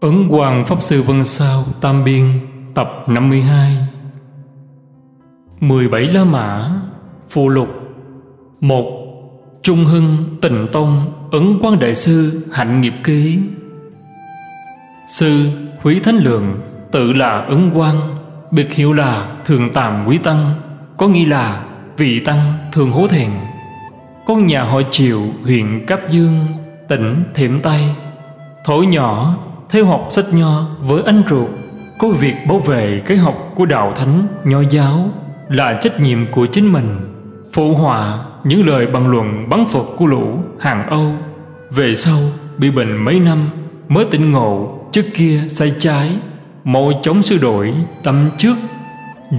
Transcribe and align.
Ấn 0.00 0.28
Hoàng 0.28 0.64
Pháp 0.66 0.82
Sư 0.82 1.02
Vân 1.02 1.24
Sao 1.24 1.64
Tam 1.80 2.04
Biên, 2.04 2.24
Tập 2.74 2.88
52 3.06 3.76
17 5.60 6.02
La 6.02 6.24
Mã, 6.24 6.70
Phụ 7.30 7.48
Lục. 7.48 7.68
1. 8.60 8.84
Trung 9.62 9.84
Hưng, 9.84 10.16
Tịnh 10.42 10.66
Tông 10.72 11.12
Ấn 11.32 11.58
Quang 11.60 11.78
Đại 11.78 11.94
Sư, 11.94 12.46
Hạnh 12.52 12.80
Nghiệp 12.80 12.92
Ký. 13.04 13.38
Sư 15.08 15.48
Húy 15.82 16.00
Thánh 16.00 16.16
Lượng, 16.16 16.60
Tự 16.92 17.12
là 17.12 17.38
Ấn 17.38 17.70
Quang, 17.70 18.00
Biệt 18.50 18.74
hiệu 18.74 18.92
là 18.92 19.36
Thường 19.44 19.72
Tàm 19.72 20.06
Quý 20.06 20.18
Tăng, 20.18 20.54
Có 20.96 21.08
nghĩa 21.08 21.26
là 21.26 21.64
Vị 21.96 22.20
Tăng 22.20 22.52
Thường 22.72 22.90
Hố 22.90 23.06
Thẹn. 23.06 23.30
Con 24.26 24.46
nhà 24.46 24.62
họ 24.62 24.80
Triệu 24.90 25.20
huyện 25.44 25.86
Cáp 25.86 26.10
Dương, 26.10 26.38
Tỉnh 26.88 27.22
Thiểm 27.34 27.60
Tây. 27.60 27.80
Thổi 28.64 28.86
nhỏ 28.86 29.36
theo 29.70 29.84
học 29.84 30.06
sách 30.10 30.24
nho 30.32 30.66
với 30.80 31.02
anh 31.06 31.22
ruột 31.30 31.48
có 31.98 32.08
việc 32.08 32.34
bảo 32.48 32.58
vệ 32.58 33.02
cái 33.06 33.16
học 33.18 33.52
của 33.54 33.66
đạo 33.66 33.92
thánh 33.96 34.26
nho 34.44 34.60
giáo 34.70 35.10
là 35.48 35.78
trách 35.80 36.00
nhiệm 36.00 36.26
của 36.32 36.46
chính 36.46 36.72
mình. 36.72 37.00
Phụ 37.52 37.74
họa 37.74 38.24
những 38.44 38.66
lời 38.66 38.86
bàn 38.86 39.08
luận 39.08 39.48
bắn 39.48 39.64
phật 39.66 39.84
của 39.96 40.06
lũ 40.06 40.40
hàng 40.58 40.86
âu. 40.90 41.12
Về 41.70 41.94
sau, 41.94 42.18
bị 42.58 42.70
bệnh 42.70 43.04
mấy 43.04 43.20
năm, 43.20 43.50
mới 43.88 44.04
tỉnh 44.04 44.32
ngộ 44.32 44.78
trước 44.92 45.04
kia 45.14 45.42
sai 45.48 45.72
trái. 45.78 46.16
Mau 46.64 46.92
chống 47.02 47.22
sư 47.22 47.38
đổi 47.42 47.74
tâm 48.04 48.30
trước. 48.36 48.54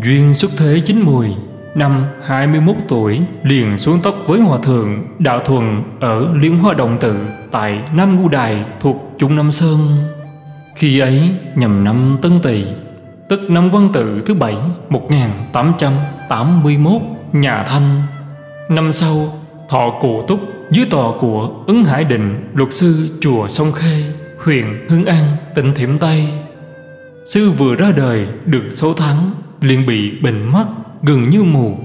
Duyên 0.03 0.33
xuất 0.33 0.51
thế 0.57 0.81
chín 0.85 1.01
mùi, 1.01 1.27
năm 1.75 2.03
21 2.25 2.75
tuổi, 2.87 3.21
liền 3.43 3.77
xuống 3.77 3.99
tóc 4.03 4.15
với 4.27 4.39
hòa 4.39 4.57
thượng 4.63 5.03
đạo 5.19 5.39
thuần 5.39 5.83
ở 5.99 6.33
liên 6.35 6.59
hoa 6.59 6.73
động 6.73 6.97
tự 6.99 7.15
tại 7.51 7.81
nam 7.93 8.15
ngu 8.15 8.29
đài 8.29 8.65
thuộc 8.79 9.15
trung 9.17 9.35
nam 9.35 9.51
sơn 9.51 9.77
khi 10.79 10.99
ấy 10.99 11.31
nhằm 11.55 11.83
năm 11.83 12.17
Tân 12.21 12.39
Tỵ, 12.43 12.63
Tức 13.29 13.39
năm 13.49 13.69
quan 13.73 13.89
tự 13.93 14.21
thứ 14.25 14.33
bảy 14.33 14.55
1881 14.89 17.01
Nhà 17.33 17.63
Thanh. 17.63 18.01
Năm 18.69 18.91
sau, 18.91 19.33
Thọ 19.69 19.89
cụ 20.01 20.21
túc, 20.27 20.39
dưới 20.71 20.85
tòa 20.89 21.11
của 21.19 21.49
Ấn 21.67 21.83
Hải 21.83 22.03
Định, 22.03 22.49
Luật 22.53 22.73
sư 22.73 23.09
chùa 23.21 23.47
Sông 23.47 23.71
Khê, 23.71 24.03
Huyện 24.43 24.65
Hưng 24.89 25.05
An, 25.05 25.25
tỉnh 25.55 25.73
Thiểm 25.73 25.97
Tây. 25.97 26.27
Sư 27.25 27.51
vừa 27.51 27.75
ra 27.75 27.91
đời 27.97 28.27
được 28.45 28.69
6 28.75 28.93
tháng, 28.93 29.31
liền 29.61 29.85
bị 29.85 30.11
bệnh 30.21 30.51
mắt 30.51 30.67
gần 31.03 31.29
như 31.29 31.43
mù. 31.43 31.77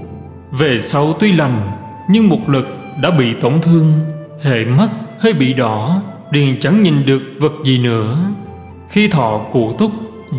Về 0.51 0.81
sau 0.81 1.13
tuy 1.19 1.31
lành, 1.31 1.71
Nhưng 2.09 2.29
một 2.29 2.49
lực 2.49 2.67
đã 3.01 3.11
bị 3.11 3.33
tổn 3.41 3.61
thương, 3.61 3.93
Hệ 4.41 4.65
mắt 4.65 4.89
hơi 5.19 5.33
bị 5.33 5.53
đỏ, 5.53 6.01
liền 6.31 6.59
chẳng 6.59 6.81
nhìn 6.81 7.05
được 7.05 7.21
vật 7.39 7.53
gì 7.65 7.77
nữa 7.77 8.17
khi 8.89 9.07
thọ 9.07 9.41
cụ 9.51 9.73
túc 9.73 9.91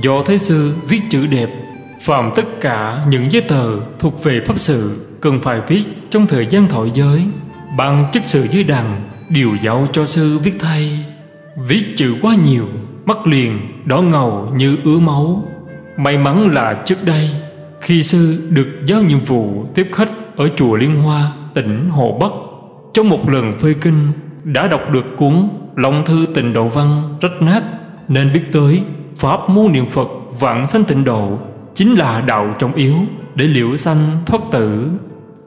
do 0.02 0.22
Thế 0.26 0.38
Sư 0.38 0.74
viết 0.88 1.00
chữ 1.10 1.26
đẹp 1.26 1.48
Phạm 2.00 2.30
tất 2.34 2.60
cả 2.60 3.04
những 3.08 3.32
giấy 3.32 3.42
tờ 3.42 3.80
thuộc 3.98 4.24
về 4.24 4.40
pháp 4.46 4.58
sự 4.58 5.06
Cần 5.20 5.40
phải 5.40 5.60
viết 5.68 5.84
trong 6.10 6.26
thời 6.26 6.46
gian 6.46 6.68
thọ 6.68 6.86
giới. 6.94 7.22
Ban 7.78 8.04
chức 8.12 8.22
sự 8.26 8.46
dưới 8.50 8.64
đằng 8.64 9.00
Điều 9.30 9.56
giao 9.64 9.88
cho 9.92 10.06
sư 10.06 10.38
viết 10.38 10.54
thay. 10.60 11.04
Viết 11.68 11.84
chữ 11.96 12.14
quá 12.22 12.34
nhiều 12.44 12.66
Mắt 13.04 13.26
liền 13.26 13.58
đỏ 13.84 14.02
ngầu 14.02 14.52
như 14.56 14.76
ứa 14.84 14.98
máu. 14.98 15.44
May 15.96 16.18
mắn 16.18 16.50
là 16.50 16.82
trước 16.84 17.04
đây 17.04 17.30
Khi 17.80 18.02
sư 18.02 18.48
được 18.50 18.68
giao 18.86 19.02
nhiệm 19.02 19.20
vụ 19.20 19.66
tiếp 19.74 19.88
khách 19.92 20.10
Ở 20.36 20.48
chùa 20.48 20.76
Liên 20.76 20.96
Hoa, 20.96 21.32
tỉnh 21.54 21.90
Hồ 21.90 22.18
Bắc 22.20 22.32
Trong 22.94 23.08
một 23.08 23.30
lần 23.30 23.58
phơi 23.58 23.74
kinh 23.74 24.12
Đã 24.44 24.68
đọc 24.68 24.90
được 24.92 25.04
cuốn 25.16 25.48
Long 25.76 26.04
thư 26.04 26.26
tình 26.34 26.52
độ 26.52 26.68
văn 26.68 27.18
rách 27.20 27.42
nát 27.42 27.62
nên 28.08 28.32
biết 28.32 28.42
tới, 28.52 28.82
pháp 29.16 29.48
môn 29.48 29.72
niệm 29.72 29.90
phật 29.90 30.08
vạn 30.40 30.66
sanh 30.66 30.84
tịnh 30.84 31.04
độ 31.04 31.38
chính 31.74 31.94
là 31.94 32.20
đạo 32.20 32.54
trọng 32.58 32.74
yếu 32.74 32.94
để 33.34 33.44
liễu 33.44 33.76
sanh 33.76 33.98
thoát 34.26 34.40
tử. 34.52 34.90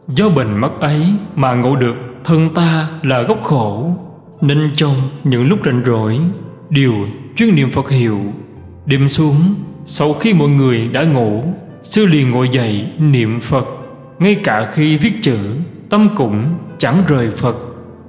Do 0.07 0.29
bệnh 0.29 0.57
mất 0.57 0.79
ấy 0.79 1.01
mà 1.35 1.53
ngộ 1.53 1.75
được, 1.75 1.95
thân 2.23 2.53
ta 2.55 2.89
là 3.03 3.21
gốc 3.21 3.43
khổ. 3.43 3.91
Nên 4.41 4.69
trong 4.73 4.95
những 5.23 5.47
lúc 5.47 5.59
rảnh 5.65 5.81
rỗi, 5.85 6.19
điều 6.69 6.93
chuyên 7.35 7.55
niệm 7.55 7.71
phật 7.71 7.89
hiệu, 7.89 8.19
đêm 8.85 9.07
xuống, 9.07 9.55
sau 9.85 10.13
khi 10.13 10.33
mọi 10.33 10.49
người 10.49 10.87
đã 10.87 11.03
ngủ, 11.03 11.43
sư 11.83 12.05
liền 12.05 12.31
ngồi 12.31 12.49
dậy 12.51 12.87
niệm 12.99 13.39
phật. 13.39 13.65
Ngay 14.19 14.35
cả 14.35 14.71
khi 14.73 14.97
viết 14.97 15.13
chữ, 15.21 15.37
tâm 15.89 16.09
cũng 16.15 16.43
chẳng 16.77 17.03
rời 17.07 17.29
phật. 17.31 17.55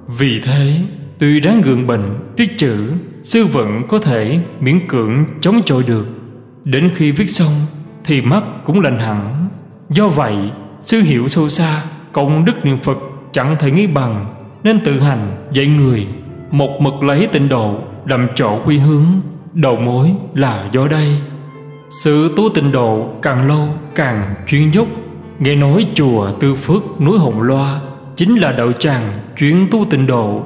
Vì 0.07 0.41
thế, 0.41 0.81
tuy 1.19 1.39
đáng 1.39 1.61
gượng 1.61 1.87
bệnh, 1.87 2.19
viết 2.37 2.57
chữ 2.57 2.91
sư 3.23 3.45
vẫn 3.45 3.81
có 3.87 3.99
thể 3.99 4.39
miễn 4.59 4.87
cưỡng 4.87 5.25
chống 5.41 5.61
chọi 5.65 5.83
được. 5.83 6.05
Đến 6.63 6.91
khi 6.95 7.11
viết 7.11 7.29
xong, 7.29 7.53
thì 8.03 8.21
mắt 8.21 8.45
cũng 8.65 8.81
lành 8.81 8.99
hẳn. 8.99 9.47
Do 9.89 10.07
vậy, 10.07 10.35
sư 10.81 10.99
hiểu 10.99 11.27
sâu 11.27 11.49
xa, 11.49 11.83
công 12.11 12.45
đức 12.45 12.65
niệm 12.65 12.77
phật 12.83 12.97
chẳng 13.31 13.55
thể 13.59 13.71
nghĩ 13.71 13.87
bằng, 13.87 14.25
nên 14.63 14.79
tự 14.79 14.99
hành 14.99 15.31
dạy 15.51 15.67
người 15.67 16.07
một 16.51 16.81
mực 16.81 17.03
lấy 17.03 17.27
tịnh 17.27 17.49
độ 17.49 17.75
làm 18.05 18.27
chỗ 18.35 18.59
quy 18.65 18.77
hướng. 18.77 19.05
Đầu 19.53 19.75
mối 19.75 20.11
là 20.33 20.69
do 20.71 20.87
đây. 20.87 21.17
Sự 21.89 22.33
tu 22.35 22.49
tịnh 22.49 22.71
độ 22.71 23.09
càng 23.21 23.47
lâu 23.47 23.67
càng 23.95 24.23
chuyên 24.47 24.71
dốc. 24.71 24.87
Nghe 25.39 25.55
nói 25.55 25.87
chùa 25.95 26.31
tư 26.31 26.55
phước 26.55 27.01
núi 27.01 27.19
hồng 27.19 27.41
loa 27.41 27.81
chính 28.15 28.35
là 28.35 28.51
đạo 28.51 28.71
tràng 28.71 29.13
chuyên 29.37 29.67
tu 29.71 29.85
tịnh 29.89 30.07
độ. 30.07 30.43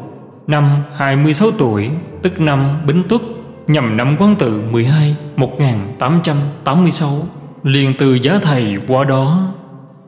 Năm 0.48 0.84
26 0.96 1.52
tuổi 1.52 1.90
Tức 2.26 2.40
năm 2.40 2.86
Bính 2.88 3.04
Tuất 3.10 3.22
Nhằm 3.68 3.98
năm 3.98 4.16
Quán 4.20 4.36
Tự 4.40 4.62
12 4.72 5.16
1886 5.36 7.10
Liền 7.64 7.94
từ 7.98 8.14
giá 8.14 8.40
thầy 8.42 8.76
qua 8.88 9.04
đó. 9.04 9.54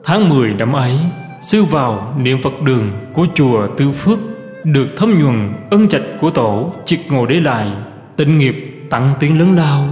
Tháng 0.03 0.29
10 0.29 0.53
năm 0.53 0.73
ấy 0.73 0.99
Sư 1.41 1.63
vào 1.63 2.13
niệm 2.19 2.43
Phật 2.43 2.61
đường 2.61 2.91
Của 3.13 3.25
chùa 3.35 3.67
Tư 3.77 3.91
Phước 3.91 4.19
Được 4.63 4.87
thấm 4.97 5.19
nhuần 5.19 5.49
ân 5.69 5.87
trạch 5.87 6.01
của 6.21 6.29
tổ 6.29 6.73
Triệt 6.85 6.99
ngồi 7.09 7.27
để 7.29 7.39
lại 7.39 7.67
Tịnh 8.15 8.37
nghiệp 8.37 8.87
tặng 8.89 9.13
tiếng 9.19 9.39
lớn 9.39 9.55
lao. 9.55 9.87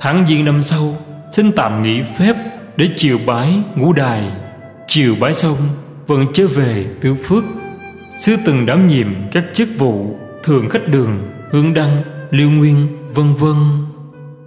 Tháng 0.00 0.26
giêng 0.26 0.44
năm 0.44 0.62
sau 0.62 0.96
Xin 1.32 1.52
tạm 1.52 1.82
nghỉ 1.82 2.02
phép 2.18 2.36
Để 2.76 2.88
chiều 2.96 3.18
bái 3.26 3.54
ngũ 3.76 3.92
đài. 3.92 4.30
Chiều 4.86 5.14
bái 5.20 5.34
xong 5.34 5.56
Vẫn 6.06 6.26
trở 6.34 6.46
về 6.46 6.86
Tư 7.00 7.14
Phước. 7.24 7.44
Sư 8.18 8.36
từng 8.46 8.66
đảm 8.66 8.86
nhiệm 8.86 9.06
các 9.32 9.44
chức 9.54 9.68
vụ 9.78 10.16
Thường 10.44 10.68
khách 10.68 10.88
đường, 10.88 11.20
hương 11.52 11.74
đăng, 11.74 12.02
liêu 12.30 12.50
nguyên, 12.50 12.86
vân 13.14 13.34
vân. 13.34 13.56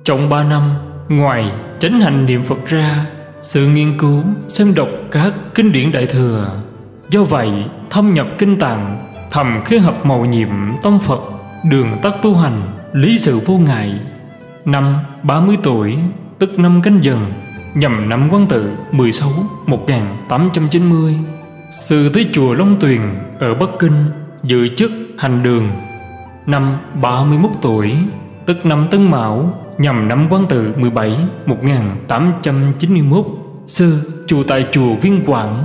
Trong 0.04 0.30
ba 0.30 0.44
năm, 0.44 0.72
ngoài 1.10 1.52
chánh 1.80 2.00
hành 2.00 2.26
niệm 2.26 2.44
Phật 2.44 2.66
ra 2.68 3.06
Sự 3.42 3.68
nghiên 3.68 3.98
cứu, 3.98 4.24
xem 4.48 4.76
đọc 4.76 4.88
các 5.12 5.34
kinh 5.56 5.72
điển 5.72 5.92
Đại 5.92 6.06
Thừa. 6.06 6.62
Do 7.10 7.24
vậy, 7.24 7.50
thâm 7.90 8.14
nhập 8.14 8.28
kinh 8.38 8.60
tạng 8.60 8.98
Thầm 9.32 9.62
khế 9.66 9.80
hợp 9.80 10.06
màu 10.06 10.26
nhiệm 10.26 10.50
tông 10.84 11.00
Phật 11.00 11.22
Đường 11.70 11.88
tắt 12.02 12.14
tu 12.22 12.36
hành, 12.36 12.62
lý 12.94 13.18
sự 13.18 13.40
vô 13.40 13.58
ngại. 13.58 14.00
Năm 14.66 14.96
30 15.24 15.58
tuổi, 15.64 15.98
tức 16.40 16.60
năm 16.60 16.82
canh 16.82 17.04
dần 17.04 17.32
Nhằm 17.76 18.10
năm 18.10 18.30
quan 18.32 18.48
tự 18.48 18.72
16 18.92 19.30
1890 19.66 21.16
Sư 21.72 22.10
tới 22.14 22.28
chùa 22.34 22.54
Long 22.54 22.80
Tuyền 22.80 23.02
ở 23.40 23.54
Bắc 23.54 23.70
Kinh 23.80 24.06
dự 24.44 24.68
chức 24.68 24.92
hành 25.18 25.44
đường 25.44 25.70
Năm 26.47 26.78
31 27.01 27.51
tuổi 27.61 27.95
Tức 28.45 28.66
năm 28.66 28.88
Tân 28.91 29.11
Mão 29.11 29.53
Nhằm 29.78 30.07
năm 30.07 30.28
Quán 30.29 30.45
Tự 30.50 30.73
17 30.78 31.17
1891 31.45 33.25
Sư 33.67 34.11
chùa 34.28 34.44
tại 34.44 34.66
chùa 34.72 34.95
Viên 34.95 35.23
Quảng 35.25 35.63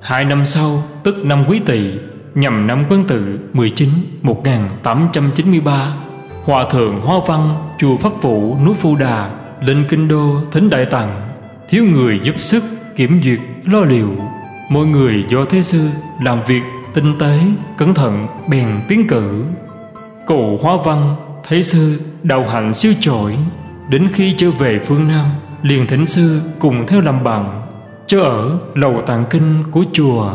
Hai 0.00 0.24
năm 0.24 0.46
sau 0.46 0.82
Tức 1.02 1.16
năm 1.24 1.44
Quý 1.48 1.58
Tỵ 1.66 1.90
Nhằm 2.34 2.66
năm 2.66 2.84
Quán 2.90 3.04
Tự 3.08 3.38
19 3.52 3.88
1893 4.22 5.94
Hòa 6.44 6.66
thượng 6.70 7.00
Hoa 7.00 7.20
Văn 7.26 7.54
Chùa 7.78 7.96
Pháp 7.96 8.22
Vũ 8.22 8.56
núi 8.66 8.74
Phu 8.74 8.96
Đà 8.96 9.30
Lên 9.60 9.84
Kinh 9.88 10.08
Đô 10.08 10.36
Thính 10.52 10.70
Đại 10.70 10.86
Tạng 10.86 11.22
Thiếu 11.68 11.84
người 11.84 12.20
giúp 12.22 12.34
sức 12.38 12.64
Kiểm 12.96 13.20
duyệt 13.24 13.38
lo 13.64 13.80
liệu 13.80 14.16
Mọi 14.70 14.86
người 14.86 15.24
do 15.30 15.44
thế 15.44 15.62
sư 15.62 15.88
làm 16.22 16.38
việc 16.46 16.62
tinh 16.94 17.18
tế, 17.18 17.38
cẩn 17.78 17.94
thận 17.94 18.26
bèn 18.48 18.80
tiến 18.88 19.06
cử. 19.08 19.44
Cụ 20.26 20.58
Hóa 20.62 20.76
Văn 20.84 21.16
thấy 21.48 21.62
sư 21.62 22.00
đạo 22.22 22.46
hạnh 22.48 22.74
siêu 22.74 22.92
trội, 23.00 23.36
đến 23.90 24.08
khi 24.12 24.34
trở 24.36 24.50
về 24.50 24.78
phương 24.78 25.08
Nam 25.08 25.26
liền 25.62 25.86
thỉnh 25.86 26.06
sư 26.06 26.40
cùng 26.58 26.86
theo 26.86 27.00
làm 27.00 27.24
bạn 27.24 27.62
cho 28.06 28.20
ở 28.20 28.58
lầu 28.74 29.02
tạng 29.06 29.24
kinh 29.30 29.62
của 29.70 29.84
chùa. 29.92 30.34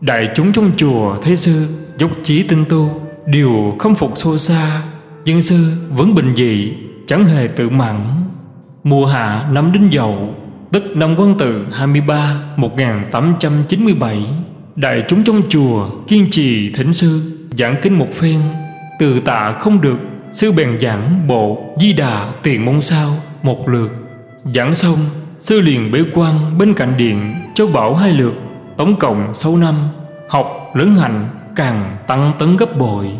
Đại 0.00 0.28
chúng 0.34 0.52
trong 0.52 0.70
chùa 0.76 1.16
thấy 1.22 1.36
sư 1.36 1.66
dốc 1.98 2.10
chí 2.22 2.42
tinh 2.42 2.64
tu 2.68 3.00
đều 3.26 3.76
không 3.78 3.94
phục 3.94 4.18
xô 4.18 4.38
xa, 4.38 4.82
nhưng 5.24 5.42
sư 5.42 5.72
vẫn 5.96 6.14
bình 6.14 6.34
dị, 6.36 6.72
chẳng 7.06 7.24
hề 7.24 7.46
tự 7.46 7.68
mặn. 7.68 8.04
Mùa 8.84 9.06
hạ 9.06 9.48
năm 9.52 9.72
đinh 9.72 9.90
dậu 9.92 10.34
tức 10.72 10.96
năm 10.96 11.14
quân 11.18 11.38
tự 11.38 11.66
23 11.72 12.42
1897 12.56 14.26
đại 14.76 15.04
chúng 15.08 15.24
trong 15.24 15.42
chùa 15.48 15.90
kiên 16.08 16.30
trì 16.30 16.72
thỉnh 16.74 16.92
sư 16.92 17.20
giảng 17.58 17.76
kinh 17.82 17.98
một 17.98 18.08
phen 18.14 18.40
từ 19.02 19.20
tạ 19.20 19.52
không 19.52 19.80
được, 19.80 19.98
Sư 20.32 20.52
bèn 20.52 20.80
giảng 20.80 21.26
bộ 21.26 21.62
Di 21.80 21.92
Đà 21.92 22.32
tiền 22.42 22.64
môn 22.64 22.80
sao 22.80 23.10
một 23.42 23.68
lượt. 23.68 23.88
Giảng 24.54 24.74
xong, 24.74 24.98
Sư 25.40 25.60
liền 25.60 25.92
bế 25.92 25.98
quan 26.14 26.58
bên 26.58 26.74
cạnh 26.74 26.92
điện 26.96 27.34
Châu 27.54 27.66
Bảo 27.66 27.94
hai 27.94 28.12
lượt, 28.12 28.32
Tổng 28.76 28.96
cộng 28.98 29.34
6 29.34 29.56
năm, 29.56 29.88
Học, 30.28 30.70
lớn 30.74 30.96
hành, 30.96 31.28
càng 31.56 31.96
tăng 32.06 32.32
tấn 32.38 32.56
gấp 32.56 32.78
bội. 32.78 33.10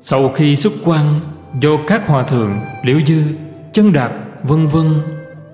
Sau 0.00 0.28
khi 0.28 0.56
xuất 0.56 0.72
quan, 0.84 1.20
Do 1.60 1.70
các 1.86 2.06
hòa 2.06 2.22
thượng, 2.22 2.52
Liễu 2.82 2.98
Dư, 3.06 3.22
Chân 3.72 3.92
Đạt, 3.92 4.12
vân 4.42 4.68
vân, 4.68 4.86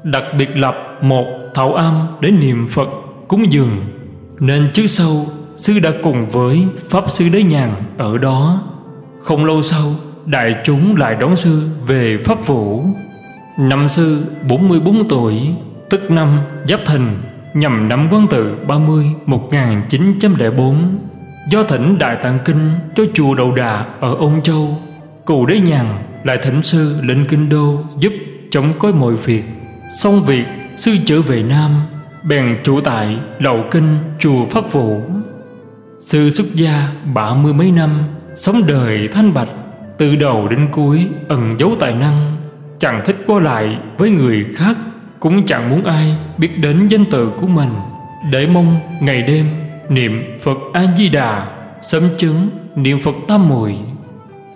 Đặc 0.03 0.25
biệt 0.39 0.57
lập 0.57 0.99
một 1.03 1.27
thảo 1.55 1.75
am 1.75 2.07
để 2.21 2.31
niệm 2.31 2.69
Phật 2.71 2.89
cúng 3.29 3.53
dường. 3.53 3.77
Nên 4.41 4.71
trước 4.73 4.87
sau, 4.87 5.27
Sư 5.57 5.79
đã 5.79 5.93
cùng 6.03 6.29
với 6.29 6.67
Pháp 6.91 7.11
Sư 7.11 7.29
Đế 7.33 7.43
Nhàn 7.43 7.71
ở 7.99 8.19
đó. 8.19 8.63
Không 9.25 9.45
lâu 9.45 9.63
sau, 9.63 9.95
Đại 10.27 10.57
chúng 10.65 10.97
lại 10.97 11.15
đón 11.15 11.37
sư 11.37 11.69
về 11.87 12.17
Pháp 12.25 12.47
Vũ. 12.47 12.83
Năm 13.59 13.89
sư 13.89 14.25
44 14.49 15.09
tuổi, 15.09 15.41
Tức 15.91 16.11
năm 16.11 16.39
Giáp 16.69 16.81
Thìn 16.87 17.03
Nhằm 17.55 17.89
năm 17.89 18.09
quan 18.11 18.27
tự 18.31 18.57
30 18.67 19.07
1904 19.27 20.99
Do 21.51 21.63
thỉnh 21.63 21.99
Đại 21.99 22.17
Tạng 22.23 22.39
Kinh 22.45 22.71
cho 22.95 23.05
chùa 23.15 23.35
Đầu 23.35 23.55
Đà 23.55 23.87
ở 24.01 24.15
Ôn 24.15 24.43
Châu. 24.43 24.79
Cụ 25.25 25.47
Đế 25.47 25.61
Nhàn 25.61 25.87
lại 26.25 26.39
thỉnh 26.43 26.63
sư 26.63 26.97
lên 27.03 27.27
Kinh 27.29 27.49
Đô 27.49 27.79
giúp 27.99 28.13
chống 28.51 28.73
cối 28.79 28.93
mọi 28.93 29.15
việc. 29.15 29.45
Xong 29.91 30.23
việc, 30.23 30.45
sư 30.77 30.93
trở 31.07 31.21
về 31.21 31.43
Nam, 31.43 31.83
Bèn 32.29 32.59
trụ 32.65 32.81
tại 32.81 33.19
Lậu 33.39 33.65
Kinh, 33.71 33.97
chùa 34.19 34.47
Pháp 34.51 34.73
Vũ. 34.73 35.01
Sư 36.01 36.31
xuất 36.31 36.47
gia 36.55 36.93
ba 37.15 37.35
mươi 37.35 37.53
mấy 37.53 37.71
năm 37.71 38.05
Sống 38.37 38.63
đời 38.67 39.09
thanh 39.13 39.35
bạch, 39.35 39.49
Từ 39.99 40.17
đầu 40.17 40.49
đến 40.49 40.69
cuối 40.73 41.07
ẩn 41.29 41.57
giấu 41.59 41.73
tài 41.81 41.95
năng. 41.95 42.37
Chẳng 42.79 43.03
thích 43.07 43.17
qua 43.27 43.41
lại 43.41 43.79
với 43.99 44.11
người 44.11 44.47
khác, 44.55 44.77
Cũng 45.21 45.47
chẳng 45.47 45.71
muốn 45.71 45.85
ai 45.85 46.17
biết 46.39 46.59
đến 46.59 46.89
danh 46.89 47.05
tự 47.05 47.31
của 47.41 47.47
mình. 47.47 47.71
Để 48.33 48.47
mong 48.47 48.77
ngày 49.01 49.23
đêm, 49.23 49.47
niệm 49.89 50.23
Phật 50.43 50.59
A-di-đà, 50.73 51.47
Sớm 51.81 52.03
chứng 52.19 52.49
niệm 52.77 53.03
Phật 53.03 53.15
tam 53.29 53.49
muội 53.49 53.77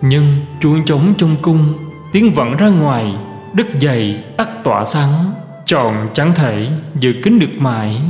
Nhưng 0.01 0.35
chuông 0.59 0.85
trống 0.85 1.13
trong 1.17 1.35
cung, 1.41 1.73
Tiếng 2.13 2.33
vọng 2.33 2.57
ra 2.57 2.67
ngoài 2.67 3.13
đất 3.53 3.67
dày 3.81 4.23
ắt 4.37 4.63
tỏa 4.63 4.85
sáng 4.85 5.31
Tròn 5.65 6.09
chẳng 6.13 6.33
thể 6.35 6.67
dự 6.99 7.13
kính 7.23 7.39
được 7.39 7.51
mãi. 7.57 8.01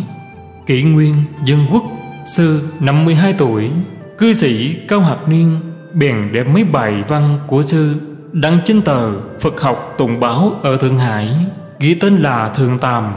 Kỷ 0.66 0.84
nguyên 0.84 1.16
dân 1.46 1.60
quốc, 1.72 1.84
Sư 2.26 2.70
52 2.80 3.34
tuổi. 3.34 3.70
Cư 4.20 4.34
sĩ 4.34 4.76
Cao 4.88 5.00
Hạc 5.00 5.28
Niên 5.28 5.60
Bèn 5.94 6.30
đem 6.32 6.54
mấy 6.54 6.64
bài 6.64 7.04
văn 7.08 7.40
của 7.48 7.62
sư 7.62 7.96
Đăng 8.34 8.60
trên 8.66 8.82
tờ 8.82 9.12
Phật 9.40 9.62
học 9.62 9.96
tụng 9.98 10.20
báo 10.20 10.60
ở 10.64 10.78
Thượng 10.78 10.98
Hải, 10.98 11.36
Ghi 11.80 11.96
tên 11.96 12.18
là 12.18 12.54
Thường 12.56 12.80
Tàm. 12.80 13.14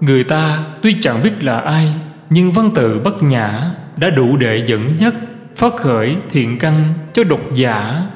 Người 0.00 0.24
ta 0.24 0.64
tuy 0.82 0.96
chẳng 1.00 1.22
biết 1.22 1.44
là 1.44 1.58
ai, 1.58 1.94
Nhưng 2.30 2.52
văn 2.52 2.70
tự 2.74 3.00
bất 3.04 3.22
nhã 3.22 3.70
Đã 3.96 4.10
đủ 4.10 4.36
để 4.36 4.62
dẫn 4.66 4.98
dắt, 4.98 5.14
Phát 5.56 5.76
khởi 5.76 6.16
thiện 6.30 6.58
căn 6.58 6.94
cho 7.14 7.24
độc 7.24 7.40
giả. 7.54 8.06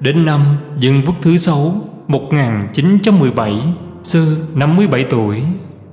Đến 0.00 0.26
năm 0.26 0.40
dân 0.78 1.02
quốc 1.06 1.16
thứ 1.22 1.36
sáu 1.38 1.74
1917 2.08 3.54
Sư 4.02 4.36
57 4.54 5.04
tuổi, 5.04 5.42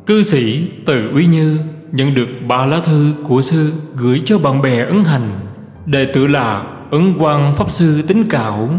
Cư 0.06 0.24
sĩ 0.24 0.68
từ 0.86 1.10
Uy 1.14 1.26
Như 1.26 1.60
Nhận 1.92 2.14
được 2.14 2.28
ba 2.48 2.66
lá 2.66 2.80
thư 2.86 3.14
của 3.24 3.42
sư 3.42 3.74
Gửi 3.96 4.22
cho 4.26 4.38
bạn 4.38 4.62
bè 4.62 4.86
ấn 4.86 5.04
hành 5.04 5.46
Đệ 5.86 6.06
tử 6.14 6.28
là 6.28 6.64
Ấn 6.92 7.18
Quang 7.20 7.56
Pháp 7.56 7.72
Sư 7.72 8.02
Tính 8.02 8.30
Cạo, 8.30 8.70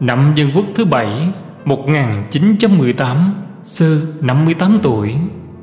Năm 0.00 0.32
dân 0.36 0.50
quốc 0.54 0.64
thứ 0.74 0.84
bảy 0.84 1.28
1918 1.64 3.34
Sư 3.62 4.06
58 4.20 4.78
tuổi. 4.82 5.14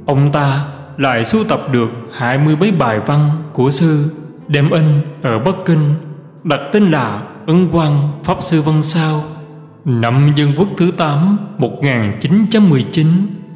Ông 0.05 0.31
ta 0.31 0.67
lại 0.97 1.25
sưu 1.25 1.43
tập 1.43 1.61
được 1.71 1.89
hai 2.13 2.37
mươi 2.37 2.55
mấy 2.59 2.71
bài 2.71 2.99
văn 2.99 3.29
của 3.53 3.71
sư, 3.71 4.11
đem 4.47 4.69
in 4.69 5.01
ở 5.21 5.39
Bắc 5.39 5.55
Kinh, 5.65 5.93
đặt 6.43 6.59
tên 6.71 6.91
là 6.91 7.23
Ấn 7.47 7.67
Quang 7.71 8.11
Pháp 8.23 8.37
Sư 8.43 8.61
Văn 8.61 8.81
Sao, 8.81 9.23
Năm 9.85 10.33
dân 10.35 10.51
quốc 10.57 10.67
thứ 10.77 10.91
8 10.97 11.37
1919 11.57 13.07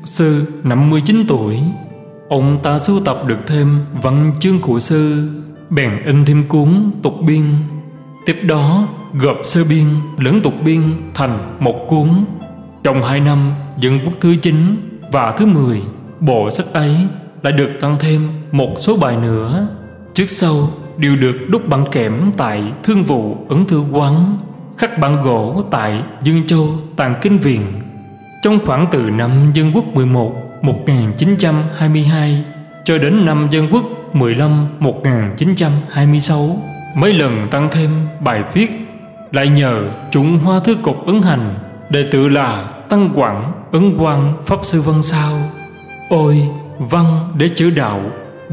Sư 0.04 0.46
59 0.64 1.24
tuổi. 1.28 1.60
Ông 2.30 2.60
ta 2.64 2.80
sưu 2.80 3.00
tập 3.06 3.18
được 3.28 3.40
thêm 3.48 3.80
văn 4.02 4.32
chương 4.40 4.60
của 4.60 4.80
sư. 4.80 5.30
Bèn 5.70 6.04
in 6.06 6.26
thêm 6.26 6.44
cuốn 6.48 6.92
tục 7.04 7.14
biên. 7.28 7.44
Tiếp 8.26 8.38
đó, 8.44 8.88
gộp 9.14 9.38
sơ 9.44 9.64
biên 9.70 9.86
lẫn 10.18 10.42
tục 10.42 10.54
biên 10.66 10.82
thành 11.14 11.38
một 11.60 11.88
cuốn. 11.90 12.10
Trong 12.84 13.04
hai 13.04 13.20
năm, 13.20 13.52
dân 13.80 14.00
quốc 14.06 14.14
thứ 14.22 14.36
9 14.36 14.56
và 15.12 15.32
thứ 15.32 15.46
10 15.46 15.82
Bộ 16.20 16.52
sách 16.52 16.66
ấy 16.74 16.96
lại 17.42 17.54
được 17.54 17.70
tăng 17.82 17.96
thêm 18.00 18.28
một 18.52 18.74
số 18.78 18.98
bài 18.98 19.18
nữa. 19.18 19.68
Trước 20.14 20.30
sau, 20.30 20.70
đều 20.98 21.16
được 21.16 21.36
đúc 21.50 21.68
bằng 21.68 21.86
kẽm 21.92 22.32
tại 22.38 22.64
thương 22.84 23.04
vụ 23.04 23.38
ấn 23.50 23.66
thư 23.66 23.84
quán, 23.92 24.38
khắc 24.78 25.00
bản 25.00 25.20
gỗ 25.24 25.64
tại 25.72 26.04
Dương 26.24 26.48
Châu 26.48 26.70
Tàng 26.96 27.16
Kinh 27.22 27.38
Viện. 27.38 27.62
Trong 28.44 28.60
khoảng 28.66 28.88
từ 28.92 29.00
năm 29.00 29.32
Dân 29.54 29.72
Quốc 29.74 29.86
11 29.94 30.32
1922 30.62 32.44
cho 32.86 32.98
đến 32.98 33.26
năm 33.26 33.48
Dân 33.52 33.68
Quốc 33.72 33.84
15 34.16 34.68
1926 34.80 36.58
mấy 36.96 37.14
lần 37.14 37.48
tăng 37.52 37.70
thêm 37.72 37.90
bài 38.20 38.44
viết 38.54 38.72
lại 39.32 39.48
nhờ 39.48 39.84
chúng 40.12 40.38
Hoa 40.38 40.60
Thư 40.60 40.76
Cục 40.76 41.06
ấn 41.06 41.22
hành 41.22 41.54
đệ 41.90 42.06
tử 42.12 42.28
là 42.28 42.68
Tăng 42.90 43.10
Quảng 43.16 43.52
Ấn 43.72 43.98
Quang 43.98 44.34
Pháp 44.46 44.60
Sư 44.64 44.82
Văn 44.82 45.02
Sao. 45.02 45.38
Ôi, 46.10 46.42
văn 46.80 47.34
để 47.38 47.50
chữ 47.56 47.70
đạo, 47.70 48.02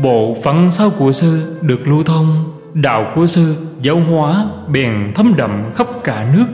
Bộ 0.02 0.36
văn 0.44 0.70
sao 0.70 0.90
của 0.98 1.12
sư 1.12 1.58
được 1.62 1.88
lưu 1.88 2.02
thông, 2.02 2.44
Đạo 2.74 3.12
của 3.14 3.26
sư 3.26 3.56
giáo 3.82 4.00
hóa 4.00 4.46
bèn 4.68 5.12
thấm 5.14 5.34
đậm 5.36 5.62
khắp 5.74 5.86
cả 6.04 6.26
nước. 6.36 6.46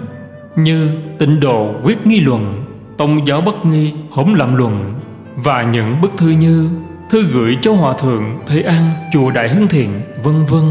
Như 0.56 0.90
tịnh 1.18 1.40
độ 1.40 1.70
quyết 1.84 2.06
nghi 2.06 2.20
luận, 2.20 2.64
Tông 2.96 3.26
giáo 3.26 3.40
bất 3.40 3.64
nghi 3.64 3.92
hỗn 4.10 4.34
lạm 4.34 4.56
luận 4.56 4.94
Và 5.36 5.62
những 5.62 6.00
bức 6.00 6.10
thư 6.16 6.28
như 6.28 6.68
Thư 7.10 7.22
gửi 7.22 7.58
cho 7.62 7.72
Hòa 7.72 7.94
Thượng, 7.94 8.24
Thế 8.46 8.62
An, 8.62 8.90
Chùa 9.12 9.30
Đại 9.30 9.48
Hưng 9.48 9.68
Thiện, 9.68 10.00
vân 10.22 10.46
vân. 10.48 10.70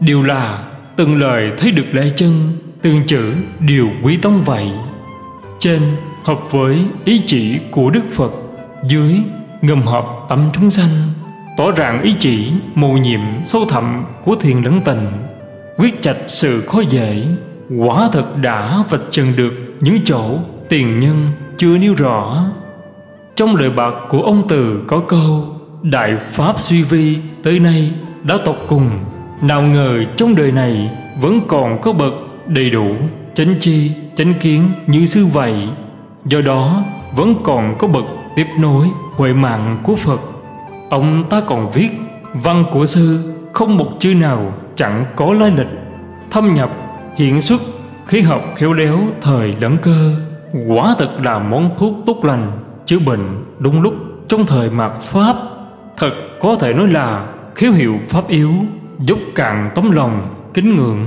Đều 0.00 0.22
là, 0.22 0.64
từng 0.96 1.20
lời 1.20 1.52
thấy 1.58 1.70
được 1.70 1.86
lẽ 1.92 2.08
chân 2.16 2.52
Từng 2.82 3.06
chữ 3.06 3.32
đều 3.60 3.88
quý 4.02 4.16
tông 4.16 4.42
vậy. 4.42 4.70
Trên, 5.58 5.82
hợp 6.24 6.38
với 6.50 6.78
ý 7.04 7.22
chỉ 7.26 7.58
của 7.70 7.90
Đức 7.90 8.02
Phật. 8.12 8.30
Dưới, 8.88 9.14
ngầm 9.62 9.82
hợp 9.82 10.06
tâm 10.28 10.50
chúng 10.52 10.70
sanh. 10.70 11.08
Tỏ 11.56 11.70
ràng 11.70 12.02
ý 12.02 12.14
chỉ 12.18 12.52
mù 12.74 12.92
nhiệm 12.92 13.20
sâu 13.44 13.64
thẳm 13.64 14.04
của 14.24 14.34
thiền 14.34 14.62
lẫn 14.62 14.80
tình 14.84 15.06
quyết 15.78 16.02
chạch 16.02 16.16
sự 16.28 16.66
khó 16.66 16.80
dễ, 16.90 17.26
quả 17.78 18.08
thật 18.12 18.36
đã 18.42 18.84
vạch 18.90 19.00
trần 19.10 19.36
được 19.36 19.52
những 19.80 19.98
chỗ 20.04 20.38
tiền 20.68 21.00
nhân 21.00 21.26
chưa 21.58 21.78
nêu 21.78 21.94
rõ. 21.94 22.44
Trong 23.36 23.56
lời 23.56 23.70
bạc 23.70 23.94
của 24.08 24.22
ông 24.22 24.48
từ 24.48 24.84
có 24.86 25.00
câu 25.08 25.57
đại 25.90 26.16
pháp 26.16 26.60
suy 26.60 26.82
vi 26.82 27.18
tới 27.42 27.60
nay 27.60 27.92
đã 28.22 28.38
tột 28.44 28.56
cùng 28.68 28.90
nào 29.42 29.62
ngờ 29.62 30.04
trong 30.16 30.34
đời 30.34 30.52
này 30.52 30.90
vẫn 31.20 31.40
còn 31.48 31.80
có 31.80 31.92
bậc 31.92 32.12
đầy 32.46 32.70
đủ 32.70 32.86
chánh 33.34 33.54
chi 33.60 33.90
chánh 34.16 34.34
kiến 34.40 34.68
như 34.86 35.06
sư 35.06 35.26
vậy. 35.26 35.54
Do 36.24 36.40
đó 36.40 36.84
vẫn 37.16 37.34
còn 37.42 37.74
có 37.78 37.88
bậc 37.88 38.04
tiếp 38.36 38.46
nối 38.58 38.86
huệ 39.16 39.32
mạng 39.32 39.78
của 39.82 39.96
phật. 39.96 40.20
Ông 40.90 41.24
ta 41.30 41.40
còn 41.40 41.70
viết 41.72 41.88
Văn 42.34 42.64
của 42.72 42.86
sư 42.86 43.34
không 43.52 43.76
một 43.76 43.90
chữ 43.98 44.14
nào 44.14 44.52
chẳng 44.74 45.04
có 45.16 45.32
lai 45.32 45.52
lịch 45.56 45.70
Thâm 46.30 46.54
nhập, 46.54 46.70
hiện 47.16 47.40
xuất, 47.40 47.60
khí 48.06 48.20
học 48.20 48.42
khéo 48.56 48.72
léo 48.72 48.98
thời 49.20 49.54
lẫn 49.60 49.76
cơ. 49.82 50.14
Quả 50.68 50.94
thật 50.98 51.10
là 51.24 51.38
món 51.38 51.70
thuốc 51.78 51.94
tốt 52.06 52.24
lành 52.24 52.52
Chữa 52.86 52.98
bệnh 52.98 53.44
đúng 53.58 53.82
lúc 53.82 53.94
trong 54.28 54.46
thời 54.46 54.70
mạt 54.70 54.92
Pháp. 55.00 55.36
Thật 55.98 56.14
có 56.40 56.56
thể 56.60 56.74
nói 56.74 56.88
là 56.88 57.26
khiếu 57.54 57.72
hiệu 57.72 57.98
Pháp 58.08 58.28
yếu 58.28 58.52
Giúp 58.98 59.18
càng 59.34 59.66
tấm 59.74 59.90
lòng, 59.90 60.34
kính 60.54 60.76
ngưỡng. 60.76 61.04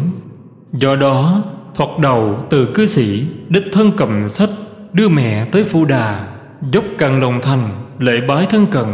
Do 0.74 0.96
đó 0.96 1.44
thoạt 1.76 1.90
đầu 2.00 2.46
từ 2.50 2.66
cư 2.74 2.88
sĩ 2.88 3.26
Đích 3.50 3.64
thân 3.74 3.92
cầm 3.98 4.30
sách 4.30 4.50
đưa 4.94 5.10
mẹ 5.10 5.46
tới 5.46 5.64
phu 5.64 5.86
đà 5.86 6.28
Dốc 6.72 6.84
càng 6.98 7.22
lòng 7.22 7.40
thành 7.42 7.70
lễ 8.00 8.22
bái 8.28 8.46
thân 8.46 8.66
cận 8.66 8.86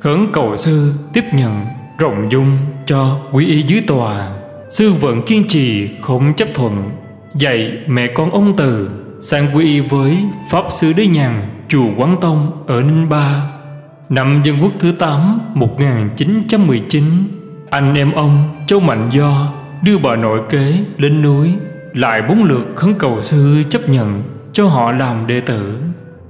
khẩn 0.00 0.26
cầu 0.32 0.56
sư 0.56 0.92
tiếp 1.12 1.24
nhận 1.32 1.64
rộng 1.98 2.32
dung 2.32 2.58
cho 2.86 3.18
quý 3.32 3.46
y 3.46 3.62
dưới 3.62 3.80
tòa. 3.86 4.28
Sư 4.70 4.92
vẫn 4.92 5.22
kiên 5.22 5.48
trì 5.48 5.88
không 6.02 6.34
chấp 6.34 6.48
thuận 6.54 6.90
dạy 7.34 7.72
mẹ 7.86 8.06
con 8.06 8.30
ông 8.30 8.56
từ 8.56 8.90
sang 9.20 9.46
quy 9.54 9.64
y 9.64 9.80
với 9.80 10.18
pháp 10.50 10.64
sư 10.70 10.92
đế 10.96 11.06
nhàn 11.06 11.42
chùa 11.68 11.86
quán 11.96 12.16
tông 12.20 12.64
ở 12.66 12.80
ninh 12.80 13.08
ba 13.08 13.42
năm 14.08 14.40
dân 14.44 14.56
quốc 14.62 14.72
thứ 14.78 14.92
8 14.92 15.40
1919 15.54 17.04
anh 17.74 17.94
em 17.94 18.12
ông 18.12 18.48
châu 18.66 18.80
mạnh 18.80 19.08
do 19.12 19.52
đưa 19.82 19.98
bà 19.98 20.16
nội 20.16 20.40
kế 20.50 20.78
lên 20.98 21.22
núi, 21.22 21.52
lại 21.92 22.22
bốn 22.22 22.44
lượt 22.44 22.72
khấn 22.74 22.94
cầu 22.98 23.22
sư 23.22 23.62
chấp 23.70 23.88
nhận 23.88 24.22
cho 24.52 24.68
họ 24.68 24.92
làm 24.92 25.26
đệ 25.26 25.40
tử. 25.40 25.78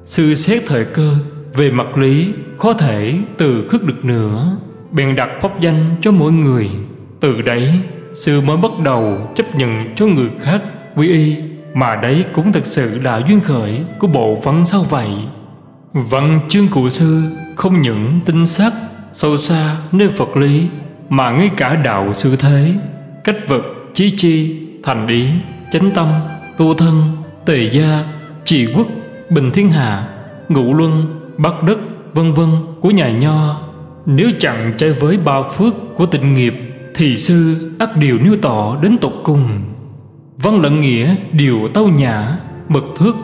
Sư 0.05 0.35
xét 0.35 0.63
thời 0.67 0.85
cơ, 0.85 1.15
về 1.55 1.71
mặt 1.71 1.99
lý, 1.99 2.33
khó 2.59 2.73
thể 2.73 3.15
từ 3.37 3.69
khước 3.69 3.85
được 3.85 4.05
nữa. 4.05 4.57
Bèn 4.93 5.17
đặt 5.17 5.29
pháp 5.43 5.61
danh 5.61 5.97
cho 6.01 6.11
mỗi 6.11 6.33
người. 6.33 6.71
Từ 7.21 7.43
đấy, 7.43 7.73
sư 8.15 8.41
mới 8.41 8.57
bắt 8.57 8.73
đầu 8.85 9.33
chấp 9.35 9.55
nhận 9.55 9.95
cho 9.97 10.07
người 10.07 10.31
khác 10.41 10.63
quy 10.97 11.09
y, 11.09 11.37
mà 11.75 11.97
đấy 12.03 12.25
cũng 12.33 12.53
thật 12.53 12.67
sự 12.67 12.99
là 13.03 13.23
duyên 13.29 13.41
khởi 13.41 13.81
của 13.99 14.07
bộ 14.07 14.41
văn 14.43 14.65
sau 14.65 14.83
vậy. 14.83 15.11
Văn 15.93 16.41
chương 16.49 16.69
cụ 16.69 16.89
sư 16.89 17.23
không 17.57 17.83
những 17.83 18.21
tinh 18.25 18.47
sắc 18.47 18.73
sâu 19.13 19.37
xa 19.37 19.77
nơi 19.93 20.09
phật 20.09 20.37
lý, 20.37 20.69
mà 21.09 21.31
ngay 21.31 21.51
cả 21.57 21.77
đạo 21.77 22.15
sư 22.15 22.37
thế, 22.37 22.75
cách 23.25 23.37
vật, 23.49 23.63
chí 23.95 24.11
chi, 24.17 24.67
thành 24.83 25.07
ý, 25.07 25.27
chánh 25.73 25.91
tâm, 25.91 26.09
tu 26.57 26.75
thân, 26.75 27.03
tề 27.45 27.71
gia, 27.73 28.05
trì 28.45 28.67
quốc, 28.75 28.87
bình 29.31 29.51
thiên 29.51 29.71
hạ, 29.71 30.09
ngũ 30.49 30.75
luân 30.75 31.07
bắc 31.39 31.63
đất, 31.63 31.79
vân 32.15 32.35
vân 32.35 32.49
của 32.81 32.91
nhà 32.91 33.11
nho. 33.11 33.61
Nếu 34.07 34.31
chẳng 34.39 34.73
chơi 34.77 34.93
với 34.93 35.17
bao 35.17 35.51
phước 35.57 35.75
của 35.97 36.07
tịnh 36.07 36.35
nghiệp, 36.35 36.55
thì 36.95 37.17
sư 37.17 37.71
ắt 37.79 37.97
điều 37.97 38.19
nêu 38.19 38.37
tỏ 38.43 38.77
đến 38.83 38.99
tục 38.99 39.13
cùng. 39.23 39.49
Văn 40.37 40.61
lận 40.61 40.81
nghĩa, 40.81 41.15
điều 41.33 41.69
tao 41.75 41.87
nhã 41.87 42.37
mực 42.69 42.85
thước. 42.99 43.17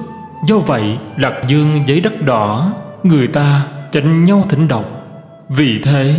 Do 0.47 0.59
vậy, 0.59 0.99
lạc 1.17 1.43
dương 1.49 1.85
giấy 1.87 2.01
đất 2.01 2.23
đỏ, 2.23 2.73
người 3.03 3.27
ta 3.27 3.67
tranh 3.93 4.25
nhau 4.25 4.45
thỉnh 4.49 4.69
đọc 4.69 4.85
vì 5.49 5.81
thế, 5.83 6.15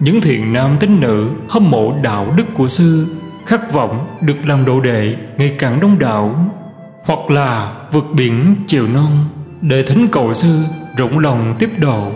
những 0.00 0.20
thiện 0.20 0.52
nam 0.52 0.76
tín 0.80 1.00
nữ 1.00 1.28
hâm 1.48 1.70
mộ 1.70 1.94
đạo 2.02 2.26
đức 2.36 2.44
của 2.54 2.68
sư 2.68 3.06
khát 3.46 3.72
vọng 3.72 3.98
được 4.22 4.36
làm 4.46 4.64
đồ 4.64 4.80
đệ 4.80 5.16
ngày 5.38 5.54
càng 5.58 5.80
đông 5.80 5.98
đảo, 5.98 6.34
hoặc 7.04 7.30
là 7.30 7.74
vượt 7.92 8.04
biển 8.14 8.56
chiều 8.66 8.86
non 8.94 9.10
để 9.62 9.82
thính 9.82 10.08
cầu 10.12 10.34
sư 10.34 10.58
rộng 10.96 11.18
lòng 11.18 11.54
tiếp 11.58 11.70
độ 11.80 12.10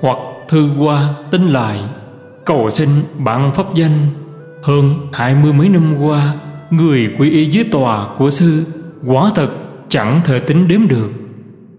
hoặc 0.00 0.18
thư 0.48 0.70
qua 0.78 1.08
tin 1.30 1.42
lại, 1.42 1.80
cầu 2.44 2.70
xin 2.70 2.88
bản 3.18 3.50
pháp 3.54 3.74
danh. 3.74 4.06
Hơn 4.62 5.08
hai 5.12 5.34
mươi 5.34 5.52
mấy 5.52 5.68
năm 5.68 5.94
qua, 6.00 6.32
người 6.70 7.10
quy 7.18 7.30
y 7.30 7.50
dưới 7.50 7.64
tòa 7.64 8.08
của 8.18 8.30
sư, 8.30 8.64
quả 9.06 9.30
thật 9.34 9.48
chẳng 9.88 10.20
thể 10.24 10.38
tính 10.38 10.68
đếm 10.68 10.88
được 10.88 11.10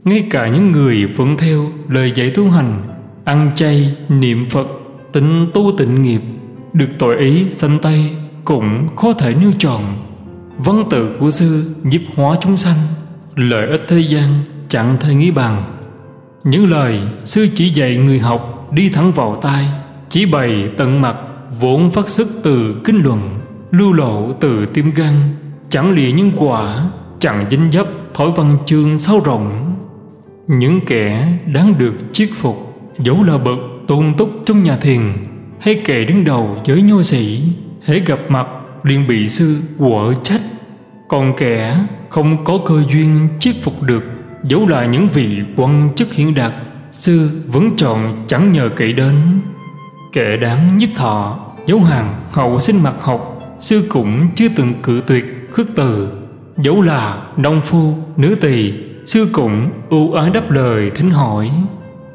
ngay 0.04 0.28
cả 0.30 0.48
những 0.48 0.72
người 0.72 1.06
vẫn 1.06 1.38
theo 1.38 1.66
lời 1.88 2.12
dạy 2.16 2.32
tu 2.36 2.50
hành, 2.50 2.84
ăn 3.26 3.52
chay, 3.56 3.96
niệm 4.10 4.50
phật 4.50 4.68
tịnh 5.14 5.48
tu 5.54 5.72
tịnh 5.78 6.02
nghiệp, 6.02 6.22
được 6.74 6.90
tội 7.00 7.18
ý 7.18 7.52
sanh 7.52 7.80
tay 7.80 8.16
cũng 8.46 8.88
khó 8.96 9.14
thể 9.14 9.34
nêu 9.34 9.52
tròn. 9.60 9.82
Văn 10.58 10.84
tự 10.90 11.16
của 11.20 11.32
sư 11.32 11.76
giúp 11.84 12.02
hóa 12.16 12.36
chúng 12.42 12.58
sanh, 12.58 12.78
lợi 13.36 13.68
ích 13.68 13.82
thế 13.88 14.00
gian 14.00 14.34
chẳng 14.68 14.98
thể 15.00 15.16
nghĩ 15.16 15.32
bằng 15.32 15.78
những 16.44 16.72
lời 16.72 17.00
sư 17.26 17.48
chỉ 17.56 17.70
dạy 17.70 17.98
người 17.98 18.20
học 18.20 18.68
đi 18.72 18.90
thẳng 18.90 19.12
vào 19.12 19.40
tai, 19.42 19.66
chỉ 20.10 20.26
bày 20.26 20.70
tận 20.78 21.02
mặt 21.02 21.18
vốn 21.60 21.92
phát 21.92 22.10
xuất 22.10 22.28
từ 22.44 22.82
kinh 22.84 23.02
luận, 23.04 23.40
lưu 23.72 23.94
lộ 23.94 24.32
từ 24.32 24.66
tim 24.66 24.92
gan, 24.96 25.14
chẳng 25.70 25.92
lìa 25.92 26.12
những 26.12 26.32
quả, 26.38 26.90
chẳng 27.20 27.46
dính 27.50 27.72
dấp 27.72 27.88
thổi 28.14 28.32
văn 28.36 28.58
chương 28.66 28.98
sâu 28.98 29.22
rộng 29.26 29.71
những 30.52 30.80
kẻ 30.86 31.28
đáng 31.54 31.78
được 31.78 31.94
chiết 32.14 32.30
phục, 32.36 32.58
dẫu 33.00 33.24
là 33.24 33.38
bậc 33.38 33.58
tôn 33.88 34.14
túc 34.18 34.30
trong 34.46 34.64
nhà 34.64 34.78
thiền, 34.78 35.02
hay 35.60 35.82
kẻ 35.86 36.06
đứng 36.06 36.24
đầu 36.24 36.58
giới 36.66 36.82
nho 36.82 37.04
sĩ, 37.04 37.44
hễ 37.86 38.00
gặp 38.00 38.20
mặt 38.30 38.48
liền 38.84 39.08
bị 39.08 39.28
sư 39.28 39.58
quở 39.78 40.14
trách. 40.24 40.42
Còn 41.08 41.34
kẻ 41.38 41.78
không 42.10 42.44
có 42.44 42.60
cơ 42.66 42.84
duyên 42.92 43.28
chiết 43.40 43.56
phục 43.62 43.82
được, 43.82 44.04
dẫu 44.44 44.68
là 44.68 44.86
những 44.86 45.08
vị 45.14 45.42
quan 45.56 45.90
chức 45.96 46.14
hiển 46.14 46.34
đạt, 46.34 46.54
sư 46.92 47.30
vẫn 47.48 47.70
chọn 47.78 48.26
chẳng 48.28 48.54
nhờ 48.54 48.70
kỹ 48.76 48.94
đến. 48.94 49.16
Kẻ 50.14 50.38
đáng 50.38 50.78
nhiếp 50.78 50.90
thọ 50.96 51.40
dấu 51.66 51.80
hàng 51.80 52.22
hậu 52.32 52.60
sinh 52.60 52.84
mặt 52.84 52.96
học, 53.00 53.40
sư 53.60 53.86
cũng 53.90 54.28
chưa 54.36 54.48
từng 54.56 54.74
cự 54.84 55.02
tuyệt 55.08 55.26
khước 55.52 55.68
từ, 55.76 56.14
dẫu 56.58 56.82
là 56.82 57.22
nông 57.38 57.62
phu, 57.62 57.94
nữ 58.18 58.36
tỳ 58.42 58.74
sư 59.06 59.28
cũng 59.34 59.70
ưu 59.90 60.14
ái 60.14 60.30
đáp 60.30 60.52
lời 60.52 60.92
thính 60.96 61.12
hỏi. 61.12 61.52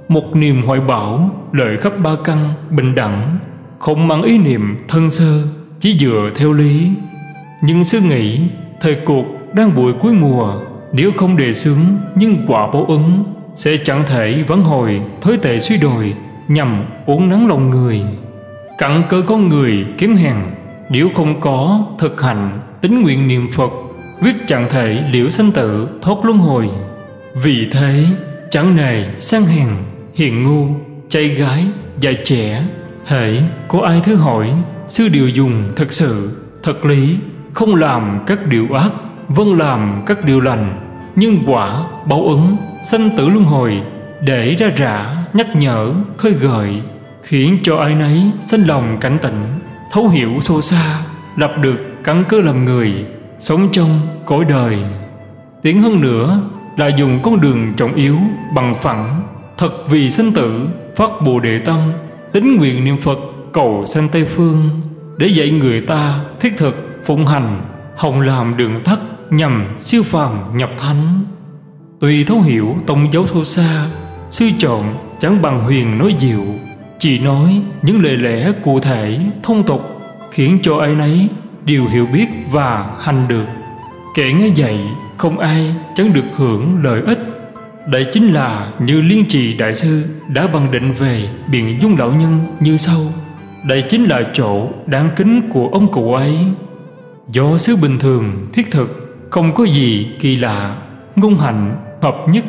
Một 0.09 0.37
niềm 0.37 0.63
hoại 0.63 0.81
bảo 0.81 1.31
lợi 1.53 1.77
khắp 1.77 1.93
ba 1.99 2.11
căn, 2.25 2.55
bình 2.71 2.95
đẳng. 2.95 3.39
Không 3.79 4.09
mang 4.09 4.23
ý 4.23 4.39
niệm 4.39 4.77
thân 4.89 5.11
sơ, 5.11 5.43
chỉ 5.81 5.99
dựa 5.99 6.31
theo 6.37 6.53
lý. 6.53 6.91
Nhưng 7.63 7.85
sư 7.85 8.01
nghĩ, 8.01 8.41
thời 8.81 8.97
cuộc 9.05 9.25
đang 9.53 9.75
bụi 9.75 9.93
cuối 9.93 10.13
mùa. 10.13 10.53
Nếu 10.93 11.13
không 11.17 11.37
đề 11.37 11.55
xướng 11.55 11.79
nhưng 12.15 12.45
quả 12.49 12.67
báo 12.73 12.85
ứng, 12.85 13.25
sẽ 13.55 13.77
chẳng 13.85 14.03
thể 14.07 14.43
vãn 14.47 14.61
hồi 14.61 15.01
thối 15.21 15.37
tệ 15.37 15.61
suy 15.61 15.77
đồi, 15.77 16.15
nhằm 16.49 16.85
uống 17.07 17.29
nắng 17.29 17.49
lòng 17.49 17.71
người. 17.71 18.03
Cặn 18.79 19.03
cơ 19.09 19.23
con 19.27 19.49
người 19.49 19.87
kiếm 19.99 20.17
hèn, 20.17 20.37
nếu 20.91 21.09
không 21.15 21.41
có 21.41 21.87
thực 21.99 22.23
hành 22.23 22.61
tính 22.81 23.03
nguyện 23.03 23.29
niệm 23.29 23.49
phật 23.53 23.71
quyết 24.21 24.37
chẳng 24.47 24.67
thể 24.71 25.03
liễu 25.13 25.31
sanh 25.31 25.53
tử 25.53 25.89
thoát 26.03 26.25
luân 26.25 26.39
hồi. 26.39 26.71
Vì 27.35 27.69
thế, 27.73 28.05
chẳng 28.51 28.77
nề 28.77 29.05
sang 29.19 29.47
hèn, 29.47 29.69
hiền 30.15 30.43
ngu 30.43 30.67
trai 31.09 31.29
gái, 31.29 31.67
già 32.01 32.13
trẻ. 32.25 32.65
Hễ 33.07 33.43
có 33.69 33.81
ai 33.81 34.01
thứ 34.05 34.17
hỏi 34.17 34.53
sư 34.89 35.09
điều 35.09 35.29
dùng 35.29 35.71
thật 35.77 35.93
sự, 35.93 36.31
thật 36.63 36.85
lý, 36.85 37.17
không 37.55 37.75
làm 37.75 38.21
các 38.27 38.47
điều 38.47 38.73
ác 38.73 38.93
vâng 39.29 39.59
làm 39.59 40.03
các 40.07 40.25
điều 40.25 40.41
lành. 40.41 40.77
Nhân 41.17 41.39
quả 41.47 41.83
báo 42.09 42.23
ứng, 42.23 42.57
sanh 42.85 43.11
tử 43.17 43.29
luân 43.29 43.45
hồi, 43.45 43.81
để 44.27 44.55
ra 44.55 44.69
rã, 44.77 45.17
nhắc 45.33 45.57
nhở, 45.57 45.93
khơi 46.17 46.33
gợi, 46.33 46.81
khiến 47.23 47.59
cho 47.63 47.77
ai 47.77 47.95
nấy 47.95 48.23
sinh 48.41 48.65
lòng 48.65 48.97
cảnh 49.01 49.19
tỉnh, 49.23 49.43
thấu 49.93 50.09
hiểu 50.09 50.33
sâu 50.41 50.61
xa, 50.61 51.01
lập 51.37 51.55
được 51.63 52.05
căn 52.05 52.25
cơ 52.29 52.41
làm 52.41 52.65
người 52.65 53.05
sống 53.39 53.69
trong 53.73 54.01
cõi 54.27 54.45
đời. 54.45 54.79
Tiến 55.63 55.83
hơn 55.83 56.01
nữa 56.01 56.43
là 56.77 56.89
dùng 56.89 57.21
con 57.23 57.41
đường 57.41 57.75
trọng 57.77 57.95
yếu 57.95 58.19
bằng 58.55 58.75
phẳng, 58.75 59.23
thật 59.59 59.71
vì 59.89 60.11
sinh 60.11 60.33
tử, 60.33 60.69
phát 60.97 61.11
bồ 61.25 61.41
đề 61.41 61.59
tâm, 61.59 61.79
tính 62.33 62.57
nguyện 62.57 62.85
niệm 62.85 62.97
phật, 63.03 63.19
cầu 63.53 63.85
sanh 63.87 64.09
tây 64.09 64.25
phương, 64.25 64.69
để 65.19 65.27
dạy 65.27 65.51
người 65.51 65.81
ta 65.81 66.21
thiết 66.41 66.57
thực, 66.57 67.03
phụng 67.05 67.27
hành, 67.27 67.61
hồng 67.97 68.21
làm 68.21 68.57
đường 68.57 68.81
thất 68.85 69.01
nhằm 69.31 69.75
siêu 69.79 70.03
phàm 70.03 70.57
nhập 70.57 70.71
thánh. 70.79 71.25
Tùy 72.01 72.25
thấu 72.27 72.41
hiểu 72.41 72.77
tông 72.87 73.13
giáo 73.13 73.27
sâu 73.27 73.45
xa, 73.45 73.87
sư 74.31 74.51
chọn 74.59 74.95
chẳng 75.21 75.43
bằng 75.43 75.61
huyền 75.61 75.99
nói 75.99 76.15
diệu, 76.19 76.45
chỉ 76.99 77.19
nói 77.19 77.63
những 77.83 78.03
lời 78.03 78.17
lẽ 78.17 78.53
cụ 78.63 78.81
thể, 78.81 79.19
thông 79.43 79.63
tục, 79.63 79.81
khiến 80.31 80.59
cho 80.63 80.79
ai 80.79 80.95
nấy 80.95 81.29
đều 81.67 81.87
hiểu 81.87 82.07
biết 82.13 82.27
và 82.51 82.97
hành 83.01 83.29
được. 83.29 83.45
Kẻ 84.15 84.33
nghe 84.33 84.49
dạy, 84.49 84.81
không 85.17 85.39
ai 85.39 85.75
chẳng 85.95 86.13
được 86.13 86.25
hưởng 86.37 86.83
lợi 86.83 87.03
ích. 87.07 87.19
Đây 87.87 88.07
chính 88.13 88.33
là 88.33 88.73
như 88.79 89.03
liên 89.03 89.25
trì 89.29 89.57
đại 89.57 89.75
sư 89.75 90.05
đã 90.29 90.47
bằng 90.47 90.71
định 90.71 90.93
về 90.93 91.29
biện 91.51 91.79
dung 91.83 91.97
lão 91.99 92.13
nhân 92.13 92.39
như 92.61 92.77
sau. 92.77 93.01
Đây 93.69 93.85
chính 93.89 94.05
là 94.05 94.23
chỗ 94.33 94.69
đáng 94.87 95.11
kính 95.17 95.41
của 95.53 95.69
ông 95.69 95.93
cụ 95.93 96.15
ấy. 96.15 96.37
Do 97.31 97.59
xứ 97.59 97.77
bình 97.77 97.99
thường, 97.99 98.47
thiết 98.53 98.71
thực, 98.71 99.19
không 99.31 99.55
có 99.55 99.65
gì 99.65 100.11
kỳ 100.21 100.37
lạ 100.37 100.77
ngôn 101.17 101.39
hạnh 101.39 101.77
hợp 102.03 102.17
nhất. 102.29 102.45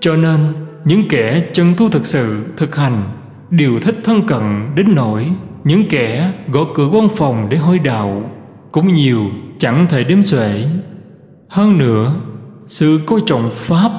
Cho 0.00 0.16
nên, 0.16 0.40
những 0.84 1.08
kẻ 1.08 1.40
chân 1.52 1.74
tu 1.76 1.88
thực 1.88 2.06
sự 2.06 2.46
thực 2.56 2.76
hành 2.76 3.02
đều 3.50 3.72
thích 3.82 3.96
thân 4.04 4.26
cận 4.26 4.42
đến 4.74 4.94
nỗi 4.94 5.26
những 5.64 5.88
kẻ 5.88 6.32
gõ 6.52 6.60
cửa 6.74 6.88
văn 6.88 7.08
phòng 7.16 7.48
để 7.50 7.56
hôi 7.56 7.78
đạo 7.78 8.30
cũng 8.72 8.92
nhiều 8.92 9.24
chẳng 9.58 9.86
thể 9.88 10.04
đếm 10.04 10.22
xuể. 10.22 10.66
Hơn 11.48 11.78
nữa, 11.78 12.14
sự 12.66 13.00
coi 13.06 13.20
trọng 13.26 13.50
pháp, 13.54 13.90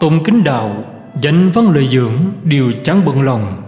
tôn 0.00 0.24
kính 0.24 0.44
đạo, 0.44 0.84
danh 1.20 1.50
văn 1.50 1.70
lợi 1.70 1.88
dưỡng 1.92 2.12
đều 2.44 2.72
chẳng 2.84 3.04
bận 3.04 3.22
lòng. 3.22 3.62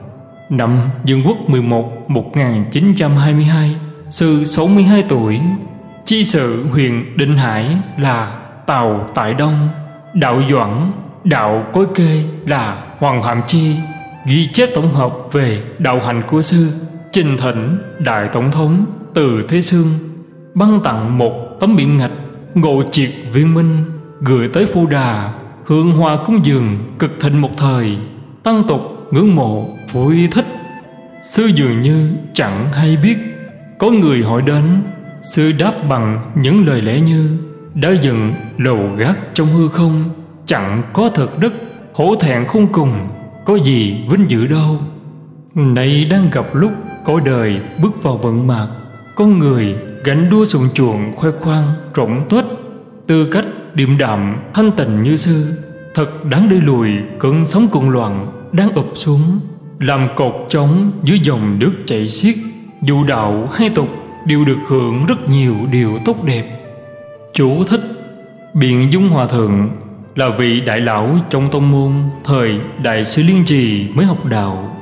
Năm 0.50 0.78
Dương 1.04 1.22
Quốc 1.26 1.36
11 1.48 2.10
1922 2.10 3.76
Sư 4.10 4.44
62 4.44 5.04
tuổi, 5.08 5.40
Chi 6.04 6.24
sự 6.24 6.64
huyện 6.70 7.16
Định 7.16 7.36
Hải 7.36 7.76
là 7.98 8.40
Tàu 8.66 9.08
Tại 9.14 9.34
Đông, 9.34 9.68
Đạo 10.14 10.42
Doãn, 10.50 10.90
Đạo 11.24 11.66
Cối 11.72 11.86
Kê 11.94 12.22
là 12.46 12.82
Hoàng 12.98 13.22
Hàm 13.22 13.42
Chi, 13.46 13.76
Ghi 14.26 14.48
chép 14.52 14.68
tổng 14.74 14.92
hợp 14.92 15.12
về 15.32 15.62
đạo 15.78 16.00
hành 16.00 16.22
của 16.26 16.42
sư 16.42 16.72
Trình 17.12 17.36
thỉnh 17.36 17.78
Đại 18.04 18.28
Tổng 18.32 18.50
thống 18.50 18.84
Từ 19.14 19.42
Thế 19.48 19.62
xương. 19.62 19.86
Băng 20.58 20.80
tặng 20.84 21.18
một 21.18 21.56
tấm 21.60 21.76
biển 21.76 21.96
ngạch, 21.96 22.10
Ngộ 22.54 22.82
triệt 22.90 23.10
viên 23.32 23.54
minh, 23.54 23.76
Gửi 24.20 24.48
tới 24.48 24.66
Phu 24.66 24.86
Đà 24.86 25.32
Hương 25.64 25.90
hoa 25.90 26.24
cúng 26.24 26.40
dường 26.42 26.78
cực 26.98 27.20
thịnh 27.20 27.40
một 27.40 27.50
thời, 27.56 27.96
Tăng 28.42 28.64
tục 28.68 28.80
ngưỡng 29.10 29.34
mộ, 29.34 29.64
vui 29.92 30.28
thích. 30.30 30.44
Sư 31.22 31.50
dường 31.54 31.80
như 31.80 32.10
chẳng 32.32 32.68
hay 32.72 32.96
biết, 33.02 33.16
Có 33.78 33.90
người 33.90 34.22
hỏi 34.22 34.42
đến 34.42 34.64
Sư 35.22 35.52
đáp 35.58 35.74
bằng 35.88 36.32
những 36.34 36.66
lời 36.66 36.82
lẽ 36.82 37.00
như, 37.00 37.38
Đã 37.74 37.90
dựng 38.02 38.32
lầu 38.58 38.90
gác 38.98 39.18
trong 39.34 39.48
hư 39.48 39.68
không, 39.68 40.10
Chẳng 40.46 40.82
có 40.92 41.08
thực 41.08 41.38
đức, 41.38 41.52
Hổ 41.92 42.14
thẹn 42.14 42.44
không 42.44 42.72
cùng, 42.72 42.92
Có 43.44 43.56
gì 43.56 44.06
vinh 44.10 44.30
dự 44.30 44.46
đâu. 44.46 44.80
Nay 45.54 46.06
đang 46.10 46.30
gặp 46.32 46.46
lúc 46.52 46.72
cõi 47.04 47.20
đời 47.24 47.60
bước 47.82 48.02
vào 48.02 48.18
vận 48.18 48.46
mạc 48.46 48.68
Con 49.16 49.38
người 49.38 49.74
gánh 50.04 50.30
đua 50.30 50.44
sùng 50.44 50.68
chuộng 50.74 51.16
khoe 51.16 51.30
khoang 51.30 51.72
rỗng 51.96 52.22
tuếch 52.28 52.44
Tư 53.06 53.28
cách 53.32 53.44
điềm 53.74 53.98
đạm 53.98 54.36
thanh 54.54 54.72
tịnh 54.76 55.02
như 55.02 55.16
xưa 55.16 55.42
Thật 55.94 56.24
đáng 56.24 56.48
đi 56.48 56.60
lùi 56.60 56.90
cơn 57.18 57.44
sóng 57.44 57.68
cuồng 57.68 57.90
loạn 57.90 58.26
đang 58.52 58.74
ụp 58.74 58.92
xuống 58.94 59.40
Làm 59.80 60.08
cột 60.16 60.34
trống 60.48 60.90
dưới 61.04 61.18
dòng 61.22 61.58
nước 61.58 61.72
chảy 61.86 62.08
xiết 62.08 62.34
Dù 62.82 63.04
đạo 63.04 63.48
hay 63.52 63.70
tục 63.70 63.88
đều 64.26 64.44
được 64.44 64.58
hưởng 64.66 65.00
rất 65.08 65.28
nhiều 65.28 65.54
điều 65.72 65.98
tốt 66.04 66.24
đẹp 66.24 66.44
Chú 67.32 67.64
thích 67.64 67.80
Biện 68.54 68.92
Dung 68.92 69.08
Hòa 69.08 69.26
Thượng 69.26 69.70
là 70.16 70.28
vị 70.38 70.60
đại 70.60 70.80
lão 70.80 71.18
trong 71.30 71.48
tông 71.50 71.70
môn 71.70 71.92
thời 72.24 72.60
Đại 72.82 73.04
sư 73.04 73.22
Liên 73.22 73.44
Trì 73.46 73.88
mới 73.94 74.06
học 74.06 74.26
đạo. 74.30 74.76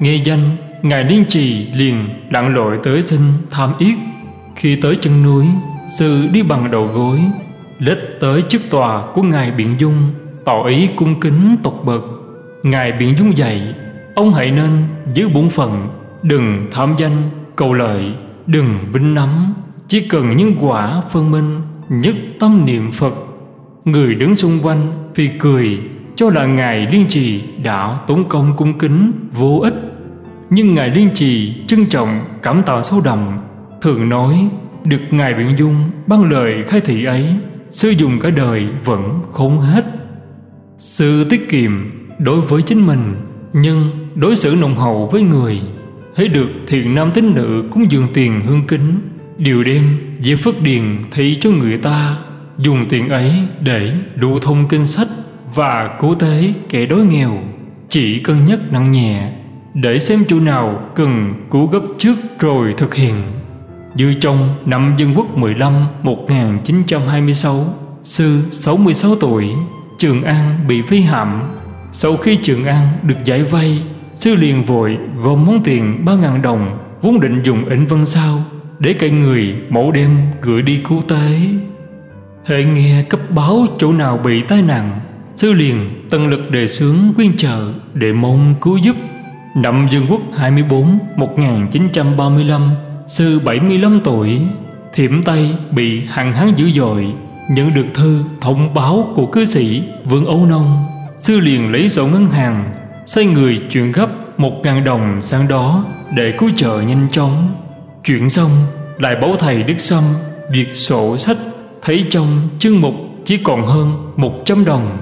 Nghe 0.00 0.14
danh, 0.24 0.56
Ngài 0.82 1.04
Liên 1.04 1.24
Trì 1.28 1.66
liền 1.74 2.08
lặn 2.30 2.54
lội 2.54 2.78
tới 2.82 3.02
xin 3.02 3.20
tham 3.50 3.72
yết. 3.78 3.94
Khi 4.56 4.76
tới 4.76 4.96
chân 5.00 5.22
núi, 5.22 5.46
sư 5.98 6.28
đi 6.32 6.42
bằng 6.42 6.70
đầu 6.70 6.86
gối, 6.94 7.18
lết 7.78 7.98
tới 8.20 8.42
trước 8.42 8.62
tòa 8.70 9.06
của 9.14 9.22
Ngài 9.22 9.50
Biện 9.50 9.74
Dung, 9.78 10.10
tỏ 10.44 10.64
ý 10.64 10.88
cung 10.96 11.20
kính 11.20 11.56
tột 11.62 11.74
bậc. 11.84 12.04
Ngài 12.62 12.92
Biện 12.92 13.14
Dung 13.18 13.36
dạy, 13.36 13.74
ông 14.14 14.34
hãy 14.34 14.50
nên 14.50 14.70
giữ 15.14 15.28
bổn 15.28 15.48
phận, 15.48 15.88
đừng 16.22 16.60
tham 16.72 16.94
danh, 16.98 17.30
cầu 17.56 17.74
lợi, 17.74 18.04
đừng 18.46 18.78
vinh 18.92 19.14
nắm, 19.14 19.54
chỉ 19.88 20.00
cần 20.08 20.36
những 20.36 20.56
quả 20.60 21.02
phân 21.10 21.30
minh, 21.30 21.60
nhất 21.88 22.14
tâm 22.40 22.66
niệm 22.66 22.92
Phật 22.92 23.14
Người 23.84 24.14
đứng 24.14 24.36
xung 24.36 24.60
quanh 24.62 25.10
vì 25.14 25.30
cười 25.38 25.78
cho 26.16 26.30
là 26.30 26.46
Ngài 26.46 26.86
Liên 26.86 27.06
Trì 27.08 27.42
đã 27.62 27.98
tốn 28.06 28.28
công 28.28 28.56
cung 28.56 28.78
kính 28.78 29.12
vô 29.32 29.60
ích. 29.62 29.74
Nhưng 30.50 30.74
Ngài 30.74 30.90
Liên 30.90 31.10
Trì 31.14 31.54
trân 31.66 31.86
trọng 31.86 32.20
cảm 32.42 32.62
tạ 32.66 32.82
sâu 32.82 33.00
đậm, 33.04 33.38
thường 33.82 34.08
nói 34.08 34.48
được 34.84 35.00
Ngài 35.10 35.34
Biện 35.34 35.54
Dung 35.58 35.76
ban 36.06 36.24
lời 36.24 36.64
khai 36.66 36.80
thị 36.80 37.04
ấy, 37.04 37.26
sư 37.70 37.90
dùng 37.90 38.20
cả 38.20 38.30
đời 38.30 38.66
vẫn 38.84 39.20
không 39.32 39.60
hết. 39.60 39.84
Sự 40.78 41.24
tiết 41.24 41.48
kiệm 41.48 41.90
đối 42.18 42.40
với 42.40 42.62
chính 42.62 42.86
mình, 42.86 43.14
nhưng 43.52 43.90
đối 44.14 44.36
xử 44.36 44.56
nồng 44.60 44.74
hậu 44.74 45.08
với 45.12 45.22
người, 45.22 45.60
thấy 46.16 46.28
được 46.28 46.48
thiện 46.66 46.94
nam 46.94 47.10
tín 47.14 47.34
nữ 47.34 47.64
cúng 47.70 47.90
dường 47.90 48.06
tiền 48.14 48.40
hương 48.46 48.66
kính, 48.66 49.00
điều 49.38 49.64
đem 49.64 49.98
về 50.24 50.36
phước 50.36 50.62
điền 50.62 50.82
thị 51.10 51.38
cho 51.40 51.50
người 51.50 51.78
ta 51.78 52.16
dùng 52.58 52.86
tiền 52.88 53.08
ấy 53.08 53.32
để 53.60 53.92
đủ 54.14 54.38
thông 54.38 54.68
kinh 54.68 54.86
sách 54.86 55.08
và 55.54 55.96
cứu 56.00 56.14
tế 56.14 56.54
kẻ 56.68 56.86
đói 56.86 57.04
nghèo 57.04 57.38
chỉ 57.88 58.18
cân 58.18 58.44
nhắc 58.44 58.58
nặng 58.72 58.90
nhẹ 58.90 59.32
để 59.74 59.98
xem 59.98 60.24
chỗ 60.28 60.40
nào 60.40 60.90
cần 60.94 61.34
cứu 61.50 61.66
gấp 61.66 61.82
trước 61.98 62.16
rồi 62.38 62.74
thực 62.76 62.94
hiện 62.94 63.14
như 63.94 64.14
trong 64.20 64.48
năm 64.66 64.94
Dân 64.98 65.14
Quốc 65.16 65.36
15 65.36 65.86
1926 66.02 67.64
Sư 68.04 68.42
66 68.50 69.16
tuổi, 69.16 69.48
Trường 69.98 70.22
An 70.22 70.58
bị 70.68 70.82
vây 70.82 71.00
hạm. 71.00 71.42
Sau 71.92 72.16
khi 72.16 72.36
Trường 72.42 72.64
An 72.64 72.88
được 73.02 73.14
giải 73.24 73.42
vay 73.42 73.82
Sư 74.14 74.34
liền 74.34 74.64
vội 74.64 74.98
gom 75.22 75.46
món 75.46 75.62
tiền 75.64 76.04
3.000 76.04 76.42
đồng 76.42 76.78
Vốn 77.02 77.20
định 77.20 77.42
dùng 77.42 77.64
in 77.64 77.86
văn 77.86 78.06
sao 78.06 78.38
Để 78.78 78.92
cậy 78.92 79.10
người 79.10 79.54
mẫu 79.68 79.92
đem 79.92 80.18
gửi 80.42 80.62
đi 80.62 80.80
cứu 80.88 81.02
tế 81.08 81.40
Hệ 82.46 82.64
nghe 82.64 83.04
cấp 83.08 83.20
báo 83.30 83.66
chỗ 83.78 83.92
nào 83.92 84.18
bị 84.24 84.42
tai 84.48 84.62
nạn, 84.62 85.00
Sư 85.36 85.52
liền 85.52 86.06
tận 86.10 86.28
lực 86.28 86.50
đề 86.50 86.66
xướng 86.66 86.96
quyên 87.16 87.36
trợ 87.36 87.72
Để 87.94 88.12
mong 88.12 88.54
cứu 88.60 88.76
giúp. 88.76 88.96
Năm 89.56 89.88
Dương 89.92 90.06
Quốc 90.10 90.20
24 90.36 90.98
1935 91.16 92.70
Sư 93.06 93.40
75 93.44 94.00
tuổi 94.04 94.40
Thiểm 94.94 95.22
Tây 95.22 95.50
bị 95.70 96.00
hằng 96.06 96.32
hán 96.32 96.52
dữ 96.56 96.70
dội 96.70 97.14
Nhận 97.50 97.74
được 97.74 97.86
thư 97.94 98.24
thông 98.40 98.74
báo 98.74 99.12
của 99.14 99.26
cư 99.26 99.44
sĩ 99.44 99.82
Vương 100.04 100.26
Âu 100.26 100.46
Nông. 100.46 100.84
Sư 101.20 101.40
liền 101.40 101.72
lấy 101.72 101.88
sổ 101.88 102.06
ngân 102.06 102.26
hàng 102.26 102.72
sai 103.06 103.24
người 103.24 103.58
chuyển 103.70 103.92
gấp 103.92 104.08
một 104.36 104.52
ngàn 104.64 104.84
đồng 104.84 105.22
sang 105.22 105.48
đó 105.48 105.84
Để 106.16 106.32
cứu 106.38 106.50
trợ 106.56 106.80
nhanh 106.80 107.06
chóng. 107.10 107.48
Chuyển 108.04 108.28
xong 108.28 108.50
lại 108.98 109.16
báo 109.20 109.36
thầy 109.38 109.62
Đức 109.62 109.78
Sâm 109.78 110.04
Việc 110.52 110.74
sổ 110.74 111.16
sách 111.18 111.36
thấy 111.82 112.04
trong 112.10 112.48
chương 112.58 112.80
mục 112.80 112.94
chỉ 113.24 113.36
còn 113.36 113.66
hơn 113.66 114.12
100 114.16 114.64
đồng. 114.64 114.96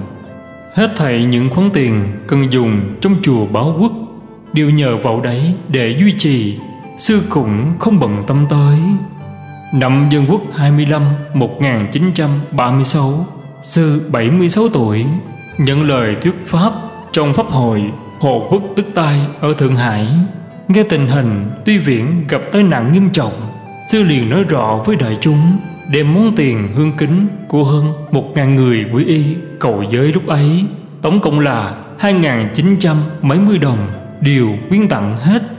Hết 0.73 0.91
thảy 0.95 1.23
những 1.23 1.49
khoản 1.49 1.69
tiền 1.73 2.03
cần 2.27 2.53
dùng 2.53 2.81
trong 3.01 3.15
chùa 3.21 3.45
báo 3.45 3.75
quốc. 3.79 3.91
Đều 4.53 4.69
nhờ 4.69 4.97
vào 4.97 5.21
đấy 5.21 5.53
để 5.69 5.95
duy 5.99 6.13
trì, 6.17 6.57
sư 7.01 7.21
cũng 7.29 7.73
không 7.79 7.99
bận 7.99 8.23
tâm 8.27 8.45
tới. 8.49 8.77
Năm 9.73 10.07
Dân 10.11 10.25
Quốc 10.29 10.41
25 10.55 11.03
1936, 11.33 13.25
sư 13.61 14.01
76 14.11 14.69
tuổi, 14.73 15.05
nhận 15.57 15.83
lời 15.83 16.15
thuyết 16.21 16.33
pháp 16.45 16.73
trong 17.11 17.33
pháp 17.33 17.45
hội 17.45 17.91
Hồ 18.19 18.47
Quốc 18.49 18.61
Tức 18.75 18.85
Tai 18.93 19.19
ở 19.39 19.53
Thượng 19.53 19.75
Hải. 19.75 20.07
Nghe 20.67 20.83
tình 20.83 21.07
hình 21.07 21.51
tuy 21.65 21.77
viễn 21.77 22.27
gặp 22.27 22.41
tai 22.51 22.63
nạn 22.63 22.91
nghiêm 22.91 23.09
trọng, 23.09 23.33
sư 23.89 24.03
liền 24.03 24.29
nói 24.29 24.43
rõ 24.43 24.79
với 24.85 24.95
đại 24.95 25.17
chúng 25.21 25.57
đem 25.91 26.13
món 26.13 26.35
tiền 26.35 26.67
hương 26.75 26.91
kính 26.97 27.27
của 27.47 27.63
hơn 27.63 27.93
một 28.11 28.25
ngàn 28.35 28.55
người 28.55 28.85
quý 28.93 29.05
y 29.05 29.35
cầu 29.59 29.83
giới 29.91 30.13
lúc 30.13 30.27
ấy 30.27 30.65
tổng 31.01 31.21
cộng 31.21 31.39
là 31.39 31.75
hai 31.99 32.13
ngàn 32.13 32.49
chín 32.53 32.77
trăm 32.79 32.97
mấy 33.21 33.37
mươi 33.37 33.57
đồng 33.57 33.87
đều 34.21 34.47
quyên 34.69 34.87
tặng 34.87 35.15
hết 35.17 35.50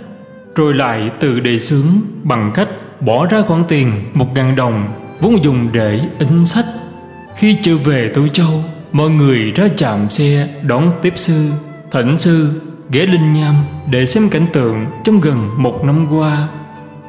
rồi 0.54 0.74
lại 0.74 1.10
tự 1.20 1.40
đề 1.40 1.58
xướng 1.58 1.86
bằng 2.22 2.50
cách 2.54 2.68
bỏ 3.00 3.26
ra 3.26 3.42
khoản 3.42 3.64
tiền 3.68 3.92
một 4.14 4.26
ngàn 4.34 4.56
đồng 4.56 4.84
vốn 5.20 5.44
dùng 5.44 5.68
để 5.72 6.00
in 6.18 6.46
sách. 6.46 6.66
Khi 7.36 7.56
trở 7.62 7.76
về 7.76 8.10
Tô 8.14 8.28
Châu, 8.28 8.64
mọi 8.92 9.10
người 9.10 9.50
ra 9.50 9.68
chạm 9.76 10.10
xe 10.10 10.48
đón 10.62 10.90
tiếp 11.02 11.12
sư, 11.16 11.50
thỉnh 11.92 12.18
sư 12.18 12.60
ghé 12.90 13.06
linh 13.06 13.32
nham 13.32 13.54
để 13.90 14.06
xem 14.06 14.28
cảnh 14.30 14.46
tượng 14.52 14.86
trong 15.04 15.20
gần 15.20 15.50
một 15.56 15.84
năm 15.84 16.06
qua. 16.10 16.48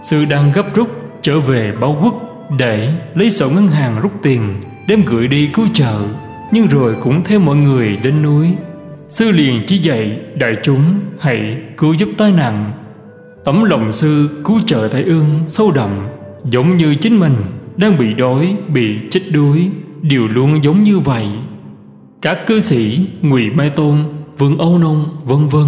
Sư 0.02 0.26
đang 0.26 0.52
gấp 0.52 0.76
rút 0.76 0.90
trở 1.22 1.40
về 1.40 1.74
báo 1.82 1.98
quốc 2.04 2.14
để 2.58 2.94
lấy 3.16 3.30
sổ 3.30 3.50
ngân 3.50 3.68
hàng 3.68 4.02
rút 4.02 4.12
tiền 4.22 4.62
đem 4.88 5.04
gửi 5.06 5.28
đi 5.28 5.50
cứu 5.54 5.66
trợ, 5.74 6.02
nhưng 6.52 6.68
rồi 6.68 6.96
cũng 7.02 7.24
theo 7.24 7.40
mọi 7.40 7.56
người 7.56 7.98
đến 8.04 8.22
núi. 8.22 8.48
Sư 9.10 9.32
liền 9.32 9.64
chỉ 9.68 9.78
dạy 9.78 10.20
đại 10.36 10.56
chúng 10.64 10.84
hãy 11.20 11.58
cứu 11.78 11.94
giúp 11.94 12.10
tai 12.18 12.32
nạn 12.32 12.72
tấm 13.44 13.64
lòng 13.64 13.92
sư 13.92 14.30
cứu 14.46 14.60
trợ 14.66 14.88
thái 14.88 15.04
ương 15.04 15.26
sâu 15.48 15.72
đậm 15.72 15.90
giống 16.44 16.78
như 16.78 16.96
chính 16.96 17.20
mình 17.20 17.36
đang 17.78 17.98
bị 17.98 18.14
đói 18.14 18.58
bị 18.74 18.98
chết 19.12 19.22
đuối. 19.34 19.70
Đều 20.02 20.28
luôn 20.28 20.64
giống 20.64 20.84
như 20.84 21.00
vậy. 21.00 21.28
Các 22.22 22.48
cư 22.48 22.60
sĩ 22.60 23.08
ngụy 23.22 23.50
mai 23.50 23.70
tôn 23.70 23.98
vương 24.38 24.58
âu 24.58 24.78
nông 24.78 25.06
vân 25.26 25.48
vân 25.48 25.68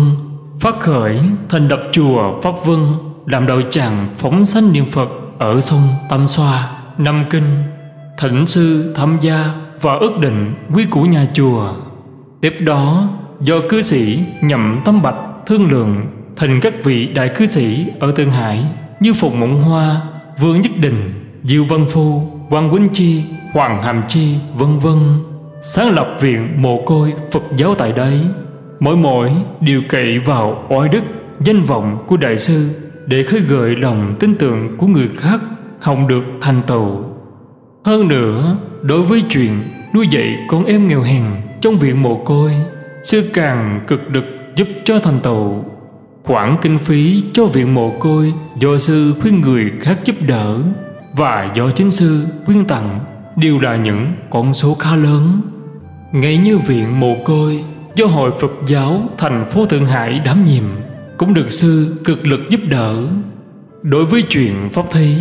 phát 0.59 0.79
khởi 0.79 1.19
thành 1.49 1.67
lập 1.67 1.79
chùa 1.91 2.41
pháp 2.41 2.65
vân 2.65 2.79
làm 3.25 3.47
đạo 3.47 3.61
tràng 3.69 4.07
phóng 4.17 4.45
sanh 4.45 4.73
niệm 4.73 4.85
phật 4.91 5.09
ở 5.37 5.61
sông 5.61 5.81
Tam 6.09 6.27
Xoa, 6.27 6.71
Nam 6.97 7.23
Kinh, 7.29 7.43
thỉnh 8.19 8.47
sư 8.47 8.93
tham 8.95 9.17
gia 9.21 9.49
và 9.81 9.93
ước 9.93 10.19
định 10.21 10.53
quy 10.73 10.85
củ 10.85 11.01
nhà 11.01 11.25
chùa. 11.33 11.73
Tiếp 12.41 12.53
đó, 12.59 13.09
do 13.41 13.55
cư 13.69 13.81
sĩ 13.81 14.19
nhậm 14.41 14.79
tâm 14.85 15.01
bạch 15.01 15.15
thương 15.45 15.71
lượng 15.71 16.05
thành 16.35 16.59
các 16.61 16.73
vị 16.83 17.07
đại 17.07 17.29
cư 17.29 17.45
sĩ 17.45 17.85
ở 17.99 18.11
Thượng 18.11 18.31
Hải 18.31 18.65
như 18.99 19.13
Phùng 19.13 19.39
Mộng 19.39 19.61
Hoa, 19.61 20.01
Vương 20.41 20.61
Nhất 20.61 20.71
Định, 20.79 21.13
Diêu 21.43 21.65
Văn 21.65 21.85
Phu, 21.89 22.21
Quan 22.49 22.69
Quýnh 22.69 22.87
Chi, 22.93 23.23
Hoàng 23.53 23.83
Hàm 23.83 24.01
Chi, 24.07 24.35
vân 24.55 24.79
vân. 24.79 24.97
Sáng 25.61 25.95
lập 25.95 26.17
viện 26.19 26.61
mồ 26.61 26.81
côi 26.85 27.13
Phật 27.31 27.43
giáo 27.57 27.75
tại 27.75 27.91
đây. 27.91 28.19
Mỗi 28.79 28.95
mỗi 28.95 29.31
đều 29.61 29.81
cậy 29.89 30.19
vào 30.19 30.65
oai 30.69 30.89
đức, 30.89 31.03
danh 31.39 31.63
vọng 31.63 32.05
của 32.07 32.17
đại 32.17 32.37
sư 32.37 32.69
để 33.05 33.23
khơi 33.23 33.41
gợi 33.41 33.75
lòng 33.75 34.15
tin 34.19 34.35
tưởng 34.35 34.77
của 34.77 34.87
người 34.87 35.09
khác 35.17 35.41
không 35.79 36.07
được 36.07 36.23
thành 36.41 36.61
tựu. 36.67 37.03
Hơn 37.85 38.07
nữa 38.07 38.57
đối 38.81 39.03
với 39.03 39.23
chuyện 39.29 39.51
nuôi 39.93 40.07
dạy 40.11 40.37
con 40.47 40.65
em 40.65 40.87
nghèo 40.87 41.01
hèn 41.01 41.23
trong 41.61 41.79
viện 41.79 42.03
mồ 42.03 42.15
côi 42.15 42.51
sư 43.03 43.29
càng 43.33 43.79
cực 43.87 44.01
lực 44.11 44.25
giúp 44.55 44.67
cho 44.83 44.99
thành 44.99 45.19
tựu 45.23 45.63
khoản 46.25 46.57
kinh 46.61 46.77
phí 46.77 47.23
cho 47.33 47.45
viện 47.45 47.73
mồ 47.73 47.91
côi 47.99 48.33
do 48.59 48.77
sư 48.77 49.13
khuyên 49.21 49.41
người 49.41 49.71
khác 49.79 49.99
giúp 50.05 50.15
đỡ 50.27 50.59
và 51.13 51.51
do 51.55 51.71
chính 51.71 51.91
sư 51.91 52.25
khuyên 52.45 52.65
tặng 52.65 52.99
đều 53.35 53.59
là 53.59 53.75
những 53.75 54.13
con 54.29 54.53
số 54.53 54.73
khá 54.73 54.95
lớn. 54.95 55.41
Ngay 56.11 56.37
như 56.37 56.57
viện 56.57 56.99
mồ 56.99 57.15
côi 57.25 57.63
do 57.95 58.05
hội 58.05 58.31
phật 58.39 58.51
giáo 58.67 59.01
thành 59.17 59.45
phố 59.51 59.65
thượng 59.65 59.85
hải 59.85 60.19
đảm 60.19 60.45
nhiệm 60.45 60.63
cũng 61.17 61.33
được 61.33 61.51
sư 61.51 61.95
cực 62.05 62.27
lực 62.27 62.39
giúp 62.49 62.61
đỡ. 62.69 63.03
Đối 63.81 64.05
với 64.05 64.21
chuyện 64.21 64.69
pháp 64.73 64.91
thí 64.91 65.15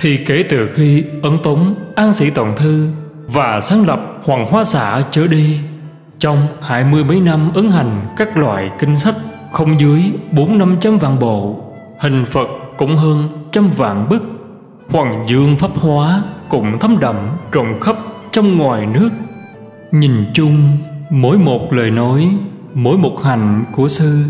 thì 0.00 0.16
kể 0.16 0.44
từ 0.48 0.68
khi 0.74 1.04
ấn 1.22 1.32
tống, 1.42 1.74
an 1.94 2.12
sĩ 2.12 2.30
toàn 2.30 2.56
thư 2.56 2.88
và 3.26 3.60
sáng 3.60 3.86
lập 3.86 4.00
hoàng 4.24 4.46
hoa 4.46 4.64
xã 4.64 5.02
trở 5.10 5.26
đi, 5.26 5.58
Trong 6.18 6.46
hai 6.60 6.84
mươi 6.84 7.04
mấy 7.04 7.20
năm 7.20 7.52
ấn 7.54 7.70
hành 7.70 8.06
các 8.16 8.36
loại 8.36 8.70
kinh 8.78 8.98
sách 8.98 9.14
không 9.52 9.80
dưới 9.80 10.02
bốn 10.30 10.58
năm 10.58 10.76
trăm 10.80 10.98
vạn 10.98 11.18
bộ, 11.18 11.56
Hình 12.00 12.24
Phật 12.30 12.48
cũng 12.76 12.96
hơn 12.96 13.28
trăm 13.50 13.70
vạn 13.76 14.08
bức. 14.08 14.22
Hoàng 14.88 15.24
dương 15.28 15.56
pháp 15.56 15.70
hóa 15.74 16.22
cũng 16.48 16.78
thấm 16.78 16.96
đậm 17.00 17.16
rộng 17.52 17.80
khắp 17.80 17.96
trong 18.30 18.58
ngoài 18.58 18.86
nước. 18.94 19.10
Nhìn 19.90 20.12
chung, 20.34 20.76
mỗi 21.10 21.38
một 21.38 21.72
lời 21.72 21.90
nói, 21.90 22.28
Mỗi 22.74 22.98
một 22.98 23.22
hành 23.22 23.64
của 23.72 23.88
sư 23.88 24.24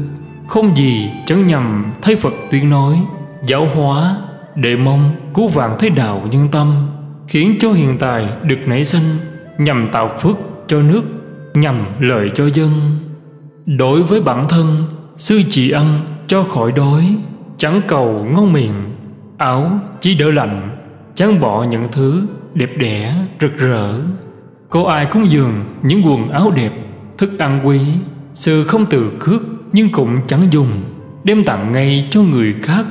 Không 0.47 0.77
gì 0.77 1.11
chẳng 1.27 1.47
nhằm 1.47 1.85
thấy 2.03 2.17
Phật 2.17 2.33
tuyên 2.51 2.71
nói, 2.71 2.99
Giáo 3.47 3.67
hóa, 3.75 4.17
để 4.55 4.77
mong 4.77 5.11
cứu 5.35 5.49
vạn 5.49 5.77
thế 5.79 5.89
đạo 5.89 6.23
nhân 6.31 6.49
tâm, 6.53 6.87
Khiến 7.29 7.57
cho 7.61 7.73
hiện 7.73 7.99
tại 7.99 8.29
được 8.43 8.59
nảy 8.67 8.85
sanh 8.85 9.05
Nhằm 9.59 9.89
tạo 9.93 10.11
phước 10.21 10.37
cho 10.67 10.83
nước, 10.83 11.03
Nhằm 11.55 11.85
lợi 11.99 12.31
cho 12.35 12.47
dân. 12.47 12.71
Đối 13.67 14.03
với 14.03 14.21
bản 14.21 14.49
thân 14.49 14.67
Sư 15.17 15.43
chỉ 15.51 15.71
ăn 15.71 16.01
cho 16.27 16.43
khỏi 16.43 16.73
đói, 16.73 17.17
Chẳng 17.57 17.81
cầu 17.89 18.27
ngon 18.35 18.53
miệng, 18.53 18.95
Áo 19.39 19.79
chỉ 20.01 20.15
đỡ 20.15 20.31
lạnh, 20.31 20.77
Chẳng 21.15 21.41
bỏ 21.41 21.65
những 21.65 21.89
thứ 21.93 22.27
đẹp 22.55 22.71
đẽ, 22.79 23.15
rực 23.41 23.59
rỡ. 23.59 23.95
Có 24.71 24.85
ai 24.85 25.07
cũng 25.07 25.31
dường 25.31 25.65
những 25.83 26.03
quần 26.07 26.29
áo 26.29 26.53
đẹp, 26.57 26.73
Thức 27.19 27.39
ăn 27.39 27.61
quý 27.67 27.81
Sư 28.35 28.65
không 28.65 28.87
từ 28.91 29.13
khước 29.21 29.43
Nhưng 29.73 29.93
cũng 29.93 30.19
chẳng 30.27 30.49
dùng, 30.51 30.69
Đem 31.25 31.45
tặng 31.45 31.73
ngay 31.73 32.09
cho 32.11 32.23
người 32.23 32.53
khác. 32.53 32.87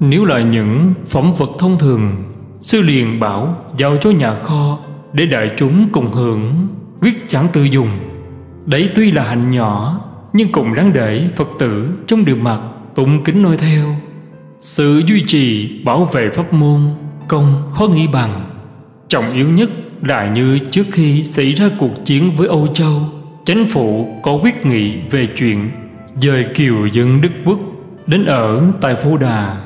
Nếu 0.00 0.24
là 0.24 0.40
những 0.40 0.94
phẩm 1.06 1.32
vật 1.38 1.50
thông 1.58 1.78
thường, 1.78 2.16
Sư 2.60 2.82
liền 2.82 3.20
bảo 3.20 3.56
giao 3.76 3.96
cho 3.96 4.10
nhà 4.10 4.34
kho 4.34 4.78
Để 5.12 5.26
đại 5.26 5.50
chúng 5.56 5.88
cùng 5.92 6.12
hưởng, 6.12 6.68
Quyết 7.00 7.28
chẳng 7.28 7.46
tự 7.52 7.62
dùng. 7.64 7.90
Đấy 8.66 8.90
tuy 8.94 9.12
là 9.12 9.24
hành 9.24 9.50
nhỏ 9.50 10.00
nhưng 10.32 10.52
cũng 10.52 10.74
đáng 10.74 10.92
để 10.92 11.28
Phật 11.36 11.48
tử 11.58 11.88
trong 12.06 12.24
điều 12.24 12.36
mặt 12.36 12.60
Tụng 12.94 13.24
kính 13.24 13.42
noi 13.42 13.56
theo. 13.56 13.96
Sự 14.60 15.02
duy 15.06 15.24
trì 15.26 15.68
bảo 15.84 16.04
vệ 16.04 16.30
pháp 16.30 16.52
môn 16.52 16.80
Công 17.28 17.62
khó 17.70 17.86
nghĩ 17.86 18.06
bằng. 18.12 18.50
Trọng 19.08 19.32
yếu 19.32 19.48
nhất 19.48 19.70
là 20.02 20.32
như 20.32 20.58
trước 20.70 20.84
khi 20.92 21.24
xảy 21.24 21.52
ra 21.52 21.68
cuộc 21.78 22.04
chiến 22.04 22.36
với 22.36 22.48
Âu 22.48 22.66
Châu, 22.66 23.00
Chánh 23.44 23.66
phủ 23.66 24.08
có 24.22 24.38
quyết 24.42 24.66
nghị 24.66 24.96
về 25.10 25.28
chuyện 25.36 25.70
Dời 26.22 26.46
kiều 26.54 26.86
dân 26.86 27.20
Đức 27.20 27.30
Quốc 27.44 27.58
Đến 28.06 28.24
ở 28.24 28.72
tại 28.80 28.96
Phú 29.02 29.16
Đà. 29.16 29.56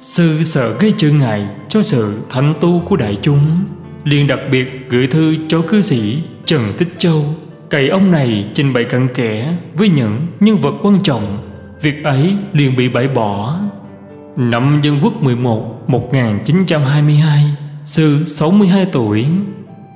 Sư 0.00 0.42
sợ 0.44 0.76
gây 0.80 0.94
trở 0.96 1.10
ngại 1.10 1.46
cho 1.68 1.82
sự 1.82 2.18
thành 2.30 2.54
tu 2.60 2.82
của 2.88 2.96
đại 2.96 3.18
chúng, 3.22 3.64
liền 4.04 4.26
đặc 4.26 4.38
biệt 4.52 4.86
gửi 4.88 5.06
thư 5.06 5.36
cho 5.48 5.62
cư 5.62 5.80
sĩ 5.80 6.22
Trần 6.44 6.72
Tích 6.78 6.88
Châu 6.98 7.24
cậy 7.70 7.88
ông 7.88 8.10
này 8.10 8.50
trình 8.54 8.72
bày 8.72 8.84
cặn 8.84 9.08
kẽ 9.14 9.54
với 9.74 9.88
những 9.88 10.26
nhân 10.40 10.56
vật 10.56 10.74
quan 10.82 10.98
trọng, 11.02 11.38
việc 11.82 12.04
ấy 12.04 12.34
liền 12.52 12.76
bị 12.76 12.88
bãi 12.88 13.08
bỏ. 13.08 13.58
Năm 14.36 14.80
dân 14.82 14.98
quốc 15.02 15.22
11 15.22 15.90
1922 15.90 17.44
sư 17.84 18.24
62 18.26 18.86
tuổi, 18.92 19.26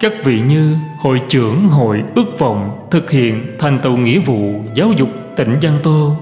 các 0.01 0.13
vị 0.25 0.41
như 0.41 0.77
hội 1.01 1.21
trưởng 1.29 1.69
hội 1.69 2.03
ước 2.15 2.39
vọng 2.39 2.89
thực 2.91 3.11
hiện 3.11 3.47
thành 3.59 3.79
tựu 3.79 3.97
nghĩa 3.97 4.19
vụ 4.19 4.55
giáo 4.75 4.93
dục 4.93 5.09
tỉnh 5.37 5.57
Giang 5.63 5.79
Tô 5.83 6.17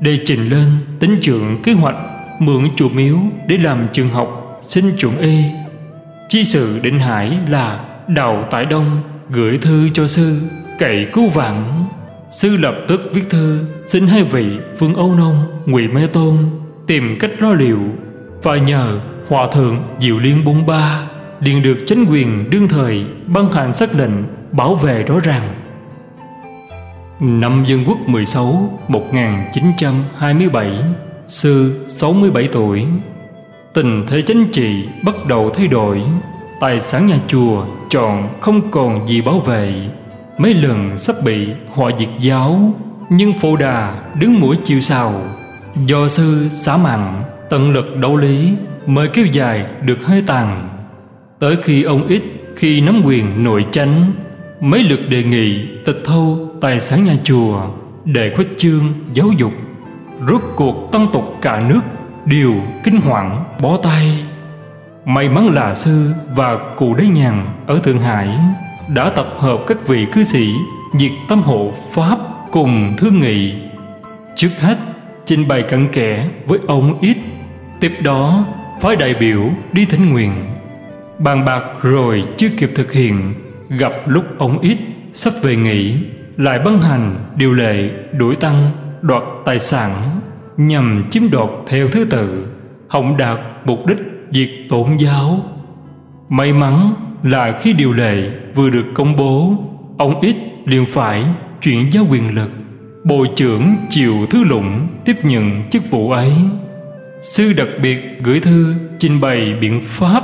để 0.00 0.18
trình 0.24 0.48
lên 0.48 0.70
tính 1.00 1.18
trưởng 1.22 1.62
kế 1.62 1.72
hoạch 1.72 1.96
mượn 2.38 2.62
chùa 2.76 2.88
miếu 2.88 3.16
để 3.48 3.58
làm 3.58 3.86
trường 3.92 4.08
học 4.08 4.60
xin 4.62 4.84
chuẩn 4.98 5.18
y 5.18 5.42
chi 6.28 6.44
sự 6.44 6.78
định 6.82 6.98
hải 6.98 7.38
là 7.48 7.84
đào 8.08 8.44
tại 8.50 8.66
đông 8.66 9.02
gửi 9.30 9.58
thư 9.58 9.88
cho 9.94 10.06
sư 10.06 10.40
cậy 10.78 11.06
cứu 11.12 11.28
vãn. 11.28 11.62
Sư 12.30 12.56
lập 12.56 12.74
tức 12.88 13.00
viết 13.12 13.30
thư, 13.30 13.64
xin 13.86 14.06
hai 14.06 14.22
vị 14.22 14.58
vương 14.78 14.94
âu 14.94 15.14
nông, 15.14 15.36
ngụy 15.66 15.88
mê 15.88 16.06
tôn 16.06 16.36
tìm 16.86 17.16
cách 17.20 17.30
lo 17.38 17.52
liệu 17.52 17.78
và 18.42 18.56
nhờ 18.56 19.00
hòa 19.28 19.48
thượng 19.52 19.76
diệu 19.98 20.18
liên 20.18 20.44
bốn 20.44 20.66
ba 20.66 21.06
liền 21.40 21.62
được 21.62 21.78
chính 21.86 22.04
quyền 22.10 22.50
đương 22.50 22.68
thời 22.68 23.04
ban 23.26 23.52
hành 23.52 23.74
sắc 23.74 23.94
lệnh 23.94 24.12
bảo 24.52 24.74
vệ 24.74 25.02
rõ 25.02 25.20
ràng. 25.20 25.54
Năm 27.20 27.64
Dân 27.68 27.84
Quốc 27.86 27.98
16 28.08 28.78
1927 28.88 30.72
Sư 31.28 31.84
67 31.86 32.48
tuổi, 32.52 32.86
Tình 33.74 34.06
thế 34.08 34.22
chính 34.22 34.46
trị 34.52 34.88
bắt 35.04 35.14
đầu 35.26 35.50
thay 35.50 35.66
đổi, 35.68 36.02
Tài 36.60 36.80
sản 36.80 37.06
nhà 37.06 37.18
chùa 37.26 37.64
chọn 37.90 38.28
không 38.40 38.70
còn 38.70 39.08
gì 39.08 39.20
bảo 39.20 39.38
vệ. 39.38 39.72
Mấy 40.38 40.54
lần 40.54 40.98
sắp 40.98 41.16
bị 41.24 41.48
họ 41.74 41.90
diệt 41.98 42.08
giáo, 42.20 42.74
Nhưng 43.10 43.32
phổ 43.40 43.56
đà 43.56 44.00
đứng 44.20 44.40
mũi 44.40 44.56
chịu 44.64 44.80
sào. 44.80 45.12
Do 45.86 46.08
sư 46.08 46.48
xả 46.48 46.76
mặn 46.76 47.22
Tận 47.50 47.70
lực 47.70 47.96
đấu 47.96 48.16
lý, 48.16 48.52
Mới 48.86 49.08
kéo 49.08 49.26
dài 49.26 49.66
được 49.82 50.04
hơi 50.04 50.22
tàn. 50.26 50.68
Tới 51.38 51.56
khi 51.62 51.82
ông 51.82 52.06
ít 52.06 52.22
Khi 52.56 52.80
nắm 52.80 53.02
quyền 53.04 53.44
nội 53.44 53.66
chánh, 53.72 54.12
Mấy 54.60 54.82
lượt 54.82 55.00
đề 55.08 55.24
nghị 55.24 55.66
tịch 55.84 56.02
thâu 56.04 56.48
tài 56.60 56.80
sản 56.80 57.04
nhà 57.04 57.16
chùa 57.24 57.60
Để 58.04 58.32
khuếch 58.36 58.58
trương 58.58 58.82
giáo 59.12 59.30
dục. 59.38 59.52
Rốt 60.28 60.42
cuộc 60.56 60.88
tăng 60.92 61.06
tục 61.12 61.34
cả 61.42 61.62
nước 61.68 61.80
Đều 62.26 62.54
kinh 62.84 63.00
hoàng 63.00 63.44
bó 63.62 63.76
tay. 63.76 64.24
May 65.04 65.28
mắn 65.28 65.48
là 65.48 65.74
sư 65.74 66.10
và 66.34 66.58
cụ 66.76 66.94
đế 66.94 67.06
nhàn 67.06 67.46
ở 67.66 67.78
Thượng 67.78 68.00
Hải 68.00 68.28
đã 68.94 69.10
tập 69.10 69.28
hợp 69.36 69.58
các 69.66 69.86
vị 69.86 70.06
cư 70.12 70.24
sĩ 70.24 70.54
diệt 70.98 71.12
tâm 71.28 71.42
hộ 71.42 71.72
Pháp 71.92 72.18
cùng 72.50 72.94
thương 72.98 73.20
nghị. 73.20 73.52
Trước 74.36 74.50
hết, 74.60 74.78
trình 75.24 75.48
bày 75.48 75.62
cặn 75.62 75.88
kẽ 75.92 76.28
với 76.46 76.58
ông 76.66 76.98
ít, 77.00 77.16
tiếp 77.80 77.92
đó 78.02 78.44
phái 78.80 78.96
đại 78.96 79.14
biểu 79.14 79.50
đi 79.72 79.84
thỉnh 79.84 80.12
nguyện. 80.12 80.32
Bàn 81.18 81.44
bạc 81.44 81.62
rồi 81.82 82.24
chưa 82.36 82.48
kịp 82.58 82.70
thực 82.74 82.92
hiện, 82.92 83.34
gặp 83.68 83.92
lúc 84.06 84.24
ông 84.38 84.58
ít 84.58 84.78
sắp 85.14 85.32
về 85.42 85.56
nghỉ, 85.56 85.94
lại 86.36 86.58
ban 86.58 86.80
hành 86.80 87.16
điều 87.36 87.54
lệ 87.54 87.90
đuổi 88.18 88.36
tăng 88.36 88.70
đoạt 89.02 89.22
tài 89.44 89.58
sản 89.58 90.20
nhằm 90.56 91.04
chiếm 91.10 91.22
đoạt 91.30 91.48
theo 91.66 91.88
thứ 91.88 92.04
tự, 92.04 92.46
hỏng 92.88 93.16
đạt 93.16 93.38
mục 93.64 93.86
đích 93.86 93.98
diệt 94.32 94.48
tổn 94.68 94.96
giáo. 94.96 95.40
May 96.28 96.52
mắn 96.52 96.94
là 97.22 97.58
khi 97.60 97.72
điều 97.72 97.92
lệ 97.92 98.30
vừa 98.54 98.70
được 98.70 98.86
công 98.94 99.16
bố, 99.16 99.54
ông 99.98 100.20
ít 100.20 100.36
liền 100.64 100.84
phải 100.84 101.24
chuyển 101.62 101.92
giao 101.92 102.06
quyền 102.10 102.34
lực. 102.34 102.50
Bộ 103.04 103.26
trưởng 103.36 103.76
Triều 103.90 104.26
Thứ 104.30 104.44
Lũng 104.44 104.86
tiếp 105.04 105.16
nhận 105.22 105.62
chức 105.70 105.90
vụ 105.90 106.10
ấy. 106.10 106.32
Sư 107.22 107.52
đặc 107.52 107.68
biệt 107.82 108.18
gửi 108.22 108.40
thư 108.40 108.74
trình 108.98 109.20
bày 109.20 109.54
biện 109.60 109.80
pháp 109.86 110.22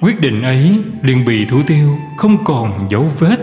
Quyết 0.00 0.20
định 0.20 0.42
ấy 0.42 0.78
liền 1.02 1.24
bị 1.24 1.44
thủ 1.44 1.62
tiêu 1.66 1.98
Không 2.16 2.44
còn 2.44 2.88
dấu 2.90 3.10
vết 3.18 3.36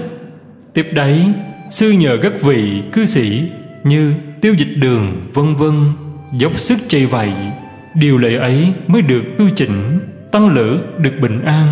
Tiếp 0.73 0.87
đấy 0.93 1.33
Sư 1.69 1.91
nhờ 1.91 2.17
các 2.21 2.33
vị 2.41 2.81
cư 2.91 3.05
sĩ 3.05 3.49
Như 3.83 4.13
tiêu 4.41 4.53
dịch 4.53 4.77
đường 4.77 5.21
vân 5.33 5.55
vân 5.55 5.73
Dốc 6.33 6.59
sức 6.59 6.79
chạy 6.87 7.05
vậy 7.05 7.31
Điều 7.95 8.17
lệ 8.17 8.35
ấy 8.35 8.73
mới 8.87 9.01
được 9.01 9.23
tu 9.37 9.45
chỉnh 9.55 9.99
Tăng 10.31 10.49
lữ 10.49 10.79
được 10.99 11.13
bình 11.21 11.41
an 11.41 11.67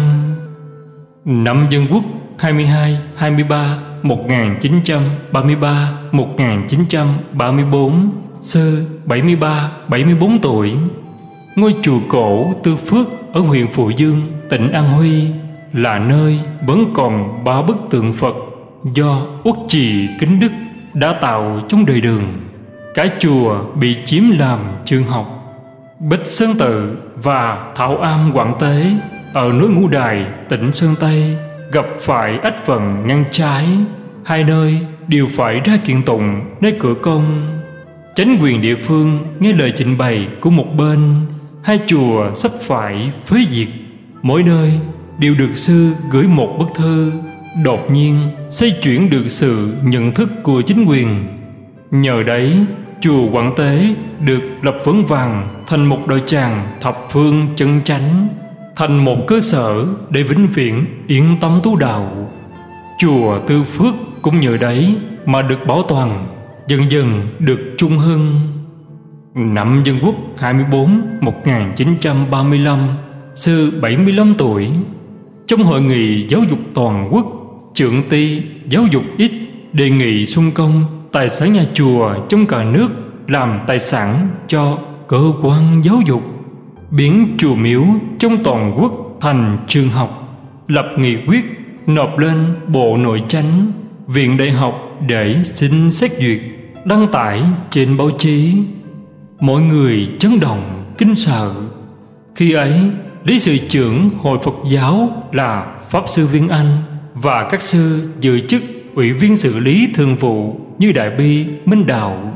Năm 1.25 1.67
Dân 1.69 1.87
Quốc 1.91 2.03
22, 2.37 2.97
23, 3.15 3.77
1933, 4.03 5.97
1934 6.11 8.11
Sơ 8.41 8.85
73, 9.05 9.71
74 9.87 10.41
tuổi 10.41 10.73
Ngôi 11.55 11.75
chùa 11.81 11.99
cổ 12.09 12.53
Tư 12.63 12.75
Phước 12.75 13.07
ở 13.33 13.41
huyện 13.41 13.67
Phụ 13.71 13.89
Dương, 13.89 14.21
tỉnh 14.49 14.71
An 14.71 14.89
Huy 14.89 15.27
là 15.73 15.99
nơi 15.99 16.39
vẫn 16.67 16.85
còn 16.93 17.43
ba 17.43 17.61
bức 17.61 17.77
tượng 17.89 18.13
Phật 18.13 18.35
do 18.93 19.25
Uất 19.43 19.55
Trì 19.67 20.07
Kính 20.19 20.39
Đức 20.39 20.51
đã 20.93 21.13
tạo 21.13 21.61
trong 21.69 21.85
đời 21.85 22.01
đường. 22.01 22.23
Cả 22.95 23.07
chùa 23.19 23.63
bị 23.75 23.97
chiếm 24.05 24.23
làm 24.39 24.59
trường 24.85 25.03
học. 25.03 25.31
Bích 25.99 26.27
Sơn 26.27 26.53
Tự 26.59 26.97
và 27.15 27.73
Thảo 27.75 27.97
Am 27.97 28.31
Quảng 28.33 28.53
Tế 28.59 28.85
ở 29.35 29.51
núi 29.51 29.69
Ngũ 29.69 29.87
Đài, 29.87 30.25
tỉnh 30.49 30.73
Sơn 30.73 30.95
Tây 30.99 31.37
gặp 31.71 31.85
phải 32.01 32.37
ách 32.37 32.67
vận 32.67 33.07
ngăn 33.07 33.23
trái. 33.31 33.67
Hai 34.23 34.43
nơi 34.43 34.79
đều 35.07 35.27
phải 35.35 35.59
ra 35.59 35.77
kiện 35.85 36.03
tụng 36.03 36.41
nơi 36.61 36.75
cửa 36.79 36.93
công. 37.01 37.23
Chánh 38.15 38.37
quyền 38.41 38.61
địa 38.61 38.75
phương 38.75 39.19
nghe 39.39 39.53
lời 39.53 39.73
trình 39.75 39.97
bày 39.97 40.27
của 40.41 40.49
một 40.49 40.65
bên, 40.77 40.99
hai 41.63 41.79
chùa 41.87 42.31
sắp 42.35 42.51
phải 42.61 43.11
phế 43.25 43.37
diệt. 43.51 43.67
Mỗi 44.21 44.43
nơi 44.43 44.71
đều 45.19 45.35
được 45.35 45.55
sư 45.55 45.91
gửi 46.11 46.23
một 46.23 46.55
bức 46.59 46.67
thư 46.75 47.11
đột 47.63 47.91
nhiên 47.91 48.19
xây 48.51 48.73
chuyển 48.81 49.09
được 49.09 49.27
sự 49.27 49.73
nhận 49.83 50.11
thức 50.11 50.29
của 50.43 50.61
chính 50.61 50.85
quyền 50.85 51.27
nhờ 51.91 52.23
đấy 52.23 52.57
chùa 53.01 53.31
quảng 53.31 53.53
tế 53.57 53.95
được 54.25 54.41
lập 54.61 54.77
vấn 54.85 55.05
vàng 55.05 55.47
thành 55.67 55.85
một 55.85 55.99
đội 56.07 56.21
tràng 56.25 56.67
thập 56.81 56.97
phương 57.11 57.47
chân 57.55 57.81
chánh 57.83 58.27
thành 58.75 59.05
một 59.05 59.27
cơ 59.27 59.39
sở 59.39 59.85
để 60.09 60.23
vĩnh 60.23 60.47
viễn 60.47 60.85
yên 61.07 61.37
tâm 61.41 61.59
tu 61.63 61.75
đạo. 61.75 62.11
Chùa 62.99 63.39
tư 63.47 63.63
phước 63.63 63.93
cũng 64.21 64.39
nhờ 64.39 64.57
đấy 64.57 64.95
mà 65.25 65.41
được 65.41 65.67
bảo 65.67 65.81
toàn, 65.81 66.25
Dần 66.67 66.91
dần 66.91 67.21
được 67.39 67.59
trung 67.77 67.97
hưng. 67.97 68.41
Năm 69.33 69.81
Dân 69.85 69.99
Quốc 70.03 70.15
24 70.37 71.01
1935 71.21 72.79
Sư 73.35 73.71
75 73.81 74.35
tuổi. 74.37 74.69
Trong 75.47 75.63
hội 75.63 75.81
nghị 75.81 76.27
giáo 76.27 76.41
dục 76.49 76.59
toàn 76.73 77.09
quốc, 77.11 77.25
Trưởng 77.73 78.09
ty 78.09 78.41
giáo 78.69 78.83
dục 78.91 79.03
ít 79.17 79.31
Đề 79.73 79.89
nghị 79.89 80.25
xung 80.25 80.51
công 80.51 80.85
Tài 81.11 81.29
sản 81.29 81.53
nhà 81.53 81.65
chùa 81.73 82.15
trong 82.29 82.45
cả 82.45 82.63
nước 82.63 82.87
Làm 83.27 83.59
tài 83.67 83.79
sản 83.79 84.27
cho 84.47 84.77
cơ 85.07 85.21
quan 85.41 85.81
giáo 85.83 86.01
dục. 86.05 86.34
Biến 86.97 87.35
chùa 87.37 87.55
miếu 87.55 87.83
trong 88.19 88.43
toàn 88.43 88.73
quốc 88.77 89.17
thành 89.21 89.57
trường 89.67 89.89
học 89.89 90.39
Lập 90.67 90.85
nghị 90.97 91.15
quyết 91.27 91.45
nộp 91.87 92.17
lên 92.17 92.37
Bộ 92.67 92.97
Nội 92.97 93.23
chánh 93.27 93.71
Viện 94.07 94.37
Đại 94.37 94.51
học 94.51 94.75
để 95.07 95.35
xin 95.43 95.91
xét 95.91 96.11
duyệt 96.11 96.39
Đăng 96.85 97.11
tải 97.11 97.41
trên 97.69 97.97
báo 97.97 98.09
chí. 98.19 98.53
Mọi 99.39 99.61
người 99.61 100.09
chấn 100.19 100.39
động, 100.39 100.83
kinh 100.97 101.15
sợ. 101.15 101.55
Khi 102.35 102.53
ấy, 102.53 102.73
lý 103.23 103.39
sự 103.39 103.57
trưởng 103.69 104.09
Hội 104.19 104.37
Phật 104.43 104.55
giáo 104.71 105.23
là 105.31 105.77
Pháp 105.89 106.03
Sư 106.07 106.27
Viên 106.27 106.47
Anh 106.49 106.77
Và 107.13 107.47
các 107.49 107.61
sư 107.61 108.09
giữ 108.21 108.39
chức 108.39 108.61
ủy 108.95 109.13
viên 109.13 109.35
xử 109.35 109.59
lý 109.59 109.87
thường 109.93 110.15
vụ 110.15 110.59
như 110.79 110.91
Đại 110.91 111.09
Bi, 111.09 111.45
Minh 111.65 111.85
Đạo. 111.85 112.33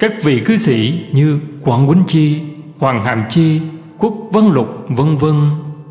Các 0.00 0.12
vị 0.22 0.40
cư 0.44 0.56
sĩ 0.56 1.00
như 1.12 1.40
Quảng 1.60 1.86
Quýnh 1.86 2.02
Chi, 2.06 2.40
Hoàng 2.78 3.04
Hàm 3.04 3.22
Chi, 3.28 3.60
Quốc 3.98 4.12
Văn 4.30 4.52
Lục 4.52 4.68
vân 4.88 5.16
vân. 5.16 5.34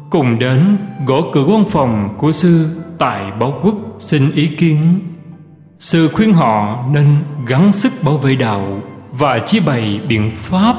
Cùng 0.10 0.40
đến 0.40 0.78
gõ 1.06 1.22
cửa 1.34 1.44
văn 1.44 1.64
phòng 1.70 2.10
của 2.18 2.32
sư 2.32 2.68
tại 2.98 3.32
báo 3.40 3.60
quốc, 3.64 3.76
xin 4.00 4.32
ý 4.32 4.48
kiến. 4.48 5.00
Sư 5.80 6.10
khuyên 6.14 6.34
họ 6.34 6.86
nên 6.94 7.06
gắng 7.48 7.72
sức 7.72 7.94
bảo 8.04 8.18
vệ 8.18 8.36
đạo 8.36 8.82
và 9.12 9.40
chia 9.40 9.60
bày 9.60 10.00
biện 10.10 10.32
pháp. 10.36 10.76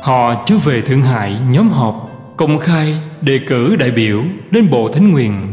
Họ 0.00 0.44
chưa 0.46 0.58
về 0.58 0.82
thượng 0.82 1.02
hải 1.02 1.40
nhóm 1.50 1.68
họp, 1.68 2.10
công 2.36 2.58
khai 2.58 2.96
đề 3.20 3.40
cử 3.46 3.76
đại 3.76 3.90
biểu 3.90 4.22
đến 4.50 4.70
bộ 4.70 4.88
thánh 4.88 5.10
nguyện. 5.10 5.52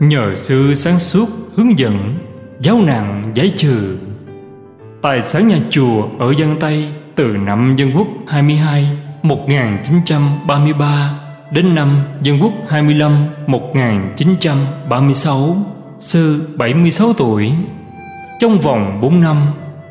Nhờ 0.00 0.36
sư 0.36 0.74
sáng 0.74 0.98
suốt, 0.98 1.28
hướng 1.56 1.78
dẫn, 1.78 2.14
giáo 2.60 2.80
nạn 2.86 3.32
giải 3.34 3.50
trừ. 3.56 3.98
Tài 5.02 5.22
sản 5.22 5.48
nhà 5.48 5.58
chùa 5.70 6.08
ở 6.18 6.34
dân 6.36 6.56
Tây 6.60 6.88
từ 7.14 7.26
năm 7.26 7.76
Dân 7.76 7.92
Quốc 7.96 8.06
22 8.26 8.98
1933 9.28 11.20
đến 11.50 11.74
năm 11.74 11.96
Dân 12.22 12.42
Quốc 12.42 12.52
25 12.68 13.26
1936 13.46 15.56
Sư 16.00 16.48
76 16.56 17.12
tuổi. 17.12 17.52
Trong 18.40 18.58
vòng 18.58 18.98
4 19.00 19.20
năm, 19.20 19.36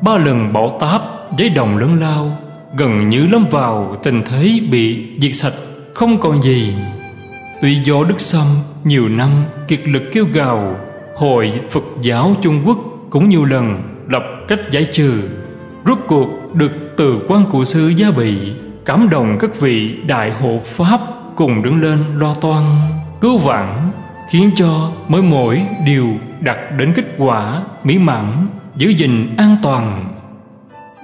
Ba 0.00 0.18
lần 0.18 0.52
bão 0.52 0.76
táp 0.80 1.02
giấy 1.38 1.48
đồng 1.48 1.76
lớn 1.76 2.00
lao, 2.00 2.36
Gần 2.76 3.08
như 3.08 3.26
lâm 3.26 3.44
vào 3.50 3.96
tình 4.02 4.22
thế 4.30 4.60
bị 4.70 5.06
diệt 5.20 5.34
sạch, 5.34 5.54
Không 5.94 6.20
còn 6.20 6.42
gì. 6.42 6.74
Tuy 7.62 7.78
do 7.84 8.04
Đức 8.08 8.20
Sâm 8.20 8.46
nhiều 8.84 9.08
năm 9.08 9.30
kiệt 9.68 9.80
lực 9.84 10.02
kêu 10.12 10.26
gào, 10.32 10.76
Hội 11.16 11.52
Phật 11.70 11.84
giáo 12.02 12.36
Trung 12.42 12.62
Quốc 12.66 12.78
cũng 13.10 13.28
nhiều 13.28 13.44
lần 13.44 13.82
lập 14.08 14.22
cách 14.48 14.60
giải 14.70 14.86
trừ, 14.92 15.22
Rốt 15.86 15.98
cuộc 16.08 16.28
được 16.54 16.72
từ 16.96 17.20
quan 17.28 17.44
cụ 17.50 17.64
sư 17.64 17.92
Gia 17.96 18.10
Bị. 18.10 18.52
Cảm 18.86 19.08
động 19.10 19.36
các 19.40 19.60
vị 19.60 19.96
đại 20.06 20.32
hộ 20.32 20.60
Pháp 20.64 21.00
cùng 21.36 21.62
đứng 21.62 21.82
lên 21.82 22.04
lo 22.14 22.34
toan, 22.34 22.64
cứu 23.20 23.38
vãn, 23.38 23.76
khiến 24.30 24.50
cho 24.56 24.90
mỗi 25.08 25.22
mỗi 25.22 25.62
điều 25.86 26.08
đạt 26.40 26.56
đến 26.78 26.92
kết 26.96 27.04
quả 27.18 27.62
mỹ 27.84 27.98
mãn, 27.98 28.46
giữ 28.76 28.88
gìn 28.88 29.34
an 29.36 29.56
toàn. 29.62 30.04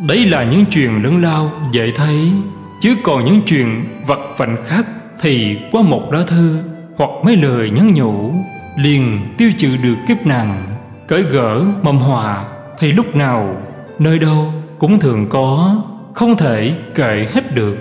Đấy 0.08 0.24
là 0.24 0.44
những 0.44 0.64
chuyện 0.70 1.02
lớn 1.02 1.22
lao, 1.22 1.50
dễ 1.72 1.92
thấy, 1.96 2.32
chứ 2.80 2.96
còn 3.02 3.24
những 3.24 3.40
chuyện 3.46 3.84
vật 4.06 4.20
vạnh 4.36 4.56
khác 4.64 4.86
thì 5.20 5.56
qua 5.72 5.82
một 5.82 6.12
lá 6.12 6.20
thư 6.26 6.58
hoặc 6.96 7.10
mấy 7.24 7.36
lời 7.36 7.70
nhắn 7.70 7.94
nhủ, 7.94 8.32
liền 8.76 9.20
tiêu 9.38 9.50
trừ 9.58 9.76
được 9.82 9.96
kiếp 10.08 10.26
nạn, 10.26 10.62
cởi 11.08 11.22
gỡ 11.22 11.62
mầm 11.82 11.98
hòa 11.98 12.44
thì 12.78 12.92
lúc 12.92 13.16
nào, 13.16 13.56
nơi 13.98 14.18
đâu 14.18 14.52
cũng 14.78 15.00
thường 15.00 15.26
có 15.28 15.76
không 16.14 16.36
thể 16.36 16.72
kể 16.94 17.28
hết 17.32 17.54
được. 17.54 17.76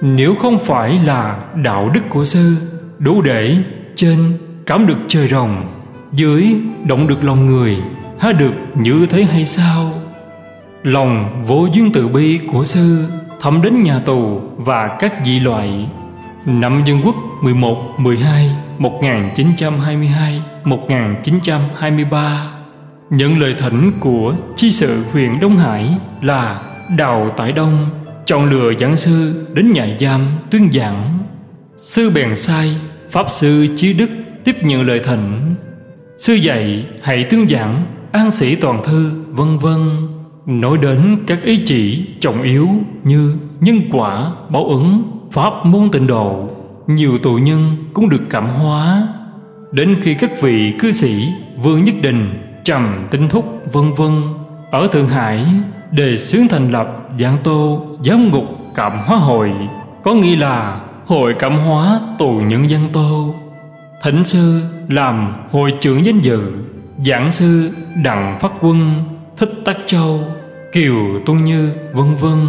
Nếu 0.00 0.34
không 0.34 0.58
phải 0.58 0.98
là 1.04 1.38
đạo 1.54 1.90
đức 1.94 2.00
của 2.08 2.24
sư, 2.24 2.56
đủ 2.98 3.22
để 3.22 3.56
trên 3.96 4.38
cảm 4.66 4.86
được 4.86 4.98
trời 5.08 5.28
rồng, 5.28 5.66
dưới 6.12 6.54
động 6.88 7.08
được 7.08 7.24
lòng 7.24 7.46
người, 7.46 7.76
há 8.18 8.32
được 8.32 8.52
như 8.74 9.06
thế 9.10 9.22
hay 9.22 9.46
sao? 9.46 9.92
Lòng 10.82 11.44
vô 11.46 11.68
duyên 11.72 11.92
từ 11.92 12.08
bi 12.08 12.40
của 12.52 12.64
sư 12.64 13.04
thẩm 13.40 13.62
đến 13.62 13.82
nhà 13.82 13.98
tù 13.98 14.40
và 14.56 14.88
các 14.98 15.14
dị 15.24 15.40
loại. 15.40 15.88
Năm 16.46 16.82
dân 16.86 17.00
quốc 17.04 17.14
11 17.42 17.76
12 17.98 18.50
1922 18.78 20.42
1923 20.64 22.52
nhận 23.10 23.38
lời 23.38 23.54
thỉnh 23.58 23.92
của 24.00 24.34
chi 24.56 24.72
sự 24.72 25.04
huyện 25.12 25.40
Đông 25.40 25.56
Hải 25.56 25.96
là 26.22 26.60
Đào 26.90 27.30
Tại 27.36 27.52
Đông, 27.52 27.72
chọn 28.26 28.50
lựa 28.50 28.72
giảng 28.78 28.96
sư 28.96 29.46
đến 29.54 29.72
nhà 29.72 29.96
giam 30.00 30.26
tuyên 30.50 30.72
giảng. 30.72 31.18
Sư 31.76 32.10
bèn 32.10 32.36
sai, 32.36 32.76
pháp 33.10 33.30
sư 33.30 33.66
chí 33.76 33.92
đức 33.92 34.10
tiếp 34.44 34.56
nhận 34.62 34.86
lời 34.86 35.00
thỉnh. 35.04 35.54
Sư 36.18 36.32
dạy 36.32 36.86
hãy 37.02 37.24
tuyên 37.30 37.48
giảng, 37.48 37.84
an 38.12 38.30
sĩ 38.30 38.54
toàn 38.54 38.82
thư, 38.84 39.10
vân 39.30 39.58
vân. 39.58 39.78
Nói 40.46 40.78
đến 40.78 41.16
các 41.26 41.42
ý 41.42 41.62
chỉ 41.64 42.06
trọng 42.20 42.42
yếu 42.42 42.68
như 43.04 43.34
nhân 43.60 43.80
quả, 43.92 44.32
báo 44.48 44.64
ứng, 44.64 45.02
pháp 45.32 45.52
môn 45.64 45.90
tịnh 45.92 46.06
độ, 46.06 46.48
nhiều 46.86 47.18
tù 47.18 47.34
nhân 47.36 47.76
cũng 47.94 48.08
được 48.08 48.22
cảm 48.30 48.48
hóa. 48.48 49.08
Đến 49.72 49.96
khi 50.02 50.14
các 50.14 50.42
vị 50.42 50.74
cư 50.78 50.92
sĩ 50.92 51.28
vương 51.62 51.84
nhất 51.84 51.94
định 52.02 52.34
trầm 52.64 53.06
tinh 53.10 53.28
thúc, 53.28 53.62
vân 53.72 53.92
vân, 53.94 54.22
ở 54.70 54.86
thượng 54.86 55.08
hải 55.08 55.46
đề 55.90 56.18
xướng 56.18 56.48
thành 56.48 56.70
lập 56.70 57.08
Giảng 57.18 57.38
Tô 57.44 57.86
Giám 58.04 58.30
ngục 58.30 58.44
Cảm 58.74 58.92
Hóa 59.06 59.16
Hội 59.16 59.52
Có 60.02 60.14
nghĩa 60.14 60.36
là 60.36 60.80
Hội 61.06 61.34
Cảm 61.38 61.58
Hóa 61.58 62.00
Tù 62.18 62.32
Nhân 62.32 62.70
dân 62.70 62.88
Tô. 62.92 63.34
Thỉnh 64.02 64.24
sư 64.24 64.60
làm 64.88 65.32
hội 65.50 65.72
trưởng 65.80 66.06
danh 66.06 66.20
dự 66.20 66.42
Giảng 67.06 67.30
sư 67.30 67.70
Đặng 68.04 68.38
Phát 68.40 68.52
Quân 68.60 68.94
Thích 69.36 69.52
Tắc 69.64 69.76
Châu 69.86 70.20
Kiều 70.72 71.20
Tuân 71.26 71.44
Như 71.44 71.70
vân 71.92 72.14
vân 72.20 72.46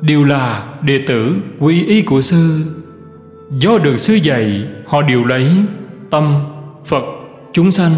Đều 0.00 0.24
là 0.24 0.64
đệ 0.82 1.00
tử 1.06 1.36
quy 1.58 1.86
y 1.86 2.02
của 2.02 2.20
sư. 2.20 2.64
Do 3.50 3.78
được 3.78 3.98
sư 3.98 4.14
dạy 4.14 4.64
Họ 4.86 5.02
đều 5.02 5.24
lấy 5.24 5.50
Tâm, 6.10 6.40
Phật, 6.84 7.04
chúng 7.52 7.72
sanh 7.72 7.92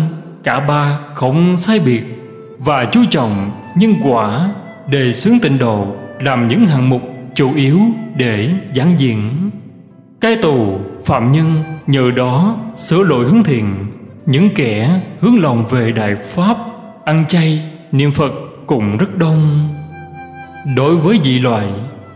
Cả 0.44 0.60
ba 0.60 0.98
không 1.14 1.56
sai 1.56 1.80
biệt 1.80 2.02
Và 2.58 2.84
chú 2.84 3.00
trọng 3.10 3.50
nhân 3.76 3.94
quả 4.04 4.48
Đề 4.90 5.12
xướng 5.12 5.40
tịnh 5.40 5.58
độ 5.58 5.86
làm 6.20 6.48
những 6.48 6.66
hạng 6.66 6.88
mục 6.90 7.02
chủ 7.34 7.54
yếu 7.54 7.80
để 8.16 8.50
giảng 8.76 8.94
diễn, 8.98 9.50
cai 10.20 10.36
tù 10.36 10.78
phạm 11.04 11.32
nhân 11.32 11.52
nhờ 11.86 12.10
đó 12.16 12.56
sửa 12.74 13.02
lỗi 13.02 13.24
hướng 13.24 13.44
thiện. 13.44 13.86
Những 14.26 14.48
kẻ 14.54 15.00
hướng 15.20 15.40
lòng 15.40 15.64
về 15.70 15.92
đại 15.92 16.14
pháp 16.14 16.56
ăn 17.04 17.24
chay 17.28 17.62
niệm 17.92 18.12
phật 18.12 18.32
cũng 18.66 18.96
rất 18.96 19.18
đông. 19.18 19.68
Đối 20.76 20.96
với 20.96 21.18
dị 21.24 21.38
loại 21.38 21.66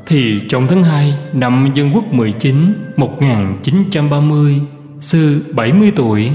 thì 0.06 0.40
trong 0.48 0.66
tháng 0.68 0.82
2 0.82 1.14
năm 1.32 1.70
Dân 1.74 1.90
Quốc 1.94 2.12
19 2.12 2.72
1930 2.96 4.60
Sư 5.00 5.42
70 5.54 5.92
tuổi 5.96 6.30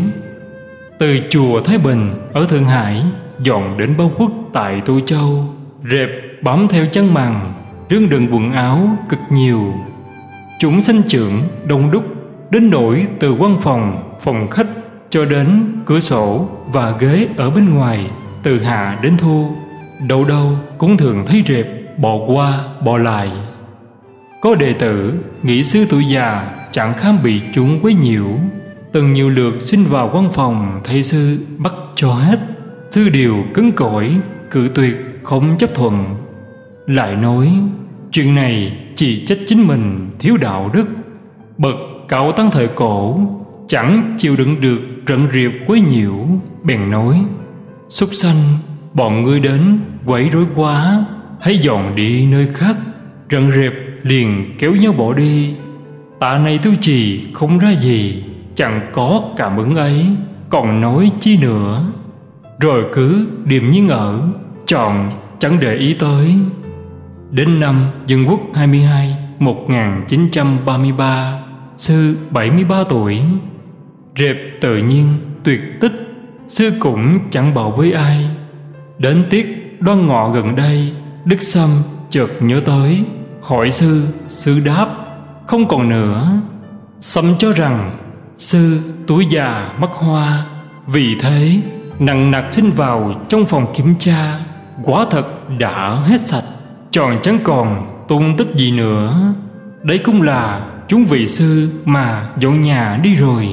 Từ 0.99 1.19
chùa 1.29 1.61
Thái 1.61 1.77
Bình 1.77 2.09
ở 2.33 2.45
Thượng 2.45 2.65
Hải 2.65 3.03
Dọn 3.39 3.77
đến 3.77 3.97
Bao 3.97 4.11
Quốc 4.17 4.31
tại 4.53 4.81
Tô 4.85 4.99
Châu 5.05 5.45
Rệp 5.91 6.26
bám 6.41 6.67
theo 6.67 6.85
chân 6.91 7.13
màn 7.13 7.53
rương 7.89 8.09
đựng 8.09 8.27
quần 8.31 8.51
áo 8.51 8.97
cực 9.09 9.19
nhiều. 9.29 9.73
Chúng 10.59 10.81
sanh 10.81 11.01
trưởng 11.07 11.41
đông 11.67 11.91
đúc, 11.91 12.03
đến 12.51 12.69
nỗi 12.69 13.07
từ 13.19 13.33
văn 13.33 13.57
phòng 13.61 14.13
phòng 14.21 14.47
khách 14.47 14.67
cho 15.09 15.25
đến 15.25 15.65
cửa 15.85 15.99
sổ 15.99 16.49
và 16.71 16.93
ghế 16.99 17.27
ở 17.37 17.49
bên 17.49 17.73
ngoài, 17.73 18.09
từ 18.43 18.59
hạ 18.59 18.99
đến 19.03 19.17
thu, 19.17 19.51
đâu 20.07 20.25
đâu 20.25 20.51
cũng 20.77 20.97
thường 20.97 21.23
thấy 21.27 21.43
rệp, 21.47 21.65
bò 21.97 22.17
qua, 22.27 22.63
bò 22.81 22.97
lại. 22.97 23.31
Có 24.41 24.55
đệ 24.55 24.73
tử, 24.73 25.13
nghĩ 25.43 25.63
sư 25.63 25.85
tuổi 25.89 26.05
già 26.05 26.51
chẳng 26.71 26.93
khám 26.93 27.17
bị 27.23 27.41
chúng 27.53 27.79
quấy 27.81 27.93
nhiễu. 27.93 28.27
Từng 28.91 29.13
nhiều 29.13 29.29
lượt 29.29 29.53
xin 29.59 29.83
vào 29.83 30.07
văn 30.07 30.29
phòng 30.33 30.81
thầy 30.83 31.03
sư, 31.03 31.39
bắt 31.57 31.73
cho 31.95 32.13
hết. 32.13 32.39
Sư 32.91 33.09
điều 33.09 33.35
cứng 33.53 33.71
cỏi 33.71 34.15
cự 34.51 34.69
tuyệt, 34.75 35.21
không 35.23 35.57
chấp 35.57 35.75
thuận 35.75 36.05
lại 36.87 37.15
nói, 37.15 37.51
chuyện 38.11 38.35
này 38.35 38.77
chỉ 38.95 39.25
trách 39.25 39.37
chính 39.47 39.67
mình, 39.67 40.09
thiếu 40.19 40.37
đạo 40.37 40.71
đức. 40.73 40.87
Bậc 41.57 41.75
cậu 42.07 42.31
tăng 42.31 42.51
thời 42.51 42.67
cổ, 42.67 43.19
chẳng 43.67 44.15
chịu 44.17 44.35
đựng 44.35 44.61
được 44.61 44.79
rận 45.07 45.27
riệp 45.33 45.51
quấy 45.67 45.81
nhiễu, 45.81 46.27
bèn 46.63 46.91
nói 46.91 47.25
xúc 47.89 48.09
sanh, 48.13 48.57
Bọn 48.93 49.23
ngươi 49.23 49.39
đến 49.39 49.79
quấy 50.05 50.29
rối 50.29 50.45
quá, 50.55 51.05
Hãy 51.39 51.57
dọn 51.57 51.95
đi 51.95 52.25
nơi 52.25 52.47
khác, 52.53 52.77
Rận 53.31 53.51
riệp 53.51 53.73
liền 54.01 54.55
kéo 54.59 54.75
nhau 54.75 54.93
bỏ 54.93 55.13
đi. 55.13 55.53
Tạ 56.19 56.37
này 56.37 56.59
tu 56.63 56.71
trì 56.81 57.27
không 57.33 57.59
ra 57.59 57.71
gì, 57.71 58.23
Chẳng 58.55 58.89
có 58.93 59.21
cảm 59.37 59.57
ứng 59.57 59.75
ấy, 59.75 60.05
Còn 60.49 60.81
nói 60.81 61.11
chi 61.19 61.37
nữa. 61.41 61.85
Rồi 62.59 62.85
cứ 62.93 63.27
điềm 63.45 63.69
nhiên 63.69 63.87
ở, 63.87 64.21
Chọn 64.65 65.09
chẳng 65.39 65.57
để 65.61 65.75
ý 65.75 65.93
tới. 65.99 66.35
Đến 67.31 67.59
năm 67.59 67.85
Dân 68.07 68.25
Quốc 68.29 68.39
22 68.53 69.17
1933 69.39 71.39
Sư 71.77 72.17
73 72.31 72.83
tuổi. 72.89 73.21
Rệp 74.19 74.35
tự 74.61 74.77
nhiên 74.77 75.07
tuyệt 75.43 75.61
tích 75.81 75.91
Sư 76.47 76.71
cũng 76.79 77.19
chẳng 77.29 77.53
bảo 77.53 77.71
với 77.71 77.91
ai. 77.91 78.29
Đến 78.97 79.25
tiết 79.29 79.77
đoan 79.79 80.07
ngọ 80.07 80.29
gần 80.29 80.55
đây 80.55 80.91
Đức 81.25 81.41
Sâm 81.41 81.69
chợt 82.09 82.27
nhớ 82.39 82.61
tới 82.65 83.03
Hỏi 83.41 83.71
sư, 83.71 84.07
sư 84.27 84.59
đáp 84.59 84.87
Không 85.47 85.67
còn 85.67 85.89
nữa. 85.89 86.41
Sâm 86.99 87.35
cho 87.39 87.51
rằng 87.51 87.97
Sư 88.37 88.79
tuổi 89.07 89.27
già 89.29 89.69
mất 89.79 89.93
hoa 89.93 90.45
Vì 90.87 91.15
thế 91.21 91.61
nặng 91.99 92.31
nặc 92.31 92.45
xin 92.51 92.69
vào 92.69 93.13
trong 93.29 93.45
phòng 93.45 93.73
kiểm 93.75 93.95
tra 93.99 94.39
Quả 94.83 95.05
thật 95.11 95.25
đã 95.59 96.01
hết 96.05 96.21
sạch. 96.21 96.43
Tròn 96.97 97.19
chẳng 97.21 97.39
còn 97.43 97.87
tung 98.07 98.37
tích 98.37 98.47
gì 98.55 98.71
nữa? 98.71 99.33
Đấy 99.83 99.97
cũng 99.97 100.21
là 100.21 100.67
chúng 100.87 101.05
vị 101.05 101.27
sư 101.27 101.69
mà 101.85 102.29
dọn 102.39 102.61
nhà 102.61 102.99
đi 103.03 103.15
rồi. 103.15 103.47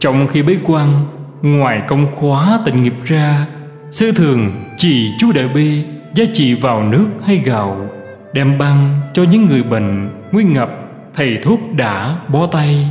Trong 0.00 0.26
khi 0.26 0.42
bế 0.42 0.56
quan, 0.64 1.06
Ngoài 1.42 1.82
công 1.88 2.06
khóa 2.14 2.60
tình 2.64 2.82
nghiệp 2.82 2.94
ra, 3.04 3.46
Sư 3.90 4.12
thường 4.12 4.50
chỉ 4.76 5.12
chú 5.18 5.32
đại 5.32 5.48
bi 5.54 5.82
Giá 6.14 6.24
trị 6.32 6.54
vào 6.54 6.82
nước 6.82 7.06
hay 7.24 7.36
gạo, 7.36 7.76
Đem 8.34 8.58
băng 8.58 9.00
cho 9.14 9.22
những 9.22 9.46
người 9.46 9.62
bệnh, 9.62 10.08
Nguy 10.32 10.44
ngập, 10.44 10.70
Thầy 11.14 11.38
thuốc 11.42 11.60
đã 11.76 12.16
bó 12.28 12.46
tay, 12.46 12.86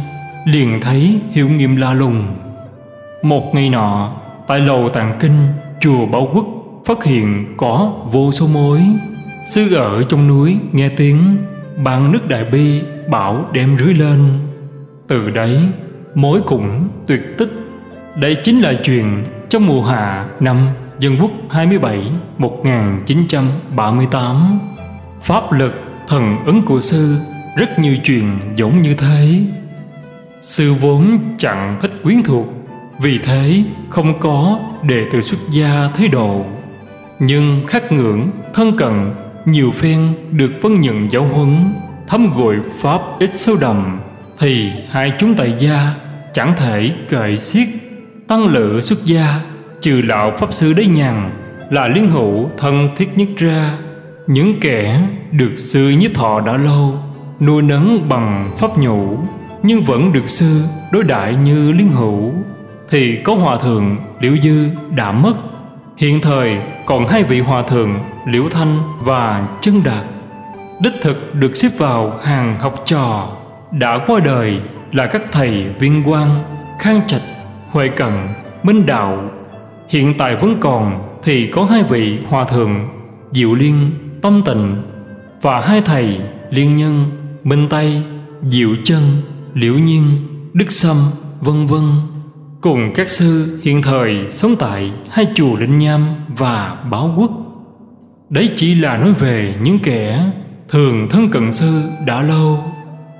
Liền 0.45 0.81
thấy 0.81 1.21
hiệu 1.31 1.49
nghiệm 1.49 1.75
la 1.75 1.93
lùng. 1.93 2.27
Một 3.23 3.55
ngày 3.55 3.69
nọ, 3.69 4.11
Tại 4.47 4.59
lầu 4.59 4.89
tạng 4.89 5.13
kinh, 5.19 5.47
Chùa 5.79 6.05
Bảo 6.05 6.29
Quốc 6.33 6.45
Phát 6.85 7.03
hiện 7.03 7.53
có 7.57 7.93
vô 8.11 8.31
số 8.31 8.47
mối. 8.47 8.81
Sư 9.49 9.75
ở 9.75 10.03
trong 10.03 10.27
núi 10.27 10.57
nghe 10.71 10.89
tiếng 10.89 11.37
Bạn 11.83 12.11
nước 12.11 12.27
đại 12.27 12.45
bi 12.45 12.81
bảo 13.09 13.45
đem 13.53 13.77
rưới 13.79 13.93
lên. 13.93 14.27
Từ 15.07 15.29
đấy 15.29 15.59
mối 16.15 16.41
cũng 16.45 16.87
tuyệt 17.07 17.21
tích. 17.37 17.49
Đây 18.15 18.37
chính 18.43 18.61
là 18.61 18.73
chuyện 18.83 19.23
trong 19.49 19.67
mùa 19.67 19.83
hạ 19.83 20.25
năm 20.39 20.67
Dân 20.99 21.17
Quốc 21.21 21.31
27 21.49 22.11
1938 22.37 24.59
Pháp 25.21 25.51
lực 25.51 25.73
thần 26.07 26.35
ứng 26.45 26.61
của 26.61 26.81
sư 26.81 27.15
rất 27.57 27.79
nhiều 27.79 27.95
chuyện 28.03 28.31
giống 28.55 28.81
như 28.81 28.95
thế. 28.95 29.41
Sư 30.41 30.73
vốn 30.73 31.19
chẳng 31.37 31.77
thích 31.81 31.91
quyến 32.03 32.23
thuộc 32.23 32.47
Vì 33.01 33.19
thế 33.19 33.63
không 33.89 34.19
có 34.19 34.59
đệ 34.83 35.05
tử 35.11 35.21
xuất 35.21 35.39
gia 35.51 35.89
thế 35.95 36.07
độ. 36.07 36.45
Nhưng 37.19 37.61
khắc 37.67 37.91
ngưỡng, 37.91 38.27
thân 38.53 38.77
cận, 38.77 39.11
nhiều 39.45 39.71
phen 39.71 40.13
được 40.31 40.51
phân 40.61 40.81
nhận 40.81 41.11
giáo 41.11 41.23
huấn, 41.23 41.73
Thấm 42.07 42.33
gội 42.37 42.59
Pháp 42.79 43.01
ít 43.19 43.29
sâu 43.33 43.55
đậm, 43.61 43.99
Thì 44.39 44.71
hai 44.89 45.13
chúng 45.17 45.35
tại 45.35 45.53
gia 45.59 45.95
chẳng 46.33 46.53
thể 46.57 46.91
cậy 47.09 47.37
xiết. 47.37 47.67
Tăng 48.27 48.47
lự 48.47 48.81
xuất 48.81 49.05
gia, 49.05 49.41
Trừ 49.81 50.01
lão 50.01 50.33
Pháp 50.37 50.53
Sư 50.53 50.73
đấy 50.73 50.85
nhằn 50.85 51.29
Là 51.69 51.87
liên 51.87 52.09
hữu 52.09 52.49
thân 52.57 52.89
thiết 52.97 53.17
nhất 53.17 53.27
ra. 53.37 53.77
Những 54.27 54.59
kẻ 54.61 55.01
được 55.31 55.53
sư 55.57 55.89
nhiếp 55.99 56.13
thọ 56.13 56.41
đã 56.41 56.57
lâu, 56.57 56.93
Nuôi 57.39 57.61
nấng 57.61 58.09
bằng 58.09 58.51
pháp 58.57 58.77
nhũ, 58.77 59.17
Nhưng 59.63 59.83
vẫn 59.83 60.13
được 60.13 60.29
sư 60.29 60.61
đối 60.91 61.03
đại 61.03 61.35
như 61.35 61.71
liên 61.71 61.89
hữu. 61.89 62.33
Thì 62.89 63.15
có 63.23 63.35
hòa 63.35 63.57
thượng 63.57 63.97
Liễu 64.19 64.33
Dư 64.43 64.65
đã 64.95 65.11
mất. 65.11 65.33
Hiện 65.97 66.21
thời 66.21 66.57
còn 66.89 67.07
hai 67.07 67.23
vị 67.23 67.39
hòa 67.39 67.61
thượng 67.61 67.99
Liễu 68.25 68.49
Thanh 68.49 68.79
và 69.03 69.47
Chân 69.61 69.81
Đạt 69.83 70.05
Đích 70.79 70.93
thực 71.01 71.35
được 71.35 71.57
xếp 71.57 71.69
vào 71.77 72.13
hàng 72.23 72.59
học 72.59 72.83
trò 72.85 73.31
Đã 73.71 73.99
qua 74.07 74.19
đời 74.19 74.59
là 74.91 75.05
các 75.05 75.21
thầy 75.31 75.65
viên 75.79 76.03
quang 76.03 76.43
Khang 76.79 77.01
Trạch, 77.07 77.21
Huệ 77.71 77.87
Cận, 77.87 78.11
Minh 78.63 78.85
Đạo. 78.85 79.17
Hiện 79.89 80.13
tại 80.17 80.35
vẫn 80.35 80.57
còn 80.59 81.09
thì 81.23 81.47
có 81.47 81.63
hai 81.65 81.83
vị 81.83 82.19
hòa 82.27 82.43
thượng 82.43 82.89
Diệu 83.31 83.55
Liên, 83.55 83.91
Tâm 84.21 84.41
Tịnh 84.45 84.81
Và 85.41 85.61
hai 85.61 85.81
thầy 85.81 86.19
Liên 86.49 86.77
Nhân, 86.77 87.05
Minh 87.43 87.67
Tây, 87.69 88.01
Diệu 88.43 88.69
Chân, 88.83 89.01
Liễu 89.53 89.73
Nhiên, 89.73 90.03
Đức 90.53 90.71
Sâm, 90.71 90.97
vân 91.41 91.67
vân 91.67 91.83
cùng 92.61 92.91
các 92.93 93.09
sư 93.09 93.59
hiện 93.63 93.81
thời 93.81 94.17
sống 94.31 94.55
tại 94.59 94.91
hai 95.09 95.27
chùa 95.35 95.55
định 95.55 95.79
Nham 95.79 96.15
và 96.37 96.83
Báo 96.91 97.13
Quốc. 97.17 97.31
Đấy 98.29 98.49
chỉ 98.55 98.75
là 98.75 98.97
nói 98.97 99.13
về 99.13 99.55
những 99.61 99.79
kẻ 99.79 100.31
thường 100.69 101.07
thân 101.09 101.29
cận 101.29 101.51
sư 101.51 101.81
đã 102.05 102.21
lâu, 102.21 102.63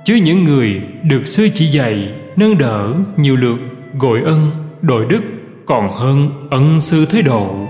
chứ 0.04 0.14
những 0.14 0.44
người 0.44 0.82
được 1.02 1.26
sư 1.26 1.48
chỉ 1.54 1.66
dạy, 1.66 2.12
nâng 2.36 2.58
đỡ 2.58 2.92
nhiều 3.16 3.36
lượt 3.36 3.58
gọi 3.98 4.20
ân, 4.24 4.50
đội 4.82 5.06
đức 5.08 5.22
còn 5.66 5.94
hơn 5.94 6.48
ân 6.50 6.80
sư 6.80 7.06
thế 7.10 7.22
độ. 7.22 7.66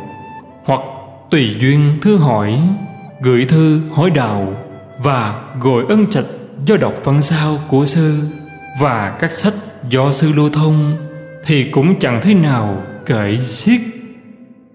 Hoặc 0.65 0.81
tùy 1.31 1.55
duyên 1.61 1.99
thư 2.03 2.17
hỏi, 2.17 2.61
gửi 3.23 3.45
thư 3.45 3.81
hỏi 3.95 4.11
đạo 4.11 4.53
và 5.03 5.43
gọi 5.61 5.85
ân 5.89 6.07
trạch 6.11 6.27
do 6.65 6.77
đọc 6.77 6.95
văn 7.05 7.23
sao 7.23 7.59
của 7.69 7.87
sư 7.87 8.19
và 8.81 9.17
các 9.21 9.33
sách 9.33 9.55
do 9.89 10.13
sư 10.13 10.33
lưu 10.37 10.51
thông 10.51 10.97
thì 11.47 11.65
cũng 11.65 11.99
chẳng 11.99 12.21
thế 12.23 12.35
nào 12.35 12.83
cởi 13.07 13.41
xiết. 13.41 13.81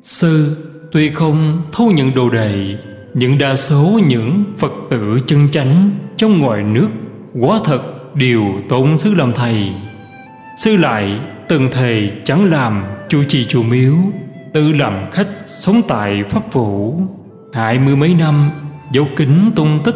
Sư 0.02 0.58
tuy 0.92 1.10
không 1.10 1.62
thâu 1.72 1.92
nhận 1.92 2.16
đồ 2.16 2.30
đệ, 2.30 2.76
nhưng 3.14 3.38
đa 3.38 3.56
số 3.56 4.00
những 4.08 4.44
phật 4.58 4.72
tử 4.90 5.20
chân 5.28 5.50
chánh 5.52 5.92
trong 6.18 6.40
ngoài 6.40 6.64
nước, 6.64 6.88
quá 7.40 7.60
thật 7.66 7.82
đều 8.16 8.44
tôn 8.70 8.98
sư 8.98 9.16
làm 9.16 9.34
thầy. 9.34 9.70
Sư 10.58 10.78
lại 10.78 11.20
từng 11.48 11.70
thầy 11.72 12.12
chẳng 12.24 12.52
làm 12.52 12.84
chu 13.10 13.24
trì 13.24 13.46
chùa 13.46 13.64
miếu 13.64 13.94
tự 14.54 14.74
làm 14.74 15.12
khách 15.12 15.28
sống 15.48 15.82
tại 15.88 16.24
pháp 16.30 16.54
vũ. 16.54 17.02
Hai 17.54 17.80
mươi 17.80 17.96
mấy 17.96 18.14
năm, 18.14 18.50
dấu 18.92 19.08
kính 19.16 19.52
tung 19.56 19.80
tích, 19.86 19.96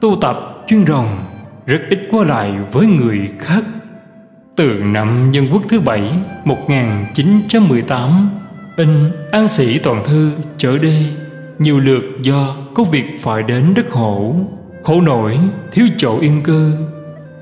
tu 0.00 0.18
tập 0.20 0.64
chuyên 0.68 0.86
rồng, 0.86 1.08
rất 1.66 1.80
ít 1.90 1.98
qua 2.10 2.24
lại 2.24 2.52
với 2.72 2.86
người 2.86 3.28
khác 3.38 3.64
từ 4.56 4.68
năm 4.84 5.32
Dân 5.32 5.48
Quốc 5.52 5.62
thứ 5.68 5.80
bảy 5.80 6.02
1918 6.44 8.30
In 8.76 9.10
An 9.32 9.48
Sĩ 9.48 9.78
Toàn 9.78 10.04
Thư 10.04 10.32
trở 10.58 10.78
đi. 10.78 11.06
Nhiều 11.58 11.80
lượt 11.80 12.02
do 12.22 12.56
có 12.74 12.84
việc 12.84 13.04
phải 13.20 13.42
đến 13.42 13.74
đất 13.74 13.90
hổ 13.90 14.34
Khổ 14.82 15.00
nổi 15.00 15.38
thiếu 15.72 15.86
chỗ 15.98 16.18
yên 16.20 16.42
cư. 16.42 16.72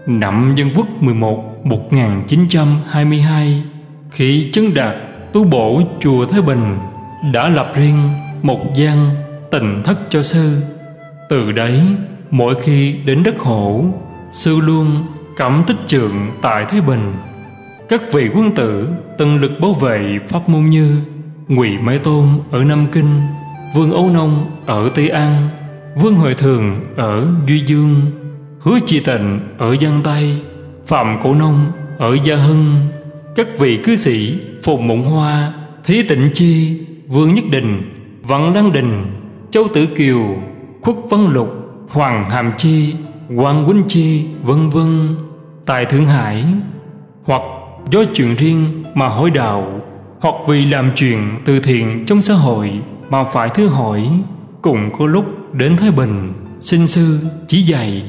Năm 0.06 0.54
Dân 0.56 0.70
Quốc 0.76 0.86
11 1.02 1.66
1922 1.66 3.62
Khi 4.10 4.48
chấn 4.52 4.74
đạt, 4.74 4.96
tu 5.32 5.44
bổ 5.44 5.82
chùa 6.00 6.26
Thái 6.26 6.42
Bình 6.42 6.78
Đã 7.32 7.48
lập 7.48 7.72
riêng 7.74 8.10
một 8.42 8.74
gian 8.74 9.10
tình 9.50 9.82
thất 9.84 9.98
cho 10.10 10.22
sư. 10.22 10.62
Từ 11.28 11.52
đấy, 11.52 11.80
mỗi 12.30 12.54
khi 12.62 12.92
đến 13.04 13.22
đất 13.22 13.38
hổ 13.38 13.84
Sư 14.32 14.60
luôn 14.60 14.86
cẩm 15.38 15.62
tích 15.66 15.76
trượng 15.86 16.14
tại 16.42 16.64
Thái 16.64 16.80
Bình. 16.80 17.12
Các 17.88 18.02
vị 18.12 18.30
quân 18.34 18.54
tử 18.54 18.88
từng 19.18 19.40
lực 19.40 19.52
bảo 19.60 19.72
vệ 19.72 20.18
pháp 20.28 20.48
môn 20.48 20.64
như, 20.64 20.96
Ngụy 21.48 21.78
Mãi 21.78 21.98
Tôn 21.98 22.24
ở 22.50 22.64
Nam 22.64 22.86
Kinh, 22.92 23.20
Vương 23.74 23.90
Âu 23.90 24.10
Nông 24.10 24.46
ở 24.66 24.90
Tây 24.94 25.08
An, 25.08 25.48
Vương 25.96 26.14
Huệ 26.14 26.34
Thường 26.34 26.80
ở 26.96 27.26
Duy 27.46 27.64
Dương, 27.66 28.00
Hứa 28.60 28.78
Chi 28.86 29.00
Tịnh 29.00 29.40
ở 29.58 29.76
Giang 29.80 30.00
Tây 30.04 30.38
Phạm 30.86 31.18
Cổ 31.22 31.34
Nông 31.34 31.60
ở 31.98 32.16
Gia 32.24 32.36
Hưng. 32.36 32.76
Các 33.36 33.46
vị 33.58 33.78
cư 33.84 33.96
sĩ 33.96 34.40
Phùng 34.62 34.86
Mộng 34.86 35.02
Hoa 35.02 35.52
Thí 35.84 36.02
Tịnh 36.02 36.30
Chi, 36.34 36.80
Vương 37.06 37.34
Nhất 37.34 37.44
Đình, 37.50 37.94
Văn 38.22 38.52
Đăng 38.54 38.72
Đình, 38.72 39.06
Châu 39.50 39.68
Tử 39.74 39.86
Kiều, 39.86 40.36
Khuất 40.80 40.96
Văn 41.10 41.26
Lục, 41.26 41.48
Hoàng 41.88 42.30
Hàm 42.30 42.52
Chi 42.56 42.94
Hoàng 43.36 43.64
Quýnh 43.66 43.84
Chi, 43.88 44.26
vân 44.42 44.70
vân. 44.70 45.16
Tại 45.66 45.84
Thượng 45.86 46.06
Hải, 46.06 46.44
hoặc 47.24 47.42
do 47.90 48.04
chuyện 48.14 48.34
riêng 48.34 48.84
mà 48.94 49.08
hỏi 49.08 49.30
đạo, 49.30 49.80
hoặc 50.20 50.34
vì 50.48 50.64
làm 50.64 50.90
chuyện 50.94 51.38
từ 51.44 51.60
thiện 51.60 52.04
trong 52.06 52.22
xã 52.22 52.34
hội 52.34 52.70
mà 53.10 53.24
phải 53.24 53.48
thư 53.48 53.68
hỏi 53.68 54.08
cùng 54.62 54.90
có 54.98 55.06
lúc 55.06 55.24
đến 55.54 55.76
Thái 55.76 55.90
Bình 55.90 56.32
xin 56.60 56.86
sư, 56.86 57.18
chỉ 57.46 57.62
dạy. 57.62 58.02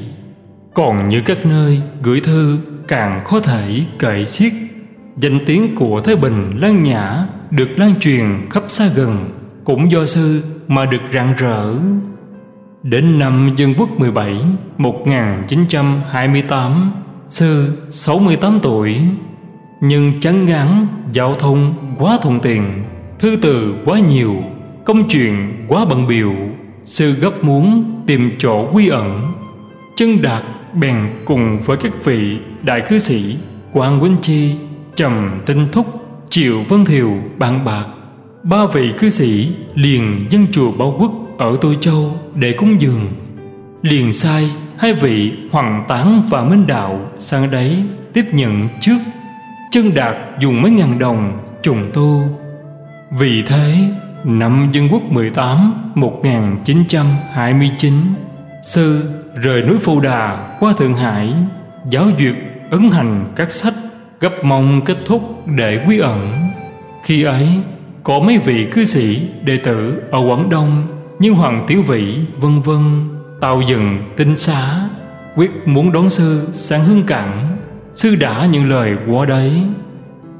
Còn 0.74 1.08
như 1.08 1.22
các 1.24 1.46
nơi, 1.46 1.82
gửi 2.02 2.20
thư 2.20 2.58
càng 2.88 3.24
khó 3.24 3.40
thể 3.40 3.80
kể 3.98 4.24
xiết. 4.24 4.52
Danh 5.16 5.38
tiếng 5.46 5.76
của 5.76 6.00
Thái 6.00 6.16
Bình 6.16 6.52
lan 6.60 6.82
nhã, 6.82 7.26
được 7.50 7.68
lan 7.76 7.94
truyền 8.00 8.40
khắp 8.50 8.62
xa 8.68 8.88
gần, 8.96 9.30
cũng 9.64 9.90
do 9.90 10.06
sư 10.06 10.42
mà 10.68 10.86
được 10.86 11.02
rạng 11.14 11.32
rỡ. 11.36 11.74
Đến 12.82 13.18
năm 13.18 13.54
Dân 13.56 13.74
Quốc 13.78 13.88
17, 13.98 14.36
1928, 14.78 16.92
sư 17.28 17.72
68 17.90 18.58
tuổi, 18.62 19.00
nhưng 19.80 20.20
chán 20.20 20.44
ngán 20.44 20.86
giao 21.12 21.34
thông 21.34 21.74
quá 21.98 22.18
thuận 22.22 22.40
tiện, 22.40 22.62
thư 23.18 23.36
từ 23.42 23.74
quá 23.84 23.98
nhiều, 23.98 24.34
công 24.84 25.08
chuyện 25.08 25.64
quá 25.68 25.84
bận 25.84 26.06
biểu, 26.06 26.32
sư 26.84 27.12
gấp 27.12 27.44
muốn 27.44 27.84
tìm 28.06 28.30
chỗ 28.38 28.66
quy 28.72 28.88
ẩn. 28.88 29.20
Chân 29.96 30.22
Đạt 30.22 30.42
bèn 30.80 30.96
cùng 31.24 31.60
với 31.60 31.76
các 31.76 31.92
vị 32.04 32.38
đại 32.62 32.82
cư 32.88 32.98
sĩ 32.98 33.36
Quang 33.72 34.00
Quýnh 34.00 34.16
Chi, 34.22 34.54
Trầm 34.96 35.40
Tinh 35.46 35.68
Thúc, 35.72 35.86
Triệu 36.30 36.62
Vân 36.68 36.84
Thiều 36.84 37.12
bạn 37.38 37.64
bạc. 37.64 37.84
Ba 38.42 38.66
vị 38.66 38.92
cư 38.98 39.10
sĩ 39.10 39.54
liền 39.74 40.26
dân 40.30 40.46
chùa 40.52 40.72
bao 40.72 40.96
Quốc 40.98 41.12
ở 41.40 41.56
Tô 41.60 41.74
Châu 41.80 42.18
để 42.34 42.52
cúng 42.52 42.80
dường. 42.80 43.08
Liền 43.82 44.12
sai 44.12 44.50
hai 44.76 44.94
vị 44.94 45.32
Hoàng 45.50 45.84
Tán 45.88 46.22
và 46.30 46.44
Minh 46.44 46.66
Đạo 46.66 47.00
sang 47.18 47.50
đấy 47.50 47.82
tiếp 48.12 48.24
nhận 48.32 48.68
trước. 48.80 48.98
Chân 49.70 49.94
Đạt 49.94 50.16
dùng 50.40 50.62
mấy 50.62 50.70
ngàn 50.70 50.98
đồng 50.98 51.38
trùng 51.62 51.90
tu. 51.92 52.22
Vì 53.18 53.42
thế, 53.42 53.74
năm 54.24 54.68
Dân 54.72 54.88
Quốc 54.92 55.02
18 55.02 55.92
1929, 55.94 57.94
Sư 58.62 59.10
rời 59.34 59.62
núi 59.62 59.78
Phù 59.78 60.00
Đà 60.00 60.54
qua 60.60 60.72
Thượng 60.78 60.94
Hải, 60.94 61.34
giáo 61.90 62.06
duyệt 62.18 62.34
ấn 62.70 62.90
hành 62.90 63.26
các 63.36 63.52
sách 63.52 63.74
gấp 64.20 64.44
mong 64.44 64.80
kết 64.84 64.96
thúc 65.04 65.22
để 65.56 65.84
quy 65.88 65.98
ẩn. 65.98 66.48
Khi 67.04 67.22
ấy, 67.22 67.48
có 68.02 68.18
mấy 68.18 68.38
vị 68.38 68.66
cư 68.72 68.84
sĩ 68.84 69.28
đệ 69.44 69.56
tử 69.56 70.02
ở 70.10 70.18
Quảng 70.18 70.50
Đông 70.50 70.86
như 71.20 71.32
Hoàng 71.32 71.64
Tiểu 71.66 71.82
Vị 71.82 72.18
vân 72.36 72.62
vân 72.62 73.08
tàu 73.40 73.62
dừng 73.68 74.02
tinh 74.16 74.36
xá, 74.36 74.88
quyết 75.36 75.50
muốn 75.66 75.92
đón 75.92 76.10
sư 76.10 76.48
sang 76.52 76.84
hương 76.84 77.02
cảng. 77.02 77.46
Sư 77.94 78.14
đã 78.14 78.46
những 78.46 78.70
lời 78.70 78.96
qua 79.08 79.26
đấy. 79.26 79.62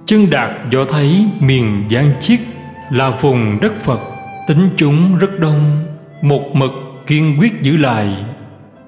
Chân 0.06 0.30
đạt 0.30 0.50
do 0.70 0.84
thấy 0.84 1.26
miền 1.40 1.84
giang 1.90 2.12
chiết 2.20 2.40
là 2.90 3.10
vùng 3.10 3.58
đất 3.60 3.72
phật, 3.82 4.00
tính 4.48 4.70
chúng 4.76 5.18
rất 5.18 5.40
đông, 5.40 5.84
một 6.22 6.56
mực 6.56 6.70
kiên 7.06 7.36
quyết 7.40 7.62
giữ 7.62 7.76
lại. 7.76 8.24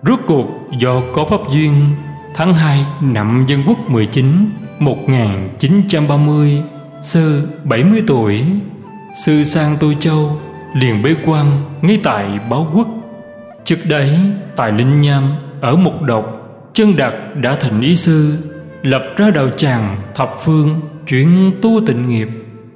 Rốt 0.02 0.18
cuộc, 0.26 0.46
do 0.78 1.00
có 1.14 1.24
pháp 1.24 1.40
duyên, 1.52 1.74
tháng 2.34 2.54
2 2.54 2.84
năm 3.00 3.44
dân 3.48 3.62
quốc 3.66 3.78
19 3.90 4.26
1930 4.78 6.62
sư 7.02 7.48
70 7.64 8.02
tuổi. 8.06 8.44
Sư 9.24 9.42
sang 9.42 9.76
Tô 9.80 9.92
Châu 10.00 10.38
liền 10.74 11.02
bế 11.02 11.14
quan 11.24 11.46
ngay 11.82 12.00
tại 12.02 12.26
báo 12.50 12.66
quốc. 12.74 12.88
Trước 13.64 13.78
đấy, 13.84 14.18
tại 14.56 14.72
linh 14.72 15.00
nham, 15.00 15.34
ở 15.60 15.76
một 15.76 16.02
độc, 16.02 16.24
chân 16.74 16.96
đạt 16.96 17.14
đã 17.34 17.56
thành 17.60 17.80
ý 17.80 17.96
sư, 17.96 18.38
lập 18.82 19.02
ra 19.16 19.30
đạo 19.30 19.50
tràng 19.50 19.96
thập 20.14 20.36
phương 20.44 20.80
chuyển 21.06 21.52
tu 21.62 21.80
tịnh 21.86 22.08
nghiệp. 22.08 22.28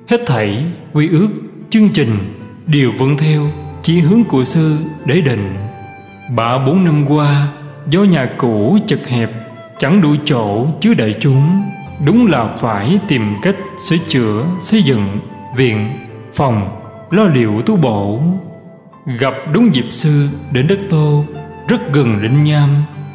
Hết 0.08 0.20
thảy 0.26 0.64
quy 0.92 1.08
ước, 1.08 1.28
chương 1.70 1.88
trình 1.88 2.18
đều 2.66 2.92
vẫn 2.98 3.16
theo 3.16 3.42
chỉ 3.82 4.00
hướng 4.00 4.24
của 4.24 4.44
sư 4.44 4.76
để 5.04 5.20
định 5.20 5.54
ba 6.36 6.58
bốn 6.58 6.84
năm 6.84 7.04
qua, 7.08 7.48
do 7.90 8.00
nhà 8.00 8.28
cũ 8.38 8.78
chật 8.86 9.08
hẹp, 9.08 9.30
chẳng 9.78 10.00
đủ 10.00 10.14
chỗ 10.24 10.66
chứa 10.80 10.94
đại 10.94 11.14
chúng, 11.20 11.62
đúng 12.06 12.26
là 12.26 12.46
phải 12.58 12.98
tìm 13.08 13.22
cách 13.42 13.56
sửa 13.88 13.96
chữa, 14.08 14.44
xây 14.60 14.82
dựng 14.82 15.18
viện, 15.56 15.88
phòng 16.34 16.70
lo 17.10 17.24
liệu 17.24 17.62
tu 17.66 17.76
bổ. 17.76 18.20
Gặp 19.18 19.34
đúng 19.52 19.74
dịp 19.74 19.86
sư 19.90 20.28
đến 20.52 20.66
đất 20.66 20.78
tô, 20.90 21.24
rất 21.68 21.92
gần 21.92 22.22
lĩnh 22.22 22.44
nham, 22.44 22.70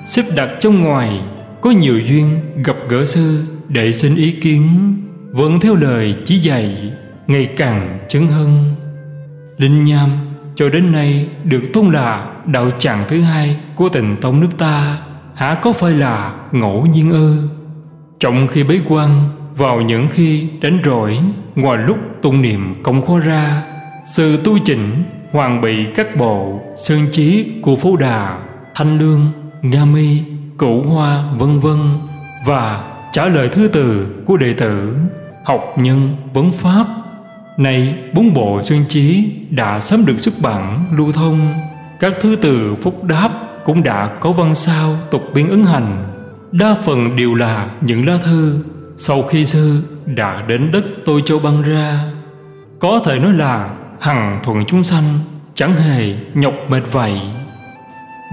xếp 0.05 0.23
đặt 0.35 0.49
trong 0.59 0.83
ngoài, 0.83 1.21
có 1.61 1.71
nhiều 1.71 1.99
duyên 1.99 2.39
gặp 2.65 2.75
gỡ 2.89 3.05
sư, 3.05 3.43
để 3.67 3.93
xin 3.93 4.15
ý 4.15 4.31
kiến, 4.31 4.95
vẫn 5.31 5.59
theo 5.59 5.75
lời 5.75 6.15
chỉ 6.25 6.39
dạy, 6.39 6.93
ngày 7.27 7.45
càng 7.57 7.99
chứng 8.09 8.27
hưng. 8.27 8.63
Linh 9.57 9.85
nham, 9.85 10.09
cho 10.55 10.69
đến 10.69 10.91
nay 10.91 11.27
được 11.43 11.61
tôn 11.73 11.91
là 11.91 12.33
đạo 12.45 12.71
tràng 12.79 13.03
thứ 13.07 13.21
hai 13.21 13.57
của 13.75 13.89
tình 13.89 14.15
tông 14.21 14.39
nước 14.39 14.57
ta 14.57 14.97
hả 15.35 15.59
có 15.61 15.73
phải 15.73 15.91
là 15.91 16.33
ngẫu 16.51 16.85
nhiên 16.85 17.11
ư? 17.11 17.49
Trong 18.19 18.47
khi 18.47 18.63
bế 18.63 18.79
quan, 18.87 19.29
vào 19.57 19.81
những 19.81 20.07
khi 20.11 20.47
đánh 20.61 20.79
rỗi, 20.85 21.19
ngoài 21.55 21.77
lúc 21.77 21.97
tụng 22.21 22.41
niệm 22.41 22.83
công 22.83 23.01
kho 23.01 23.19
ra 23.19 23.63
sự 24.05 24.37
tu 24.43 24.57
chỉnh 24.65 25.03
hoàn 25.31 25.61
bị 25.61 25.85
các 25.95 26.15
bộ, 26.15 26.59
sơn 26.77 27.07
chí 27.11 27.51
của 27.61 27.75
phú 27.75 27.97
đà, 27.97 28.39
thanh 28.75 28.99
lương, 28.99 29.21
nga 29.61 29.85
mi, 29.85 30.17
cửu 30.57 30.83
hoa, 30.83 31.23
vân 31.37 31.59
vân 31.59 31.79
và 32.45 32.83
trả 33.11 33.25
lời 33.25 33.49
thư 33.49 33.67
từ 33.67 34.05
của 34.25 34.37
đệ 34.37 34.53
tử, 34.53 34.95
học 35.45 35.61
nhân, 35.75 36.15
vấn 36.33 36.51
pháp. 36.51 36.85
Nay, 37.57 37.95
bốn 38.13 38.33
bộ 38.33 38.61
sơn 38.61 38.83
chí 38.89 39.31
đã 39.49 39.79
sớm 39.79 40.05
được 40.05 40.19
xuất 40.19 40.33
bản, 40.41 40.83
lưu 40.97 41.11
thông. 41.11 41.53
Các 41.99 42.13
thư 42.21 42.35
từ 42.35 42.75
phúc 42.75 43.03
đáp 43.03 43.29
cũng 43.65 43.83
đã 43.83 44.07
có 44.19 44.31
văn 44.31 44.55
sao 44.55 44.95
tục 45.11 45.23
biên 45.33 45.49
ứng 45.49 45.65
hành. 45.65 46.03
Đa 46.51 46.75
phần 46.85 47.15
đều 47.15 47.35
là 47.35 47.69
những 47.81 48.07
lá 48.07 48.17
thư 48.23 48.59
sau 48.97 49.23
khi 49.23 49.45
sư 49.45 49.83
đã 50.05 50.45
đến 50.47 50.71
đất 50.71 50.83
tôi 51.05 51.21
châu 51.25 51.39
băng 51.39 51.61
ra. 51.61 51.99
Có 52.79 52.99
thể 53.05 53.19
nói 53.19 53.33
là 53.33 53.69
hằng 54.01 54.39
thuận 54.43 54.65
chúng 54.65 54.83
sanh, 54.83 55.19
chẳng 55.53 55.73
hề 55.73 56.15
nhọc 56.33 56.53
mệt 56.69 56.83
vậy 56.91 57.21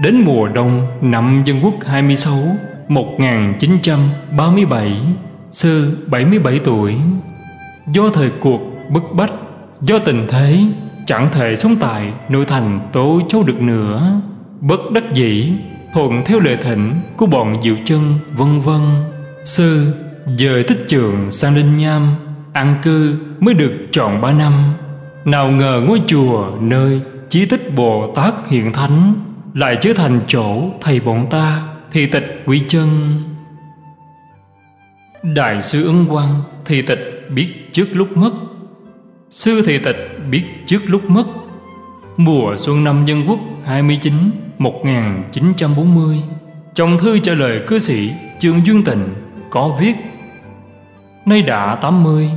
đến 0.03 0.21
mùa 0.25 0.47
đông 0.47 0.87
năm 1.01 1.41
dân 1.45 1.59
quốc 1.63 1.73
26 1.85 2.33
1937 2.87 5.01
sư 5.51 5.97
77 6.07 6.59
tuổi. 6.63 6.95
Do 7.93 8.09
thời 8.09 8.31
cuộc 8.39 8.61
bức 8.89 9.03
bách, 9.13 9.33
do 9.81 9.99
tình 9.99 10.27
thế, 10.29 10.59
chẳng 11.05 11.29
thể 11.31 11.55
sống 11.55 11.75
tại 11.79 12.13
nội 12.29 12.45
thành 12.45 12.79
tố 12.93 13.21
châu 13.29 13.43
được 13.43 13.61
nữa. 13.61 14.21
Bất 14.61 14.79
đắc 14.93 15.03
dĩ, 15.13 15.53
thuận 15.93 16.25
theo 16.25 16.39
lời 16.39 16.57
thỉnh 16.63 16.91
của 17.17 17.25
bọn 17.25 17.61
diệu 17.61 17.75
chân, 17.85 18.01
vân 18.33 18.61
vân. 18.61 18.81
Sư 19.45 19.93
dời 20.37 20.63
tích 20.63 20.85
trường 20.87 21.31
sang 21.31 21.55
linh 21.55 21.77
nham, 21.77 22.15
an 22.53 22.75
cư 22.83 23.15
mới 23.39 23.53
được 23.53 23.73
trọn 23.91 24.21
ba 24.21 24.31
năm 24.31 24.53
nào 25.25 25.51
ngờ 25.51 25.81
ngôi 25.87 26.01
chùa 26.07 26.51
nơi 26.61 27.01
chí 27.29 27.45
tích 27.45 27.75
bồ 27.75 28.11
tát 28.15 28.33
hiện 28.47 28.73
thánh 28.73 29.13
lại 29.53 29.77
trở 29.81 29.93
thành 29.93 30.21
chỗ 30.27 30.69
thầy 30.81 30.99
bọn 30.99 31.27
ta, 31.29 31.63
thì 31.91 32.05
tịch 32.05 32.43
quy 32.45 32.61
chân. 32.67 32.89
Đại 35.23 35.61
sư 35.61 35.87
ấn 35.87 36.05
quang, 36.05 36.41
thì 36.65 36.81
tịch 36.81 37.27
biết 37.29 37.53
trước 37.71 37.87
lúc 37.93 38.17
mất. 38.17 38.31
Sư 39.31 39.63
thì 39.65 39.77
tịch 39.77 40.19
biết 40.31 40.43
trước 40.65 40.81
lúc 40.85 41.09
mất. 41.09 41.25
Mùa 42.17 42.55
xuân 42.57 42.83
năm 42.83 43.05
dân 43.05 43.23
quốc 43.27 43.39
29 43.65 44.13
1940 44.57 46.17
trong 46.73 46.97
thư 46.97 47.19
trả 47.19 47.33
lời 47.33 47.61
cư 47.67 47.79
sĩ 47.79 48.11
Trương 48.39 48.65
Dương 48.65 48.83
Tịnh 48.83 49.03
có 49.49 49.77
viết, 49.79 49.93
Nay 51.25 51.41
đã 51.41 51.75
80 51.75 52.29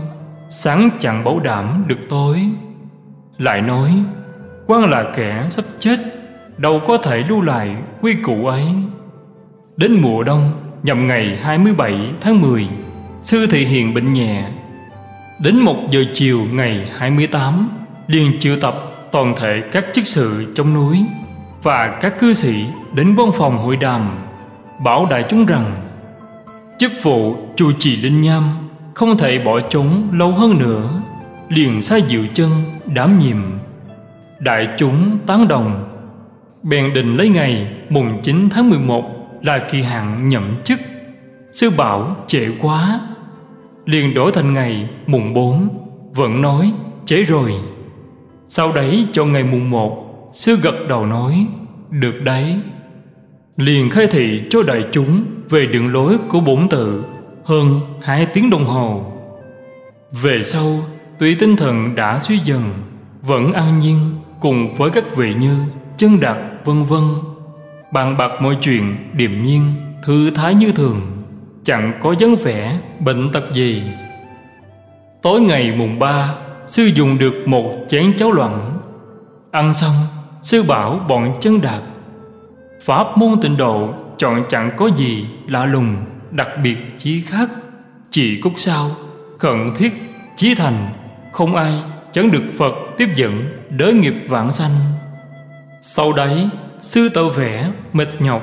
Sáng 0.48 0.90
chẳng 1.00 1.24
bảo 1.24 1.40
đảm 1.40 1.84
được 1.86 1.98
tối. 2.08 2.40
Lại 3.38 3.62
nói 3.62 3.92
quan 4.66 4.90
là 4.90 5.04
kẻ 5.14 5.46
sắp 5.50 5.64
chết, 5.78 5.98
Đâu 6.56 6.80
có 6.86 6.96
thể 6.96 7.24
lưu 7.28 7.40
lại 7.40 7.76
quy 8.00 8.14
củ 8.14 8.46
ấy. 8.46 8.64
Đến 9.76 9.92
mùa 9.92 10.22
đông 10.22 10.52
Nhằm 10.82 11.06
ngày 11.06 11.38
27 11.42 11.94
tháng 12.20 12.40
10 12.40 12.68
Sư 13.22 13.46
thị 13.50 13.64
hiện 13.64 13.94
bệnh 13.94 14.12
nhẹ. 14.12 14.44
Đến 15.40 15.56
một 15.56 15.76
giờ 15.90 16.04
chiều 16.14 16.40
ngày 16.52 16.88
28 16.96 17.68
liền 18.06 18.38
triệu 18.38 18.56
tập 18.60 18.74
toàn 19.12 19.34
thể 19.36 19.62
các 19.72 19.84
chức 19.92 20.06
sự 20.06 20.52
trong 20.54 20.74
núi 20.74 21.04
và 21.62 21.98
các 22.00 22.18
cư 22.18 22.34
sĩ 22.34 22.64
đến 22.94 23.14
văn 23.14 23.30
phòng 23.38 23.58
hội 23.58 23.76
đàm, 23.76 24.10
bảo 24.84 25.06
đại 25.10 25.24
chúng 25.28 25.46
rằng, 25.46 25.88
chức 26.78 26.92
vụ 27.02 27.36
chủ 27.56 27.72
trì 27.78 27.96
linh 27.96 28.22
nham 28.22 28.68
không 28.94 29.18
thể 29.18 29.38
bỏ 29.38 29.60
chúng 29.60 30.08
lâu 30.12 30.32
hơn 30.32 30.58
nữa 30.58 30.90
liền 31.54 31.82
sai 31.82 32.02
diệu 32.08 32.22
chân, 32.34 32.50
đảm 32.94 33.18
nhiệm. 33.18 33.36
Đại 34.38 34.68
chúng 34.78 35.18
tán 35.26 35.48
đồng. 35.48 35.88
Bèn 36.62 36.94
định 36.94 37.14
lấy 37.16 37.28
ngày, 37.28 37.72
mùng 37.88 38.22
9 38.22 38.48
tháng 38.50 38.70
11 38.70 39.04
là 39.42 39.58
kỳ 39.70 39.82
hạn 39.82 40.28
nhậm 40.28 40.56
chức. 40.64 40.80
Sư 41.52 41.70
bảo 41.70 42.16
trễ 42.26 42.46
quá. 42.60 43.00
Liền 43.86 44.14
đổi 44.14 44.32
thành 44.32 44.52
ngày, 44.52 44.88
mùng 45.06 45.34
4 45.34 45.68
vẫn 46.14 46.42
nói, 46.42 46.72
trễ 47.04 47.16
rồi. 47.22 47.52
Sau 48.48 48.72
đấy 48.72 49.06
cho 49.12 49.24
ngày 49.24 49.44
mùng 49.44 49.70
1 49.70 50.30
sư 50.32 50.56
gật 50.62 50.88
đầu 50.88 51.06
nói, 51.06 51.46
được 51.90 52.22
đấy. 52.24 52.56
Liền 53.56 53.90
khai 53.90 54.06
thị 54.06 54.42
cho 54.50 54.62
đại 54.62 54.84
chúng 54.92 55.24
về 55.50 55.66
đường 55.66 55.92
lối 55.92 56.18
của 56.28 56.40
bổn 56.40 56.68
tự 56.68 57.04
hơn 57.44 57.80
hai 58.02 58.26
tiếng 58.26 58.50
đồng 58.50 58.64
hồ. 58.64 59.12
Về 60.22 60.42
sau 60.42 60.78
tuy 61.22 61.34
tinh 61.34 61.56
thần 61.56 61.94
đã 61.94 62.18
suy 62.18 62.38
dần, 62.38 62.74
vẫn 63.22 63.52
an 63.52 63.78
nhiên 63.78 63.98
cùng 64.40 64.74
với 64.74 64.90
các 64.90 65.04
vị 65.16 65.34
như 65.34 65.56
chân 65.96 66.20
đạt, 66.20 66.36
vân 66.64 66.84
vân. 66.84 67.02
Bàn 67.92 68.16
bạc 68.18 68.30
mọi 68.40 68.56
chuyện 68.60 68.96
điềm 69.12 69.42
nhiên, 69.42 69.72
thư 70.04 70.30
thái 70.30 70.54
như 70.54 70.72
thường, 70.72 71.00
chẳng 71.64 71.92
có 72.02 72.14
dáng 72.18 72.36
vẻ 72.36 72.78
bệnh 73.00 73.32
tật 73.32 73.44
gì. 73.52 73.82
Tối 75.22 75.40
ngày 75.40 75.72
mùng 75.76 75.98
ba, 75.98 76.34
sư 76.66 76.90
dùng 76.94 77.18
được 77.18 77.34
một 77.46 77.72
chén 77.88 78.16
cháo 78.16 78.32
loãng. 78.32 78.78
Ăn 79.50 79.74
xong, 79.74 79.94
sư 80.42 80.62
bảo 80.62 81.00
bọn 81.08 81.34
chân 81.40 81.60
đạt, 81.60 81.82
pháp 82.84 83.06
môn 83.18 83.40
tịnh 83.40 83.56
độ 83.56 83.94
chọn 84.18 84.44
chẳng 84.48 84.70
có 84.76 84.90
gì 84.96 85.26
lạ 85.46 85.66
lùng, 85.66 85.96
đặc 86.30 86.48
biệt 86.62 86.76
chí 86.98 87.20
khác. 87.20 87.50
Chỉ 88.10 88.40
cúc 88.40 88.52
sao, 88.56 88.90
khẩn 89.38 89.70
thiết, 89.76 89.92
chí 90.36 90.54
thành 90.54 90.88
không 91.32 91.56
ai 91.56 91.72
chẳng 92.12 92.30
được 92.30 92.42
phật 92.58 92.74
tiếp 92.98 93.08
dẫn 93.14 93.44
đới 93.70 93.92
nghiệp 93.92 94.14
vãng 94.28 94.52
sanh. 94.52 94.70
Sau 95.80 96.12
đấy, 96.12 96.48
sư 96.80 97.08
tự 97.14 97.28
vẽ 97.28 97.70
mệt 97.92 98.08
nhọc, 98.18 98.42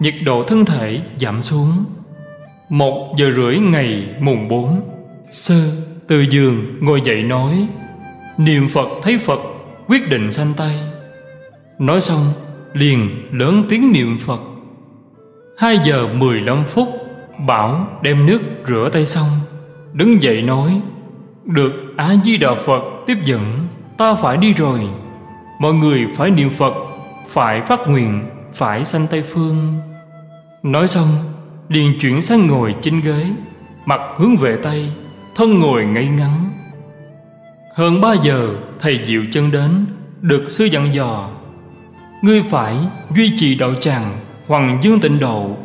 nhiệt 0.00 0.14
độ 0.24 0.42
thân 0.42 0.64
thể 0.64 1.00
giảm 1.20 1.42
xuống. 1.42 1.84
Một 2.68 3.14
giờ 3.18 3.32
rưỡi 3.36 3.58
ngày 3.58 4.08
mùng 4.20 4.48
bốn 4.48 4.80
sư 5.30 5.70
từ 6.08 6.20
giường 6.20 6.78
ngồi 6.80 7.00
dậy 7.04 7.22
nói, 7.22 7.68
niệm 8.38 8.68
phật 8.68 8.88
thấy 9.02 9.18
phật, 9.18 9.40
quyết 9.88 10.10
định 10.10 10.32
sanh 10.32 10.54
tay. 10.56 10.78
Nói 11.78 12.00
xong, 12.00 12.32
liền 12.72 13.10
lớn 13.32 13.64
tiếng 13.68 13.92
niệm 13.92 14.18
phật. 14.26 14.40
Hai 15.58 15.78
giờ 15.84 16.08
mười 16.14 16.40
lăm 16.40 16.64
phút, 16.68 16.88
bảo 17.46 17.86
đem 18.02 18.26
nước 18.26 18.40
rửa 18.68 18.88
tay 18.92 19.06
xong, 19.06 19.28
đứng 19.92 20.22
dậy 20.22 20.42
nói 20.42 20.80
được 21.48 21.72
a 21.96 22.14
di 22.24 22.36
đà 22.36 22.54
phật 22.54 22.82
tiếp 23.06 23.18
dẫn, 23.24 23.66
ta 23.96 24.14
phải 24.14 24.36
đi 24.36 24.52
rồi. 24.52 24.80
Mọi 25.60 25.74
người 25.74 26.06
phải 26.16 26.30
niệm 26.30 26.50
phật, 26.58 26.74
phải 27.26 27.60
phát 27.60 27.80
nguyện, 27.88 28.22
phải 28.54 28.84
sanh 28.84 29.06
tây 29.10 29.22
phương. 29.22 29.74
Nói 30.62 30.88
xong, 30.88 31.08
liền 31.68 31.98
chuyển 32.00 32.22
sang 32.22 32.46
ngồi 32.46 32.74
trên 32.82 33.00
ghế, 33.00 33.26
mặt 33.86 34.00
hướng 34.16 34.36
về 34.36 34.58
tây, 34.62 34.92
thân 35.36 35.58
ngồi 35.58 35.86
ngay 35.86 36.08
ngắn. 36.08 36.50
Hơn 37.74 38.00
ba 38.00 38.14
giờ, 38.22 38.48
thầy 38.80 39.04
diệu 39.04 39.22
chân 39.32 39.50
đến, 39.50 39.86
được 40.20 40.44
sư 40.48 40.64
dặn 40.64 40.94
dò. 40.94 41.28
Ngươi 42.22 42.42
phải 42.50 42.76
duy 43.16 43.32
trì 43.36 43.54
đạo 43.54 43.74
tràng 43.74 44.20
hoàng 44.46 44.78
dương 44.82 45.00
tịnh 45.00 45.18
độ, 45.18 45.56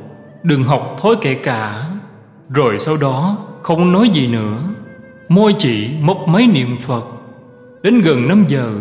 đừng 0.43 0.63
học 0.63 0.97
thói 1.01 1.15
kệ 1.21 1.35
cả. 1.35 1.85
Rồi 2.49 2.79
sau 2.79 2.97
đó, 2.97 3.37
không 3.61 3.91
nói 3.91 4.09
gì 4.13 4.27
nữa 4.27 4.57
môi 5.29 5.55
chị 5.59 5.89
mốc 6.01 6.27
máy 6.27 6.47
niệm 6.47 6.77
phật. 6.81 7.05
Đến 7.83 8.01
gần 8.01 8.27
năm 8.27 8.45
giờ, 8.47 8.71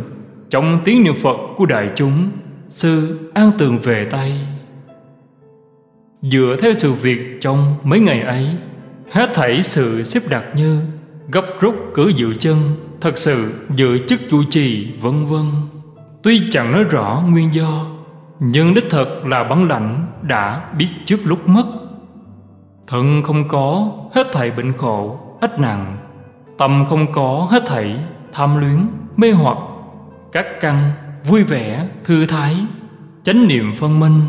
trong 0.51 0.80
tiếng 0.84 1.03
niệm 1.03 1.14
phật 1.22 1.38
của 1.57 1.66
đại 1.66 1.90
chúng, 1.97 2.30
sư 2.68 3.18
an 3.34 3.53
tường 3.59 3.78
về 3.82 4.05
tay. 4.05 4.32
Dựa 6.22 6.57
theo 6.61 6.74
sự 6.74 6.93
việc 6.93 7.38
trong 7.40 7.76
mấy 7.82 8.01
ngày 8.01 8.20
ấy, 8.20 8.47
hết 9.11 9.30
thảy 9.34 9.62
sự 9.62 10.03
xếp 10.03 10.22
đặt 10.28 10.45
như 10.57 10.80
gấp 11.32 11.45
rút 11.61 11.74
cử 11.95 12.12
dự 12.16 12.34
chân, 12.34 12.57
thật 13.01 13.18
sự 13.18 13.53
dự 13.76 13.99
chức 14.09 14.20
chủ 14.30 14.43
trì, 14.51 14.93
vân 15.01 15.26
vân. 15.26 15.45
Tuy 16.22 16.43
chẳng 16.51 16.72
nói 16.72 16.84
rõ 16.84 17.22
nguyên 17.28 17.55
do, 17.55 17.86
nhưng 18.40 18.74
đích 18.74 18.90
thật 18.90 19.26
là 19.26 19.45
bản 19.45 19.68
lãnh 19.68 20.07
đã 20.22 20.72
biết 20.78 20.88
trước 21.07 21.20
lúc 21.24 21.49
mất. 21.49 21.64
Thân 22.86 23.22
không 23.22 23.49
có, 23.49 23.93
hết 24.14 24.26
thảy 24.32 24.51
bệnh 24.51 24.72
khổ 24.72 25.18
ách 25.40 25.59
nặng 25.59 25.97
tâm 26.59 26.85
không 26.89 27.13
có 27.13 27.49
hết 27.51 27.63
thảy 27.67 27.97
tham 28.33 28.57
luyến, 28.57 28.87
mê 29.17 29.31
hoặc, 29.31 29.59
các 30.33 30.47
căn, 30.61 30.93
vui 31.25 31.43
vẻ, 31.43 31.87
thư 32.05 32.27
thái, 32.27 32.57
chánh 33.23 33.49
niệm 33.49 33.75
phân 33.75 34.01
minh, 34.01 34.21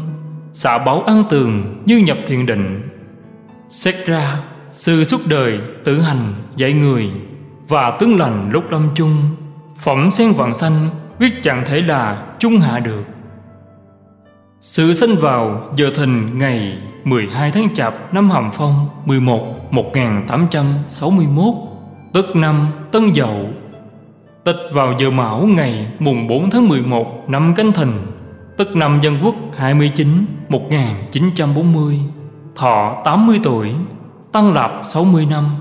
xả 0.53 0.77
báo 0.77 1.01
an 1.01 1.23
tường 1.29 1.83
như 1.85 1.97
nhập 1.97 2.17
thiền 2.27 2.45
định. 2.45 2.89
Xét 3.67 3.95
ra 4.05 4.39
sự 4.71 5.03
suốt 5.03 5.21
đời 5.27 5.59
tự 5.83 6.01
hành 6.01 6.33
dạy 6.55 6.73
người 6.73 7.11
và 7.67 7.97
tướng 7.99 8.19
lành 8.19 8.49
lúc 8.51 8.71
lâm 8.71 8.89
chung 8.95 9.17
phẩm 9.77 10.11
sen 10.11 10.31
vạn 10.31 10.53
sanh 10.53 10.89
quyết 11.19 11.43
chẳng 11.43 11.63
thể 11.65 11.81
là 11.81 12.25
trung 12.39 12.59
hạ 12.59 12.79
được. 12.79 13.03
Sự 14.59 14.93
sinh 14.93 15.15
vào 15.15 15.69
giờ 15.75 15.91
thìn 15.95 16.37
ngày 16.37 16.77
12 17.03 17.51
tháng 17.51 17.73
Chạp 17.73 18.13
năm 18.13 18.29
Hàm 18.29 18.51
Phong 18.53 18.87
11 19.05 19.73
1861 19.73 21.72
tức 22.13 22.35
năm 22.35 22.67
Tân 22.91 23.13
Dậu. 23.15 23.49
Tịch 24.43 24.55
vào 24.71 24.95
giờ 24.99 25.09
Mão 25.09 25.47
ngày 25.47 25.87
mùng 25.99 26.27
4 26.27 26.49
tháng 26.49 26.67
11 26.67 27.29
năm 27.29 27.53
Canh 27.55 27.71
Thìn 27.71 27.89
tức 28.57 28.75
năm 28.75 28.99
Dân 29.01 29.19
Quốc 29.23 29.35
29 29.55 30.25
1940 30.49 31.99
Thọ 32.55 33.01
80 33.05 33.39
tuổi, 33.43 33.69
Tăng 34.31 34.53
Lạp 34.53 34.71
60 34.81 35.25
năm. 35.29 35.55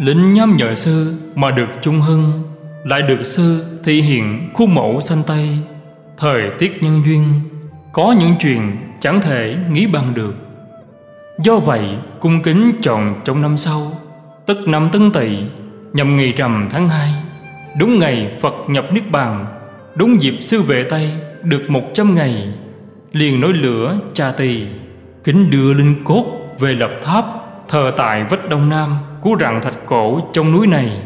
Lĩnh 0.00 0.34
nhóm 0.34 0.56
nhờ 0.56 0.74
sư 0.74 1.14
mà 1.34 1.50
được 1.50 1.68
trung 1.82 2.00
hưng, 2.00 2.42
Lại 2.84 3.02
được 3.02 3.24
sư 3.24 3.64
thị 3.84 4.02
hiện 4.02 4.50
khuôn 4.54 4.74
mẫu 4.74 5.00
xanh 5.00 5.22
Tây. 5.26 5.48
Thời 6.16 6.50
tiết 6.58 6.82
nhân 6.82 7.02
duyên, 7.04 7.40
Có 7.92 8.14
những 8.18 8.34
chuyện 8.40 8.76
chẳng 9.00 9.20
thể 9.20 9.56
nghĩ 9.70 9.86
bằng 9.86 10.14
được. 10.14 10.34
Do 11.38 11.56
vậy, 11.56 11.84
cung 12.20 12.42
kính 12.42 12.72
chọn 12.82 13.14
trong 13.24 13.42
năm 13.42 13.56
sau. 13.56 13.92
Tức 14.48 14.68
năm 14.68 14.88
Tân 14.92 15.10
Tỵ 15.12 15.38
Nhằm 15.92 16.16
ngày 16.16 16.32
rằm 16.36 16.68
tháng 16.70 16.88
2 16.88 17.12
Đúng 17.78 17.98
ngày 17.98 18.32
Phật 18.40 18.54
nhập 18.68 18.84
Niết 18.92 19.10
Bàn, 19.10 19.46
Đúng 19.96 20.22
dịp 20.22 20.34
sư 20.40 20.62
vệ 20.62 20.84
Tây 20.90 21.12
Được 21.42 21.70
một 21.70 21.82
trăm 21.94 22.14
ngày, 22.14 22.52
Liền 23.12 23.40
nối 23.40 23.52
lửa 23.52 23.98
trà 24.12 24.32
tỳ, 24.32 24.66
Kính 25.24 25.50
đưa 25.50 25.74
linh 25.74 26.04
cốt 26.04 26.24
về 26.58 26.74
lập 26.74 26.90
tháp 27.04 27.24
Thờ 27.68 27.92
tại 27.96 28.24
vách 28.24 28.48
Đông 28.48 28.68
Nam 28.68 28.98
Của 29.20 29.36
rặng 29.40 29.60
thạch 29.62 29.86
cổ 29.86 30.20
trong 30.32 30.52
núi 30.52 30.66
này. 30.66 31.02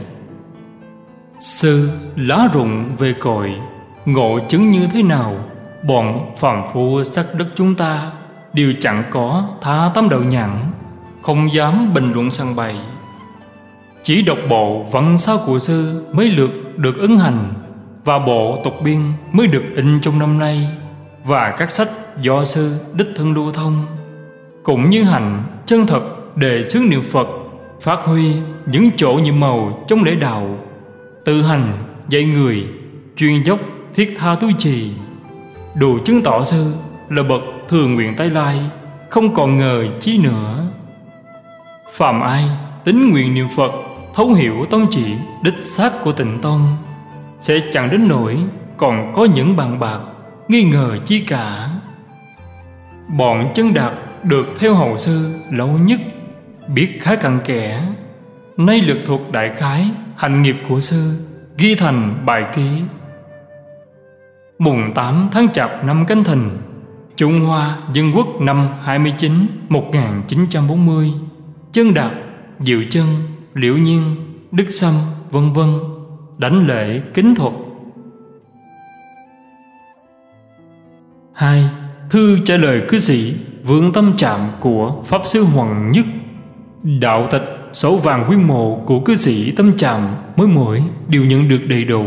Sư 1.41 1.91
lá 2.17 2.49
rụng 2.53 2.85
về 2.99 3.15
cội, 3.21 3.55
Ngộ 4.07 4.39
chứng 4.49 4.71
như 4.71 4.89
thế 4.93 5.03
nào? 5.03 5.35
Bọn 5.89 6.27
phàm 6.39 6.63
phu 6.73 7.05
sắc 7.05 7.27
đất 7.39 7.47
chúng 7.55 7.75
ta 7.75 8.11
Đều 8.55 8.73
chẳng 8.81 9.03
có 9.11 9.49
tha 9.63 9.91
tấm 9.95 10.09
đầu 10.09 10.23
nhẵn 10.23 10.51
Không 11.23 11.55
dám 11.55 11.95
bình 11.95 12.13
luận 12.13 12.31
săn 12.31 12.57
bày 12.57 12.77
chỉ 14.05 14.23
độc 14.23 14.39
bộ 14.49 14.83
vận 14.83 15.19
sao 15.19 15.39
của 15.47 15.59
sư 15.59 16.07
Mới 16.13 16.29
lượt 16.29 16.51
được 16.77 16.99
ứng 16.99 17.19
hành, 17.19 17.53
Và 18.05 18.19
bộ 18.19 18.61
tục 18.65 18.75
biên 18.85 19.01
mới 19.33 19.47
được 19.47 19.63
in 19.77 20.01
trong 20.01 20.19
năm 20.19 20.39
nay, 20.39 20.69
Và 21.25 21.55
các 21.59 21.71
sách 21.71 21.89
do 22.21 22.45
sư 22.45 22.77
đích 22.95 23.07
thân 23.17 23.33
lưu 23.33 23.53
thông. 23.53 23.87
Cũng 24.63 24.91
như 24.91 25.05
hành, 25.05 25.45
chân 25.67 25.87
thật, 25.87 26.03
đề 26.37 26.65
xướng 26.69 26.89
niệm 26.89 27.03
Phật, 27.11 27.27
Phát 27.81 27.99
huy 28.05 28.33
những 28.67 28.91
chỗ 28.97 29.13
nhiệm 29.13 29.41
màu 29.41 29.85
trong 29.89 30.05
lễ 30.05 30.15
đạo, 30.15 30.59
Tự 31.25 31.43
hành, 31.43 31.85
dạy 32.09 32.25
người, 32.25 32.65
Chuyên 33.17 33.43
dốc, 33.43 33.59
thiết 33.95 34.15
tha 34.19 34.35
tu 34.35 34.49
trì. 34.59 34.91
Đủ 35.75 35.99
chứng 36.05 36.23
tỏ 36.23 36.45
sư 36.45 36.73
là 37.09 37.23
bậc 37.23 37.43
thường 37.69 37.95
nguyện 37.95 38.15
tái 38.17 38.31
lai, 38.31 38.59
Không 39.09 39.35
còn 39.35 39.57
ngờ 39.57 39.85
chi 40.01 40.19
nữa. 40.19 40.65
Phạm 41.93 42.21
ai 42.21 42.45
tính 42.85 43.11
nguyện 43.11 43.35
niệm 43.35 43.47
Phật 43.57 43.73
Thấu 44.15 44.33
hiểu 44.33 44.67
tông 44.71 44.87
chỉ 44.91 45.15
đích 45.43 45.67
xác 45.67 45.93
của 46.03 46.13
tịnh 46.13 46.39
tông, 46.43 46.77
Sẽ 47.41 47.61
chẳng 47.73 47.91
đến 47.91 48.09
nỗi 48.09 48.37
còn 48.77 49.13
có 49.15 49.25
những 49.25 49.57
bàn 49.57 49.81
bạc, 49.81 50.01
Nghi 50.49 50.63
ngờ 50.65 50.99
chi 51.07 51.21
cả. 51.21 51.71
Bọn 53.19 53.51
chân 53.55 53.75
đạt 53.75 53.93
được 54.25 54.47
theo 54.59 54.75
hậu 54.75 54.99
sư 54.99 55.35
lâu 55.51 55.69
nhất, 55.69 56.01
Biết 56.75 56.99
khá 57.01 57.17
cặn 57.17 57.41
kẽ. 57.45 57.83
Nay 58.57 58.81
lực 58.81 58.99
thuộc 59.07 59.33
đại 59.33 59.55
khái, 59.57 59.91
Hành 60.17 60.43
nghiệp 60.43 60.57
của 60.69 60.81
sư, 60.81 61.19
Ghi 61.59 61.75
thành 61.75 62.23
bài 62.27 62.45
ký. 62.55 62.69
Mùng 64.59 64.93
8 64.95 65.29
tháng 65.33 65.53
Chạp 65.53 65.85
năm 65.85 66.07
Canh 66.07 66.25
Thìn 66.25 66.51
Trung 67.17 67.41
Hoa 67.41 67.79
Dân 67.93 68.13
Quốc 68.15 68.41
năm 68.41 68.69
29 68.83 69.47
1940 69.69 71.13
Chân 71.73 71.95
Đạt 71.95 72.13
Diệu 72.61 72.83
Chân 72.91 73.07
Liễu 73.55 73.77
Nhiên, 73.77 74.03
Đức 74.53 74.67
Sâm, 74.71 74.95
vân 75.31 75.53
vân 75.53 75.69
Đánh 76.39 76.67
lễ, 76.67 77.01
kính 77.15 77.35
thuật. 77.35 77.53
Hai, 81.33 81.65
Thư 82.11 82.39
trả 82.45 82.57
lời 82.57 82.83
cư 82.89 82.99
sĩ, 82.99 83.35
Vượng 83.65 83.93
tâm 83.93 84.17
trạm 84.17 84.41
của 84.61 85.03
Pháp 85.07 85.21
Sư 85.25 85.43
Hoàng 85.43 85.93
Nhất. 85.93 86.07
Đạo 86.83 87.27
tịch, 87.31 87.43
sổ 87.73 87.97
vàng 87.97 88.25
quyên 88.27 88.43
mộ 88.43 88.83
của 88.87 89.01
cư 89.01 89.17
sĩ 89.17 89.51
tâm 89.51 89.77
trạm 89.77 90.01
mới 90.37 90.47
mỗi 90.47 90.83
đều 91.09 91.25
nhận 91.25 91.49
được 91.49 91.61
đầy 91.69 91.85
đủ. 91.85 92.05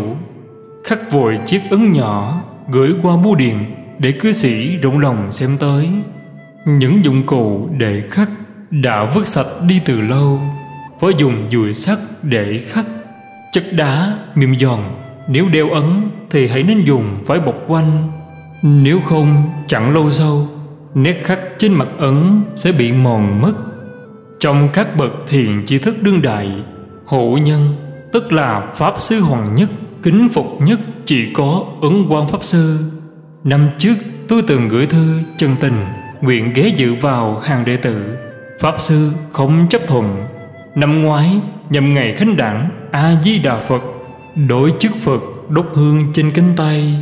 Khắc 0.84 1.12
vội 1.12 1.39
chiếc 1.46 1.62
ấn 1.70 1.91
nhỏ, 1.91 2.41
gửi 2.72 2.93
qua 3.02 3.18
bưu 3.18 3.36
điện 3.36 3.66
để 4.00 4.12
cư 4.12 4.32
sĩ 4.32 4.76
rộng 4.76 5.00
lòng 5.00 5.32
xem 5.32 5.58
tới. 5.60 5.89
Những 6.68 7.06
dụng 7.06 7.24
cụ 7.26 7.70
để 7.78 8.04
khắc 8.10 8.30
đã 8.72 9.12
vứt 9.16 9.28
sạch 9.28 9.48
đi 9.68 9.82
từ 9.86 10.02
lâu 10.02 10.39
phải 11.00 11.12
dùng 11.18 11.48
dùi 11.52 11.74
sắt 11.74 11.98
để 12.24 12.60
khắc 12.68 12.86
chất 13.52 13.64
đá 13.74 14.18
mềm 14.36 14.60
giòn, 14.60 14.80
Nếu 15.28 15.50
đeo 15.50 15.70
ấn 15.70 15.84
thì 16.30 16.48
hãy 16.48 16.64
nên 16.64 16.86
dùng 16.86 17.24
vải 17.26 17.39
bọc 17.39 17.56
quanh. 17.68 18.12
Nếu 18.62 19.00
không, 19.00 19.43
chẳng 19.68 19.93
lâu 19.93 20.12
sau, 20.12 20.48
Nét 20.93 21.22
khắc 21.24 21.39
trên 21.58 21.74
mặt 21.74 21.88
ấn 21.98 22.41
sẽ 22.56 22.72
bị 22.72 22.91
mòn 22.91 23.41
mất. 23.41 23.54
Trong 24.39 24.70
các 24.74 24.98
bậc 24.98 25.12
thiền 25.28 25.66
chi 25.66 25.80
thức 25.80 25.96
đương 26.02 26.22
đại 26.22 26.52
Hộ 27.06 27.38
nhân, 27.41 27.76
tức 28.14 28.34
là 28.34 28.74
Pháp 28.76 28.93
Sư 28.98 29.20
Hoàng 29.20 29.56
Nhất, 29.56 29.70
Kính 30.04 30.30
phục 30.34 30.62
nhất, 30.62 30.80
chỉ 31.06 31.34
có 31.34 31.66
ấn 31.82 32.06
quan 32.10 32.28
Pháp 32.28 32.43
Sư. 32.43 32.80
Năm 33.43 33.70
trước 33.78 33.96
tôi 34.28 34.41
từng 34.48 34.68
gửi 34.68 34.86
thư 34.86 35.20
chân 35.38 35.56
tình 35.60 35.86
Nguyện 36.22 36.52
ghé 36.56 36.68
dự 36.78 36.93
vào 36.93 37.39
hàng 37.39 37.66
đệ 37.66 37.78
tử. 37.78 38.18
Pháp 38.60 38.76
Sư 38.82 39.12
không 39.32 39.68
chấp 39.70 39.82
thuận 39.88 40.18
Năm 40.76 41.01
ngoái, 41.01 41.39
nhằm 41.69 41.93
ngày 41.93 42.15
khánh 42.15 42.38
đảng 42.38 42.69
A-di-đà 42.91 43.59
Phật 43.59 43.82
Đổi 44.49 44.73
chức 44.80 44.91
Phật 44.95 45.21
đốt 45.49 45.65
hương 45.73 46.05
trên 46.13 46.32
cánh 46.32 46.53
tay. 46.55 46.93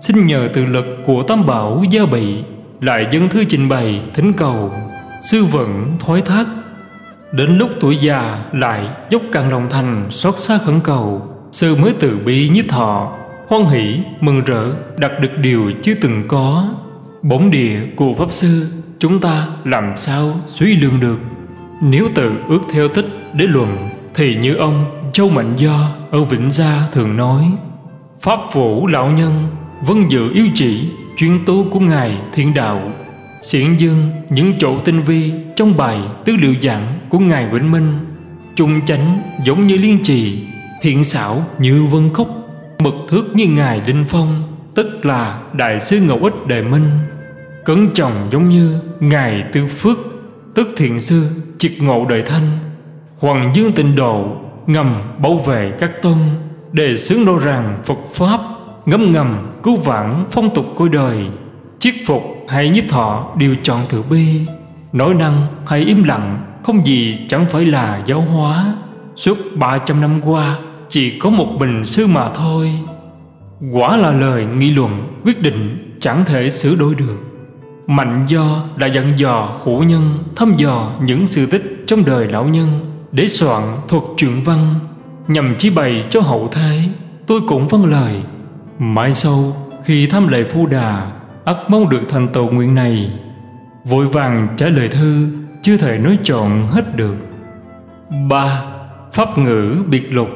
Xin 0.00 0.26
nhờ 0.26 0.48
từ 0.52 0.66
lực 0.66 0.86
của 1.06 1.22
Tam 1.22 1.46
Bảo 1.46 1.84
gia 1.90 2.06
bị 2.06 2.36
Lại 2.80 3.06
dân 3.10 3.28
thư 3.28 3.44
trình 3.44 3.68
bày 3.68 4.00
thỉnh 4.14 4.32
cầu. 4.32 4.72
Sư 5.20 5.44
vận 5.44 5.92
thoái 5.98 6.22
thác, 6.22 6.46
Đến 7.32 7.58
lúc 7.58 7.70
tuổi 7.80 7.96
già 7.96 8.44
lại 8.52 8.88
dốc 9.10 9.22
càng 9.32 9.50
lòng 9.50 9.66
thành 9.70 10.06
xót 10.10 10.38
xa 10.38 10.58
khẩn 10.58 10.80
cầu. 10.80 11.22
Sư 11.52 11.74
mới 11.74 11.92
từ 12.00 12.18
bi 12.24 12.48
nhiếp 12.48 12.68
thọ, 12.68 13.12
Hoan 13.48 13.64
hỷ, 13.64 14.00
mừng 14.20 14.44
rỡ 14.44 14.64
đạt 14.98 15.12
được 15.20 15.38
điều 15.42 15.72
chưa 15.82 15.94
từng 15.94 16.22
có. 16.28 16.68
Bổn 17.22 17.50
địa 17.50 17.80
của 17.96 18.14
Pháp 18.14 18.32
Sư, 18.32 18.66
Chúng 19.00 19.20
ta 19.20 19.46
làm 19.64 19.96
sao 19.96 20.40
suy 20.46 20.76
lương 20.76 21.00
được? 21.00 21.18
Nếu 21.80 22.08
tự 22.14 22.32
ước 22.48 22.60
theo 22.72 22.88
thích 22.88 23.06
để 23.34 23.46
luận, 23.46 23.88
Thì 24.14 24.36
như 24.36 24.54
ông 24.54 24.84
Châu 25.12 25.28
Mạnh 25.28 25.54
Do 25.56 25.90
ở 26.10 26.24
Vĩnh 26.24 26.50
Gia 26.50 26.88
thường 26.92 27.16
nói, 27.16 27.44
Pháp 28.20 28.38
vũ 28.52 28.86
lão 28.86 29.10
nhân 29.10 29.32
Vân 29.86 30.08
dự 30.08 30.32
yêu 30.32 30.46
chỉ, 30.54 30.88
Chuyên 31.16 31.44
tu 31.46 31.64
của 31.70 31.80
Ngài 31.80 32.18
Thiên 32.34 32.54
Đạo. 32.54 32.80
Xiển 33.42 33.76
dương 33.76 34.10
những 34.30 34.52
chỗ 34.58 34.78
tinh 34.78 35.02
vi 35.02 35.32
Trong 35.56 35.76
bài 35.76 36.00
tư 36.24 36.32
liệu 36.40 36.54
giảng 36.62 36.98
của 37.08 37.18
Ngài 37.18 37.48
Vĩnh 37.48 37.70
Minh 37.70 37.98
Trung 38.54 38.80
chánh 38.86 39.20
giống 39.44 39.66
như 39.66 39.76
liên 39.76 39.98
trì, 40.02 40.44
Thiện 40.82 41.04
xảo 41.04 41.44
như 41.58 41.86
vân 41.90 42.14
khúc, 42.14 42.28
Mực 42.78 42.94
thước 43.08 43.24
như 43.34 43.46
Ngài 43.46 43.80
Đinh 43.80 44.04
Phong, 44.08 44.42
Tức 44.74 45.06
là 45.06 45.40
Đại 45.52 45.80
sư 45.80 46.00
Ngẫu 46.00 46.18
Ích 46.24 46.46
Đề 46.46 46.62
Minh 46.62 46.90
Cấn 47.64 47.88
trọng 47.94 48.28
giống 48.32 48.48
như 48.48 48.80
Ngài 49.00 49.44
Tư 49.52 49.60
Phước, 49.78 49.98
Tức 50.54 50.68
thiện 50.76 51.00
sư 51.00 51.26
triệt 51.58 51.72
ngộ 51.80 52.06
đời 52.08 52.22
thanh 52.22 52.48
Hoàng 53.18 53.50
dương 53.54 53.72
tịnh 53.72 53.96
độ 53.96 54.26
Ngầm 54.66 55.02
bảo 55.18 55.36
vệ 55.36 55.72
các 55.78 56.02
tôn 56.02 56.18
Đề 56.72 56.96
xướng 56.96 57.24
nô 57.24 57.38
rằng 57.38 57.78
Phật 57.84 57.98
Pháp 58.12 58.40
ngấm 58.86 59.12
ngầm 59.12 59.52
cứu 59.62 59.76
vãn 59.76 60.24
phong 60.30 60.54
tục 60.54 60.64
cõi 60.76 60.88
đời. 60.88 61.26
Chiết 61.78 61.94
phục 62.06 62.22
hay 62.48 62.70
nhiếp 62.70 62.88
thọ 62.88 63.26
đều 63.38 63.54
chọn 63.62 63.82
từ 63.88 64.02
bi 64.02 64.40
nỗi 64.92 65.14
năng 65.14 65.46
hay 65.66 65.80
im 65.80 66.04
lặng 66.04 66.44
Không 66.62 66.86
gì 66.86 67.18
chẳng 67.28 67.46
phải 67.50 67.66
là 67.66 68.02
giáo 68.06 68.20
hóa. 68.20 68.74
Suốt 69.16 69.38
ba 69.54 69.78
trăm 69.78 70.00
năm 70.00 70.20
qua, 70.24 70.58
Chỉ 70.88 71.18
có 71.18 71.30
một 71.30 71.46
bình 71.60 71.84
sư 71.84 72.06
mà 72.06 72.30
thôi. 72.34 72.72
Quả 73.72 73.96
là 73.96 74.12
lời 74.12 74.44
nghị 74.44 74.70
luận 74.70 75.18
Quyết 75.24 75.42
định 75.42 75.78
chẳng 76.00 76.24
thể 76.26 76.50
sửa 76.50 76.74
đổi 76.74 76.94
được. 76.94 77.27
Mạnh 77.88 78.24
do 78.28 78.64
đã 78.76 78.86
dặn 78.86 79.18
dò 79.18 79.58
hữu 79.64 79.82
nhân, 79.82 80.12
Thăm 80.36 80.54
dò 80.56 80.92
những 81.02 81.26
sự 81.26 81.46
tích 81.46 81.84
trong 81.86 82.04
đời 82.04 82.28
lão 82.28 82.44
nhân 82.44 82.68
Để 83.12 83.28
soạn 83.28 83.62
thuật 83.88 84.02
truyện 84.16 84.44
văn, 84.44 84.74
Nhằm 85.28 85.54
chỉ 85.58 85.70
bày 85.70 86.04
cho 86.10 86.20
hậu 86.20 86.48
thế. 86.52 86.82
Tôi 87.26 87.40
cũng 87.48 87.68
vâng 87.68 87.84
lời. 87.84 88.22
Mãi 88.78 89.14
sau, 89.14 89.56
khi 89.84 90.06
thăm 90.06 90.28
lệ 90.28 90.44
phu 90.44 90.66
đà, 90.66 91.12
ắt 91.44 91.56
mong 91.68 91.88
được 91.88 92.00
thành 92.08 92.28
tựu 92.28 92.50
nguyện 92.50 92.74
này. 92.74 93.10
Vội 93.84 94.06
vàng 94.06 94.48
trả 94.56 94.66
lời 94.66 94.88
thư, 94.88 95.26
Chưa 95.62 95.76
thể 95.76 95.98
nói 95.98 96.18
trọn 96.22 96.66
hết 96.70 96.96
được. 96.96 97.16
Ba, 98.28 98.62
Pháp 99.12 99.38
ngữ 99.38 99.76
biệt 99.90 100.12
lục. 100.12 100.28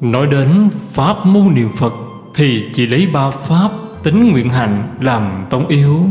Nói 0.00 0.26
đến 0.26 0.68
Pháp 0.92 1.26
môn 1.26 1.54
niệm 1.54 1.68
Phật 1.76 1.92
Thì 2.34 2.64
chỉ 2.72 2.86
lấy 2.86 3.06
ba 3.12 3.30
Pháp 3.30 3.70
tính 4.02 4.32
nguyện 4.32 4.48
hạnh 4.48 4.82
làm 5.00 5.44
tông 5.50 5.66
yếu 5.66 6.06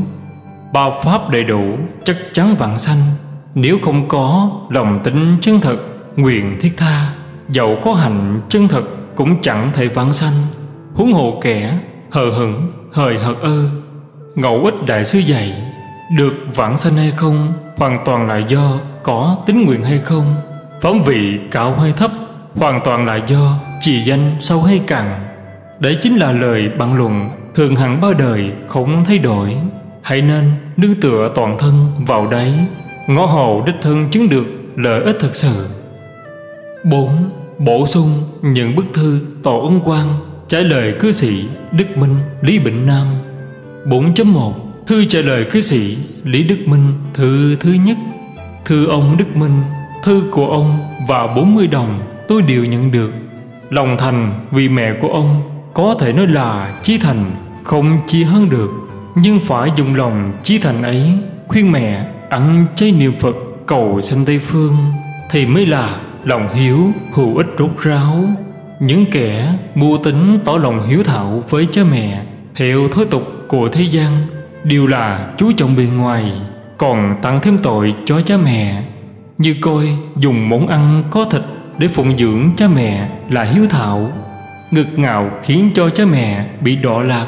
bao 0.74 0.95
Pháp 1.03 1.30
đầy 1.30 1.43
đủ 1.43 1.78
chắc 2.03 2.17
chắn 2.34 2.55
vạn 2.55 2.80
sanh. 2.80 2.97
Nếu 3.55 3.78
không 3.82 4.07
có 4.07 4.51
lòng 4.69 4.99
tính 5.03 5.38
chân 5.41 5.59
thật, 5.61 5.78
Nguyện 6.15 6.57
thiết 6.61 6.74
tha 6.78 7.13
Dẫu 7.49 7.78
có 7.84 7.93
hạnh 7.93 8.39
chân 8.49 8.67
thật 8.67 8.84
Cũng 9.15 9.41
chẳng 9.41 9.71
thể 9.74 9.88
vãng 9.88 10.13
sanh. 10.13 10.34
Huống 10.93 11.13
hồ 11.13 11.39
kẻ 11.41 11.78
hờ 12.11 12.32
hững, 12.32 12.67
hời 12.91 13.17
hợt 13.17 13.36
ơ, 13.41 13.69
Ngẫu 14.36 14.65
ích 14.65 14.74
đại 14.88 15.05
sư 15.05 15.19
dạy, 15.19 15.53
Được 16.17 16.34
vãng 16.55 16.78
sanh 16.78 16.95
hay 16.95 17.11
không 17.15 17.53
Hoàn 17.78 17.97
toàn 18.05 18.28
là 18.28 18.38
do 18.38 18.78
có 19.03 19.38
tính 19.45 19.65
nguyện 19.65 19.84
hay 19.84 19.99
không. 19.99 20.26
Phẩm 20.82 21.03
vị 21.05 21.39
cao 21.51 21.76
hay 21.76 21.91
thấp, 21.91 22.11
Hoàn 22.55 22.82
toàn 22.84 23.05
là 23.05 23.15
do 23.28 23.55
trì 23.80 24.03
danh 24.03 24.36
sâu 24.39 24.63
hay 24.63 24.80
cằn 24.80 25.05
Đấy 25.80 25.97
chính 26.01 26.15
là 26.15 26.32
lời 26.32 26.69
bằng 26.78 26.95
luận 26.95 27.30
Thường 27.55 27.76
hẳn 27.76 28.01
bao 28.01 28.13
đời 28.13 28.51
không 28.67 29.05
thay 29.05 29.17
đổi. 29.17 29.57
Hãy 30.04 30.22
nên 30.22 30.51
nương 30.78 31.01
tựa 31.01 31.32
toàn 31.36 31.58
thân 31.58 31.88
vào 32.08 32.28
đấy. 32.28 32.54
Ngõ 33.08 33.26
hồ 33.26 33.64
đích 33.66 33.76
thân 33.82 34.10
chứng 34.12 34.30
được 34.30 34.45
lợi 34.76 35.04
ích 35.04 35.16
thật 35.20 35.36
sự. 35.36 35.68
4. 36.84 37.10
Bổ 37.60 37.88
sung 37.88 38.10
những 38.41 38.76
bức 38.76 38.86
thư 38.93 39.20
tổ 39.43 39.60
ân 39.60 39.80
quan 39.84 40.08
trả 40.47 40.60
lời 40.60 40.93
cư 40.99 41.12
sĩ 41.12 41.45
Đức 41.72 41.97
Minh 41.97 42.16
Lý 42.41 42.60
Bình 42.60 42.86
Nam. 42.88 43.08
4.1 43.86 44.54
Thư 44.88 45.06
trả 45.06 45.20
lời 45.20 45.45
cư 45.51 45.62
sĩ 45.62 45.97
Lý 46.24 46.43
Đức 46.43 46.58
Minh 46.66 46.93
thư 47.14 47.56
thứ 47.56 47.74
nhất. 47.86 47.97
Thư 48.66 48.88
ông 48.88 49.16
Đức 49.18 49.36
Minh, 49.36 49.62
Thư 50.04 50.24
của 50.32 50.47
ông 50.47 50.78
và 51.08 51.28
40 51.28 51.68
đồng 51.68 51.99
tôi 52.28 52.41
đều 52.41 52.66
nhận 52.66 52.91
được. 52.91 53.12
Lòng 53.70 53.97
thành 53.97 54.34
vì 54.51 54.70
mẹ 54.70 54.93
của 55.01 55.10
ông 55.10 55.41
Có 55.74 55.95
thể 55.99 56.14
nói 56.14 56.28
là 56.28 56.80
chí 56.82 56.97
thành, 56.97 57.32
Không 57.64 57.97
chi 58.08 58.24
hơn 58.24 58.49
được. 58.49 58.70
Nhưng 59.16 59.39
phải 59.39 59.72
dùng 59.78 59.95
lòng 59.95 60.32
chí 60.43 60.59
thành 60.59 60.84
ấy, 60.84 61.01
Khuyên 61.47 61.72
mẹ 61.72 62.05
ăn 62.30 62.66
chay 62.76 62.91
niệm 62.91 63.14
Phật 63.20 63.36
Cầu 63.66 64.01
sanh 64.01 64.26
Tây 64.26 64.39
Phương, 64.39 64.76
Thì 65.32 65.45
mới 65.45 65.66
là 65.66 65.99
lòng 66.24 66.53
hiếu 66.53 66.91
hữu 67.14 67.38
ích 67.38 67.47
rốt 67.59 67.70
ráo. 67.82 68.24
Những 68.80 69.05
kẻ 69.11 69.53
mua 69.76 69.97
tính 69.97 70.39
tỏ 70.45 70.57
lòng 70.57 70.88
hiếu 70.88 71.03
thảo 71.03 71.43
với 71.49 71.68
cha 71.72 71.82
mẹ, 71.91 72.22
theo 72.55 72.88
thói 72.88 73.05
tục 73.05 73.24
của 73.47 73.70
thế 73.70 73.84
gian, 73.84 74.11
đều 74.64 74.88
là 74.88 75.28
chú 75.38 75.51
trọng 75.51 75.76
bề 75.76 75.84
ngoài, 75.84 76.32
còn 76.78 77.16
tăng 77.22 77.39
thêm 77.41 77.57
tội 77.57 77.93
cho 78.05 78.22
cha 78.22 78.38
mẹ. 78.38 78.84
Như 79.38 79.55
coi 79.61 79.88
dùng 80.16 80.49
món 80.49 80.68
ăn 80.68 81.03
có 81.11 81.26
thịt 81.26 81.41
để 81.78 81.88
phụng 81.88 82.18
dưỡng 82.18 82.49
cha 82.57 82.68
mẹ 82.76 83.09
là 83.30 83.43
hiếu 83.43 83.68
thảo. 83.70 84.11
Ngực 84.72 84.88
ngạo 84.95 85.32
khiến 85.43 85.70
cho 85.76 85.89
cha 85.89 86.05
mẹ 86.05 86.45
bị 86.61 86.76
đọa 86.76 87.03
lạc, 87.03 87.28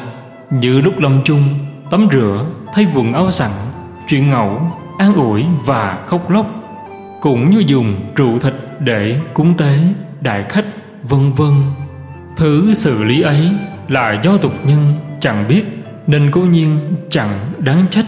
như 0.50 0.80
lúc 0.80 0.98
lâm 0.98 1.20
chung 1.24 1.42
tắm 1.90 2.08
rửa, 2.12 2.46
thay 2.74 2.86
quần 2.94 3.12
áo 3.12 3.30
sẵn, 3.30 3.50
chuyện 4.08 4.28
ngẫu, 4.28 4.60
an 4.98 5.14
ủi 5.14 5.44
và 5.64 5.98
khóc 6.06 6.30
lóc. 6.30 6.46
Cũng 7.20 7.50
như 7.50 7.62
dùng 7.66 7.96
rượu 8.16 8.38
thịt 8.38 8.54
để 8.80 9.20
cúng 9.34 9.54
tế, 9.56 9.78
đại 10.20 10.44
khách, 10.48 10.64
vân 11.02 11.32
vân. 11.32 11.52
Thứ 12.36 12.74
xử 12.74 13.04
lý 13.04 13.22
ấy 13.22 13.50
là 13.88 14.20
do 14.22 14.36
tục 14.36 14.52
nhân 14.66 14.92
chẳng 15.20 15.44
biết, 15.48 15.62
nên 16.06 16.30
cố 16.30 16.40
nhiên 16.40 16.78
chẳng 17.10 17.38
đáng 17.58 17.86
trách. 17.90 18.06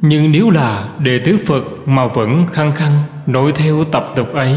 Nhưng 0.00 0.32
nếu 0.32 0.50
là 0.50 0.88
đệ 0.98 1.18
tử 1.18 1.36
phật 1.46 1.64
mà 1.86 2.06
vẫn 2.06 2.46
khăng 2.52 2.72
khăng 2.72 2.98
nội 3.26 3.52
theo 3.52 3.84
tập 3.84 4.12
tục 4.16 4.32
ấy, 4.34 4.54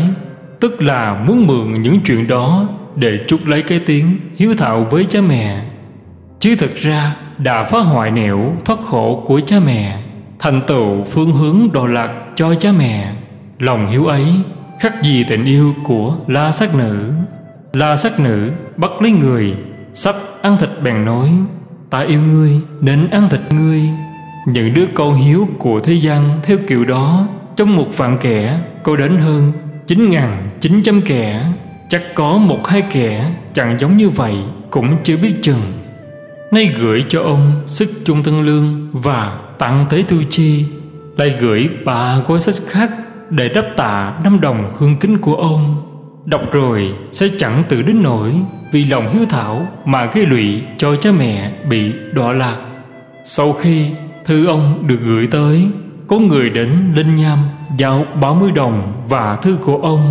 tức 0.60 0.82
là 0.82 1.24
muốn 1.28 1.48
mượn 1.48 1.82
những 1.82 2.00
chuyện 2.06 2.28
đó 2.28 2.68
để 2.96 3.20
trút 3.28 3.48
lấy 3.48 3.62
cái 3.62 3.80
tiếng 3.86 4.20
hiếu 4.38 4.56
thảo 4.58 4.88
với 4.92 5.06
cha 5.06 5.22
mẹ. 5.22 5.64
Chứ 6.40 6.56
thật 6.60 6.72
ra 6.76 7.16
đã 7.40 7.64
phá 7.64 7.80
hoại 7.80 8.12
nẻo 8.12 8.54
thoát 8.66 8.80
khổ 8.86 9.24
của 9.26 9.40
cha 9.46 9.60
mẹ, 9.66 10.00
thành 10.40 10.62
tựu 10.68 11.04
phương 11.04 11.32
hướng 11.32 11.72
đồ 11.72 11.88
lạc 11.88 12.14
cho 12.36 12.56
cha 12.56 12.72
mẹ. 12.78 13.14
Lòng 13.60 13.88
hiếu 13.88 14.06
ấy 14.06 14.26
khắc 14.80 15.04
gì 15.04 15.26
tình 15.30 15.46
yêu 15.46 15.74
của 15.84 16.16
la 16.28 16.52
sát 16.52 16.76
nữ. 16.76 17.12
La 17.74 17.96
sát 17.96 18.20
nữ 18.20 18.52
bắt 18.78 18.92
lấy 19.02 19.12
người, 19.12 19.56
sắp 19.94 20.16
ăn 20.42 20.58
thịt 20.58 20.70
bèn 20.84 21.06
nói, 21.06 21.30
ta 21.90 22.00
yêu 22.00 22.20
ngươi 22.22 22.52
nên 22.82 23.10
ăn 23.10 23.30
thịt 23.30 23.42
ngươi. 23.50 23.82
Những 24.48 24.74
đứa 24.74 24.86
con 24.96 25.16
hiếu 25.16 25.48
của 25.60 25.80
thế 25.80 25.94
gian 25.94 26.40
theo 26.44 26.58
kiểu 26.68 26.86
đó, 26.86 27.28
trong 27.56 27.76
một 27.76 27.88
vạn 27.98 28.18
kẻ, 28.22 28.60
có 28.84 28.96
đến 28.96 29.18
hơn 29.18 29.52
chín 29.88 30.10
ngàn 30.10 30.50
chín 30.60 30.84
trăm 30.84 31.02
kẻ. 31.02 31.46
Chắc 31.90 32.02
có 32.16 32.38
một 32.38 32.68
hai 32.68 32.82
kẻ, 32.82 33.32
chẳng 33.54 33.80
giống 33.80 33.98
như 33.98 34.10
vậy, 34.10 34.36
cũng 34.70 34.98
chưa 35.04 35.18
biết 35.18 35.34
chừng 35.42 35.79
nay 36.52 36.76
gửi 36.80 37.06
cho 37.10 37.22
ông 37.22 37.52
sức 37.66 37.90
chung 38.06 38.24
tân 38.24 38.46
lương 38.46 38.90
và 38.94 39.40
tặng 39.60 39.86
tế 39.90 40.04
tu 40.08 40.18
chi. 40.30 40.66
Lại 41.18 41.36
gửi 41.40 41.70
ba 41.86 42.20
gói 42.28 42.40
sách 42.40 42.56
khác 42.68 42.92
để 43.30 43.50
đáp 43.50 43.66
tạ 43.78 44.14
năm 44.24 44.40
đồng 44.42 44.74
hương 44.78 44.98
kính 45.00 45.18
của 45.18 45.36
ông. 45.36 45.76
Đọc 46.26 46.42
rồi 46.52 46.94
sẽ 47.12 47.28
chẳng 47.38 47.64
tự 47.70 47.82
đến 47.82 48.04
nổi 48.04 48.34
Vì 48.72 48.86
lòng 48.86 49.10
hiếu 49.14 49.26
thảo 49.30 49.68
mà 49.86 50.06
gây 50.06 50.26
lụy 50.26 50.62
cho 50.78 50.96
cha 50.96 51.12
mẹ 51.12 51.52
bị 51.70 51.94
đọa 52.14 52.34
lạc. 52.34 52.58
Sau 53.24 53.54
khi 53.54 53.86
thư 54.26 54.48
ông 54.48 54.88
được 54.88 55.00
gửi 55.06 55.28
tới, 55.28 55.68
Có 56.08 56.20
người 56.20 56.50
đến 56.50 56.92
Linh 56.96 57.16
Nham 57.16 57.40
giao 57.78 58.06
30 58.22 58.52
đồng 58.56 58.94
và 59.10 59.36
thư 59.36 59.58
của 59.62 59.78
ông. 59.78 60.02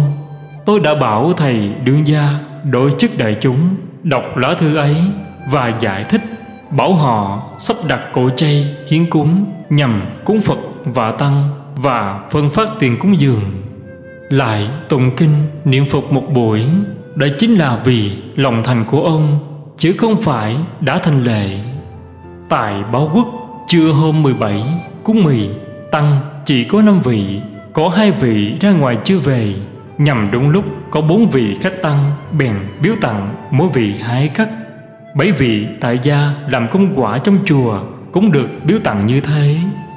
Tôi 0.67 0.81
đã 0.81 0.95
bảo 0.95 1.33
thầy 1.33 1.71
đương 1.85 2.07
gia 2.07 2.39
đổi 2.71 2.91
chức 2.99 3.19
đại 3.19 3.37
chúng, 3.41 3.77
Đọc 4.03 4.37
lá 4.37 4.55
thư 4.55 4.77
ấy 4.77 4.97
và 5.51 5.73
giải 5.81 6.05
thích. 6.05 6.21
Bảo 6.71 6.95
họ 6.95 7.43
sắp 7.59 7.77
đặt 7.89 8.01
cỗ 8.13 8.31
chay, 8.31 8.77
hiến 8.91 9.11
cúng, 9.11 9.45
Nhằm 9.71 10.03
cúng 10.25 10.41
Phật 10.41 10.59
và 10.85 11.13
Tăng 11.13 11.49
Và 11.77 12.21
phân 12.31 12.51
phát 12.51 12.69
tiền 12.79 12.97
cúng 13.01 13.21
dường. 13.21 13.43
Lại 14.31 14.69
tụng 14.89 15.11
kinh, 15.17 15.33
niệm 15.65 15.85
Phật 15.91 16.13
một 16.13 16.25
buổi 16.35 16.65
Đây 17.15 17.33
chính 17.39 17.55
là 17.55 17.79
vì 17.85 18.13
lòng 18.37 18.63
thành 18.65 18.85
của 18.85 19.05
ông, 19.05 19.39
Chứ 19.79 19.95
không 19.99 20.23
phải 20.23 20.57
đã 20.81 20.99
thành 20.99 21.25
lệ. 21.25 21.61
Tại 22.49 22.75
báo 22.93 23.11
quốc, 23.15 23.29
Trưa 23.69 23.93
hôm 23.93 24.23
17 24.23 24.63
Cúng 25.05 25.25
mì, 25.25 25.49
Tăng 25.91 26.19
chỉ 26.45 26.65
có 26.65 26.83
5 26.83 27.01
vị, 27.05 27.41
Có 27.73 27.89
hai 27.89 28.11
vị 28.11 28.53
ra 28.61 28.71
ngoài 28.71 28.97
chưa 29.05 29.19
về. 29.19 29.55
Nhằm 29.99 30.29
đúng 30.33 30.51
lúc, 30.51 30.65
có 30.91 31.01
bốn 31.01 31.29
vị 31.29 31.57
khách 31.61 31.83
tăng 31.83 32.13
Bèn 32.39 32.55
biếu 32.83 32.95
tặng, 33.01 33.29
mỗi 33.51 33.69
vị 33.69 33.95
hai 34.01 34.29
cắt 34.29 34.49
bởi 35.19 35.33
vì 35.33 35.67
tại 35.81 35.99
gia 36.03 36.35
làm 36.49 36.69
công 36.71 37.01
quả 37.01 37.19
trong 37.19 37.39
chùa 37.45 37.81
Cũng 38.13 38.33
được 38.33 38.49
biếu 38.67 38.79
tặng 38.79 39.07
như 39.07 39.21
thế, 39.21 39.57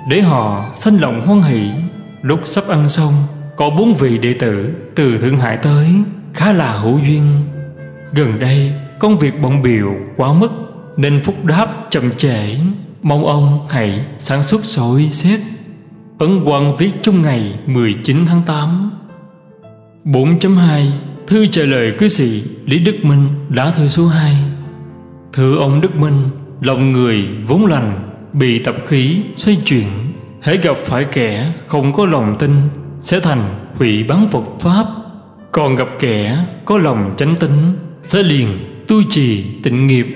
Để 0.10 0.22
họ 0.22 0.66
sanh 0.76 1.02
lòng 1.02 1.22
hoan 1.22 1.42
hỷ. 1.42 1.70
Lúc 2.22 2.40
sắp 2.44 2.64
ăn 2.68 2.90
xong, 2.90 3.14
có 3.58 3.70
bốn 3.70 3.94
vị 3.94 4.18
đệ 4.18 4.34
tử 4.34 4.70
từ 4.96 5.18
Thượng 5.18 5.38
Hải 5.38 5.58
tới, 5.58 5.88
Khá 6.34 6.52
là 6.52 6.72
hữu 6.72 7.00
duyên. 7.00 7.44
Gần 8.14 8.40
đây, 8.40 8.74
công 9.00 9.20
việc 9.20 9.42
bận 9.42 9.62
biểu 9.62 9.94
quá 10.18 10.34
mức, 10.34 10.52
Nên 10.98 11.24
phúc 11.24 11.46
đáp 11.46 11.68
chậm 11.90 12.12
trễ. 12.18 12.56
Mong 13.02 13.26
ông 13.26 13.68
hãy 13.70 14.06
sáng 14.20 14.44
suốt 14.44 14.62
soi 14.64 15.10
xét. 15.10 15.40
Ấn 16.20 16.44
quan 16.44 16.78
viết 16.78 16.92
trong 17.02 17.22
ngày 17.22 17.60
19 17.66 18.26
tháng 18.26 18.42
8 18.46 18.92
4.2 20.06 20.86
Thư 21.28 21.46
trả 21.46 21.62
lời 21.62 21.94
cư 22.00 22.08
sĩ 22.08 22.44
Lý 22.66 22.80
Đức 22.80 22.96
Minh 23.04 23.28
đã 23.50 23.72
thư 23.72 23.88
số 23.88 24.08
2 24.08 24.36
Thưa 25.34 25.56
ông 25.56 25.82
Đức 25.82 25.96
Minh, 25.96 26.22
Lòng 26.62 26.92
người 26.92 27.28
vốn 27.48 27.66
lành, 27.66 28.10
Bị 28.34 28.60
tập 28.60 28.76
khí 28.86 29.18
xoay 29.36 29.58
chuyển 29.66 29.88
Hãy 30.42 30.58
gặp 30.58 30.78
phải 30.86 31.06
kẻ 31.12 31.54
không 31.68 31.94
có 31.94 32.06
lòng 32.06 32.36
tin, 32.40 32.52
sẽ 33.02 33.20
thành 33.20 33.44
hủy 33.76 34.04
bắn 34.04 34.28
Phật 34.32 34.44
Pháp. 34.60 34.86
Còn 35.52 35.76
gặp 35.76 35.88
kẻ 36.00 36.46
có 36.66 36.78
lòng 36.78 37.14
chánh 37.18 37.36
tính, 37.36 37.74
Sẽ 38.02 38.24
liền 38.24 38.48
tu 38.88 39.04
trì 39.10 39.46
tịnh 39.64 39.88
nghiệp. 39.88 40.08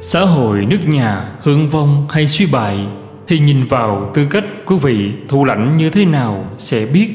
Xã 0.00 0.20
hội 0.20 0.66
nước 0.66 0.88
nhà 0.88 1.28
hương 1.42 1.68
vong 1.68 2.06
hay 2.10 2.26
suy 2.26 2.46
bại, 2.52 2.78
Thì 3.26 3.38
nhìn 3.38 3.64
vào 3.68 4.10
tư 4.14 4.26
cách 4.30 4.44
của 4.64 4.76
vị 4.76 5.12
thủ 5.28 5.44
lãnh 5.44 5.76
như 5.76 5.90
thế 5.90 6.04
nào 6.04 6.44
sẽ 6.58 6.86
biết. 6.92 7.10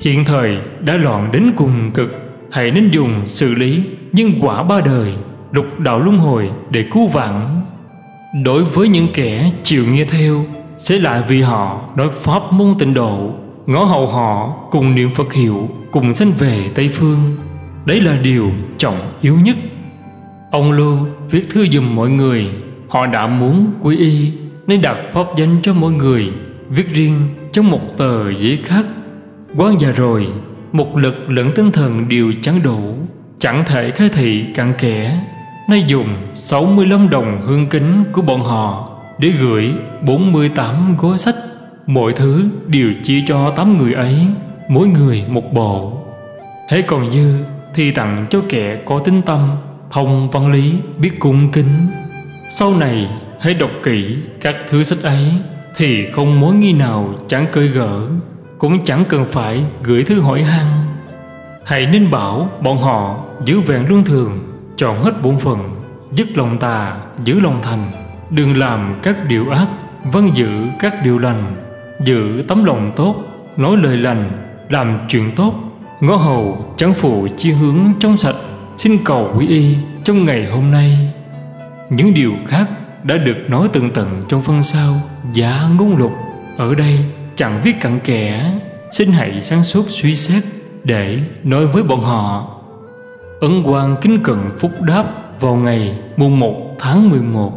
Hiện 0.00 0.24
thời 0.24 0.58
đã 0.80 0.96
loạn 0.96 1.28
đến 1.32 1.52
cùng 1.56 1.90
cực, 1.94 2.10
Hãy 2.52 2.70
nên 2.70 2.90
dùng 2.90 3.26
xử 3.26 3.54
lý 3.54 3.82
nhân 4.12 4.32
quả 4.40 4.62
ba 4.62 4.80
đời. 4.80 5.14
Lục 5.56 5.80
đạo 5.80 5.98
luân 5.98 6.18
hồi 6.18 6.50
để 6.70 6.84
cứu 6.90 7.06
vãn. 7.06 7.60
Đối 8.44 8.64
với 8.64 8.88
những 8.88 9.08
kẻ 9.14 9.50
chịu 9.62 9.84
nghe 9.86 10.04
theo, 10.04 10.44
Sẽ 10.78 10.98
lại 10.98 11.22
vì 11.28 11.42
họ 11.42 11.80
nói 11.96 12.08
pháp 12.12 12.52
môn 12.52 12.74
tịnh 12.78 12.94
độ, 12.94 13.30
ngõ 13.66 13.84
hậu 13.84 14.06
họ 14.06 14.54
cùng 14.70 14.94
niệm 14.94 15.10
Phật 15.14 15.32
hiệu, 15.32 15.68
cùng 15.90 16.14
sanh 16.14 16.32
về 16.38 16.70
Tây 16.74 16.90
Phương. 16.94 17.18
Đấy 17.86 18.00
là 18.00 18.16
điều 18.22 18.50
trọng 18.78 18.98
yếu 19.20 19.34
nhất. 19.40 19.56
Ông 20.50 20.72
Lưu 20.72 20.98
viết 21.30 21.50
thư 21.50 21.66
dùm 21.66 21.94
mọi 21.94 22.10
người, 22.10 22.48
họ 22.88 23.06
đã 23.06 23.26
muốn 23.26 23.72
quy 23.82 23.96
y, 23.96 24.32
nên 24.66 24.82
đặt 24.82 24.96
pháp 25.12 25.26
danh 25.36 25.56
cho 25.62 25.72
mọi 25.72 25.92
người, 25.92 26.28
viết 26.68 26.88
riêng 26.92 27.20
trong 27.52 27.70
một 27.70 27.96
tờ 27.96 28.30
giấy 28.30 28.58
khác. 28.64 28.86
Quan 29.56 29.80
già 29.80 29.90
rồi, 29.90 30.26
một 30.72 30.96
lực 30.96 31.30
lẫn 31.30 31.50
tinh 31.54 31.72
thần 31.72 32.08
đều 32.08 32.32
chẳng 32.42 32.62
đủ 32.62 32.96
chẳng 33.38 33.64
thể 33.66 33.90
khai 33.90 34.08
thị 34.08 34.44
cặn 34.54 34.72
kẽ 34.78 35.20
nay 35.68 35.84
dùng 35.86 36.08
65 36.34 37.10
đồng 37.10 37.40
hương 37.46 37.66
kính 37.66 38.04
của 38.12 38.22
bọn 38.22 38.44
họ 38.44 38.88
để 39.18 39.28
gửi 39.28 39.72
48 40.06 40.96
gói 40.98 41.18
sách. 41.18 41.34
Mọi 41.86 42.12
thứ 42.12 42.44
đều 42.66 42.92
chia 43.02 43.22
cho 43.26 43.50
tám 43.50 43.78
người 43.78 43.92
ấy, 43.92 44.26
Mỗi 44.68 44.88
người 44.88 45.24
một 45.28 45.52
bộ. 45.52 45.92
Thế 46.68 46.82
còn 46.82 47.10
dư 47.10 47.44
thì 47.74 47.90
tặng 47.90 48.26
cho 48.30 48.40
kẻ 48.48 48.80
có 48.86 48.98
tính 48.98 49.22
tâm, 49.22 49.56
Thông 49.90 50.30
văn 50.30 50.52
lý, 50.52 50.74
biết 50.98 51.10
cung 51.20 51.50
kính. 51.52 51.86
Sau 52.50 52.76
này, 52.76 53.08
hãy 53.40 53.54
đọc 53.54 53.70
kỹ 53.82 54.16
các 54.40 54.56
thứ 54.70 54.84
sách 54.84 55.02
ấy 55.02 55.32
Thì 55.76 56.10
không 56.10 56.40
mối 56.40 56.54
nghi 56.54 56.72
nào 56.72 57.08
chẳng 57.28 57.46
cơi 57.52 57.68
gỡ 57.68 58.00
Cũng 58.58 58.84
chẳng 58.84 59.04
cần 59.08 59.24
phải 59.30 59.64
gửi 59.82 60.02
thư 60.02 60.20
hỏi 60.20 60.42
han. 60.42 60.66
Hãy 61.64 61.86
nên 61.86 62.10
bảo 62.10 62.48
bọn 62.60 62.78
họ 62.78 63.24
giữ 63.44 63.60
vẹn 63.60 63.86
luân 63.88 64.04
thường. 64.04 64.55
Chọn 64.76 65.02
hết 65.02 65.22
bổn 65.22 65.38
phận, 65.38 65.76
Dứt 66.12 66.38
lòng 66.38 66.58
tà, 66.58 66.96
giữ 67.24 67.40
lòng 67.40 67.60
thành. 67.62 67.90
Đừng 68.30 68.58
làm 68.58 68.94
các 69.02 69.16
điều 69.28 69.50
ác 69.50 69.66
Vâng 70.12 70.30
giữ 70.34 70.48
các 70.78 70.94
điều 71.04 71.18
lành. 71.18 71.44
Giữ 72.04 72.44
tấm 72.48 72.64
lòng 72.64 72.92
tốt, 72.96 73.14
nói 73.56 73.76
lời 73.76 73.96
lành, 73.96 74.30
làm 74.68 74.98
chuyện 75.08 75.30
tốt. 75.36 75.54
Ngõ 76.00 76.16
hầu 76.16 76.74
chẳng 76.76 76.94
phụ 76.94 77.28
chi 77.36 77.50
hướng 77.50 77.78
trong 78.00 78.18
sạch, 78.18 78.36
xin 78.76 78.98
cầu 79.04 79.28
quý 79.38 79.48
y 79.48 79.76
trong 80.04 80.24
ngày 80.24 80.46
hôm 80.46 80.70
nay. 80.70 80.98
Những 81.90 82.14
điều 82.14 82.32
khác 82.46 82.66
đã 83.02 83.16
được 83.16 83.36
nói 83.48 83.68
tường 83.72 83.90
tận 83.90 84.22
trong 84.28 84.42
phân 84.42 84.62
sau 84.62 85.00
giá 85.32 85.68
ngôn 85.78 85.96
lục. 85.96 86.12
Ở 86.56 86.74
đây 86.74 86.98
chẳng 87.36 87.60
viết 87.64 87.80
cặn 87.80 88.00
kẽ, 88.00 88.52
xin 88.92 89.12
hãy 89.12 89.42
sáng 89.42 89.62
suốt 89.62 89.84
suy 89.88 90.16
xét 90.16 90.42
để 90.84 91.18
nói 91.44 91.66
với 91.66 91.82
bọn 91.82 92.00
họ 92.00 92.55
ấn 93.40 93.62
quan 93.64 93.96
kính 94.00 94.18
cận 94.22 94.38
phúc 94.58 94.70
đáp 94.86 95.04
vào 95.40 95.54
ngày 95.54 95.98
mùng 96.16 96.40
1 96.40 96.76
tháng 96.78 97.10
11 97.10 97.52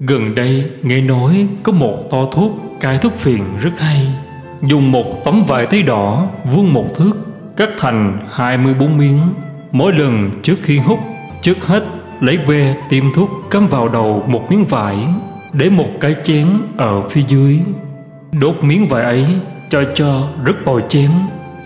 Gần 0.00 0.34
đây 0.34 0.70
nghe 0.82 1.00
nói 1.00 1.48
có 1.62 1.72
một 1.72 1.96
to 2.10 2.24
thuốc 2.32 2.52
cai 2.80 2.98
thuốc 2.98 3.12
phiền 3.18 3.44
rất 3.60 3.80
hay. 3.80 4.06
Dùng 4.62 4.92
một 4.92 5.24
tấm 5.24 5.44
vải 5.44 5.66
tấy 5.66 5.82
đỏ, 5.82 6.26
vuông 6.52 6.72
một 6.72 6.96
thước, 6.96 7.12
Cắt 7.56 7.68
thành 7.78 8.18
24 8.30 8.98
miếng. 8.98 9.18
Mỗi 9.72 9.92
lần 9.92 10.30
trước 10.42 10.56
khi 10.62 10.78
hút, 10.78 10.98
Trước 11.42 11.66
hết 11.66 11.84
lấy 12.20 12.38
que 12.46 12.74
tiêm 12.88 13.04
thuốc 13.14 13.30
cắm 13.50 13.66
vào 13.66 13.88
đầu 13.88 14.24
một 14.26 14.50
miếng 14.50 14.64
vải, 14.64 14.96
Để 15.52 15.70
một 15.70 15.88
cái 16.00 16.14
chén 16.24 16.46
ở 16.76 17.08
phía 17.08 17.22
dưới. 17.28 17.60
Đốt 18.32 18.54
miếng 18.62 18.88
vải 18.88 19.02
ấy 19.02 19.26
cho 19.70 19.84
cho 19.94 20.28
rất 20.44 20.64
bồi 20.64 20.82
chén. 20.88 21.10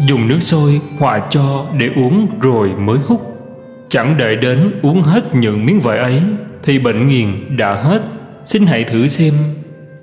Dùng 0.06 0.28
nước 0.28 0.40
sôi 0.40 0.80
hòa 0.98 1.22
cho 1.30 1.66
để 1.78 1.90
uống 1.96 2.26
rồi 2.40 2.70
mới 2.78 2.98
hút. 2.98 3.20
Chẳng 3.88 4.14
đợi 4.18 4.36
đến 4.36 4.72
uống 4.82 5.02
hết 5.02 5.34
những 5.34 5.66
miếng 5.66 5.80
vải 5.80 5.98
ấy, 5.98 6.22
Thì 6.62 6.78
bệnh 6.78 7.08
nghiền 7.08 7.56
đã 7.56 7.74
hết. 7.74 8.02
Xin 8.44 8.66
hãy 8.66 8.84
thử 8.84 9.06
xem. 9.06 9.34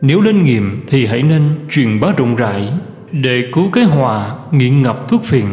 Nếu 0.02 0.22
lên 0.22 0.43
nghiệm 0.43 0.84
thì 0.88 1.06
hãy 1.06 1.24
nên 1.24 1.50
truyền 1.70 2.00
bá 2.00 2.08
rộng 2.18 2.36
rãi 2.36 2.70
Để 3.12 3.43
cứu 3.54 3.70
cái 3.74 3.84
hòa 3.84 4.36
nghiện 4.52 4.82
ngập 4.82 5.10
thuốc 5.10 5.24
phiện. 5.26 5.46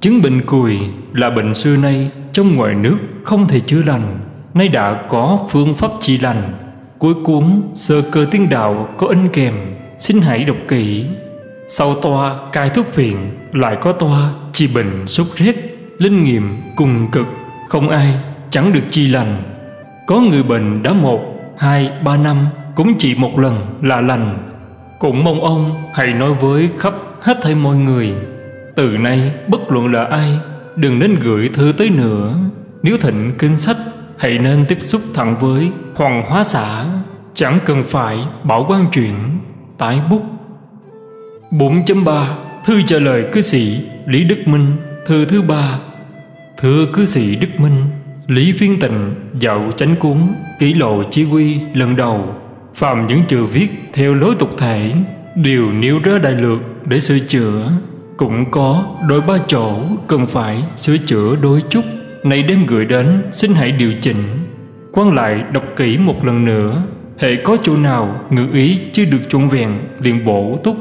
Chứng 0.00 0.22
bệnh 0.22 0.40
cùi 0.46 0.78
là 1.12 1.30
bệnh 1.30 1.54
xưa 1.54 1.76
nay 1.76 2.10
Trong 2.32 2.56
ngoài 2.56 2.74
nước 2.74 2.98
không 3.24 3.48
thể 3.48 3.60
chữa 3.60 3.82
lành, 3.82 4.18
Nay 4.54 4.68
đã 4.68 5.02
có 5.08 5.38
phương 5.50 5.74
pháp 5.74 5.90
trị 6.00 6.18
lành. 6.18 6.52
Cuối 6.98 7.14
cuốn 7.24 7.62
sơ 7.74 8.02
cơ 8.12 8.26
tiên 8.30 8.48
đạo 8.50 8.88
có 8.96 9.06
in 9.06 9.28
kèm, 9.28 9.54
Xin 9.98 10.20
hãy 10.20 10.44
đọc 10.44 10.56
kỹ. 10.68 11.04
Sau 11.68 11.94
toa 11.94 12.38
cai 12.52 12.70
thuốc 12.70 12.86
phiện 12.92 13.16
Lại 13.52 13.76
có 13.80 13.92
toa 13.92 14.32
trị 14.52 14.68
bệnh 14.74 15.06
sốt 15.06 15.26
rét 15.36 15.54
Linh 15.98 16.24
nghiệm 16.24 16.56
cùng 16.76 17.06
cực, 17.12 17.26
Không 17.68 17.88
ai 17.88 18.14
chẳng 18.50 18.72
được 18.72 18.80
chi 18.90 19.08
lành. 19.08 19.42
Có 20.06 20.20
người 20.20 20.42
bệnh 20.42 20.82
đã 20.82 20.92
một, 20.92 21.20
hai, 21.58 21.90
ba 22.04 22.16
năm, 22.16 22.36
cũng 22.74 22.94
chỉ 22.98 23.14
một 23.14 23.38
lần 23.38 23.78
là 23.82 24.00
lành. 24.00 24.38
Cũng 24.98 25.24
mong 25.24 25.40
ông 25.40 25.70
hãy 25.94 26.14
nói 26.14 26.34
với 26.34 26.70
khắp 26.78 26.94
hết 27.22 27.38
thảy 27.42 27.54
mọi 27.54 27.76
người, 27.76 28.12
từ 28.76 28.88
nay 28.88 29.32
bất 29.48 29.72
luận 29.72 29.92
là 29.92 30.04
ai, 30.04 30.38
đừng 30.76 30.98
nên 30.98 31.14
gửi 31.14 31.50
thư 31.54 31.72
tới 31.78 31.90
nữa. 31.90 32.34
Nếu 32.82 32.96
thịnh 32.96 33.32
kinh 33.38 33.56
sách, 33.56 33.76
hãy 34.18 34.38
nên 34.38 34.64
tiếp 34.68 34.78
xúc 34.80 35.02
thẳng 35.14 35.36
với 35.40 35.70
hoàng 35.94 36.22
hóa 36.28 36.44
xã, 36.44 36.84
chẳng 37.34 37.58
cần 37.66 37.84
phải 37.84 38.18
bảo 38.44 38.66
quan 38.68 38.86
chuyện, 38.92 39.14
tái 39.78 40.00
bút 40.10 40.22
4.3 41.50 42.26
Thư 42.64 42.82
trả 42.82 42.98
lời 42.98 43.24
cư 43.32 43.40
sĩ 43.40 43.84
Lý 44.06 44.24
Đức 44.24 44.48
Minh, 44.48 44.66
Thư 45.06 45.24
thứ 45.24 45.42
ba. 45.42 45.78
Thưa 46.60 46.86
cư 46.92 47.06
sĩ 47.06 47.36
Đức 47.36 47.48
Minh, 47.58 47.82
Lý 48.26 48.52
Viên 48.52 48.80
Tịnh 48.80 49.14
dạo 49.40 49.72
chánh 49.76 49.96
cúng 49.96 50.34
kỷ 50.58 50.74
lộ 50.74 51.02
chỉ 51.10 51.24
quy 51.24 51.56
lần 51.74 51.96
đầu. 51.96 52.34
Phạm 52.74 53.06
những 53.06 53.22
chữ 53.28 53.44
viết 53.44 53.68
theo 53.92 54.14
lối 54.14 54.34
tục 54.38 54.50
thể 54.58 54.92
Đều 55.36 55.72
nêu 55.72 55.98
ra 55.98 56.18
đại 56.18 56.32
lược 56.32 56.58
để 56.84 57.00
sửa 57.00 57.18
chữa. 57.18 57.72
Cũng 58.16 58.50
có 58.50 58.84
đôi 59.08 59.20
ba 59.20 59.38
chỗ 59.46 59.72
cần 60.06 60.26
phải 60.26 60.62
sửa 60.76 60.96
chữa 60.98 61.36
đôi 61.42 61.62
chút. 61.70 61.84
Này 62.24 62.42
đem 62.42 62.66
gửi 62.66 62.84
đến, 62.84 63.22
xin 63.32 63.54
hãy 63.54 63.72
điều 63.72 63.92
chỉnh. 64.00 64.22
Quan 64.92 65.14
lại 65.14 65.42
đọc 65.52 65.64
kỹ 65.76 65.98
một 65.98 66.24
lần 66.24 66.44
nữa. 66.44 66.82
Hệ 67.18 67.36
có 67.36 67.56
chỗ 67.62 67.76
nào 67.76 68.20
ngữ 68.30 68.46
ý 68.52 68.78
chưa 68.92 69.04
được 69.04 69.30
chuẩn 69.30 69.48
vẹn, 69.48 69.76
liền 70.00 70.24
bổ 70.24 70.58
túc. 70.64 70.76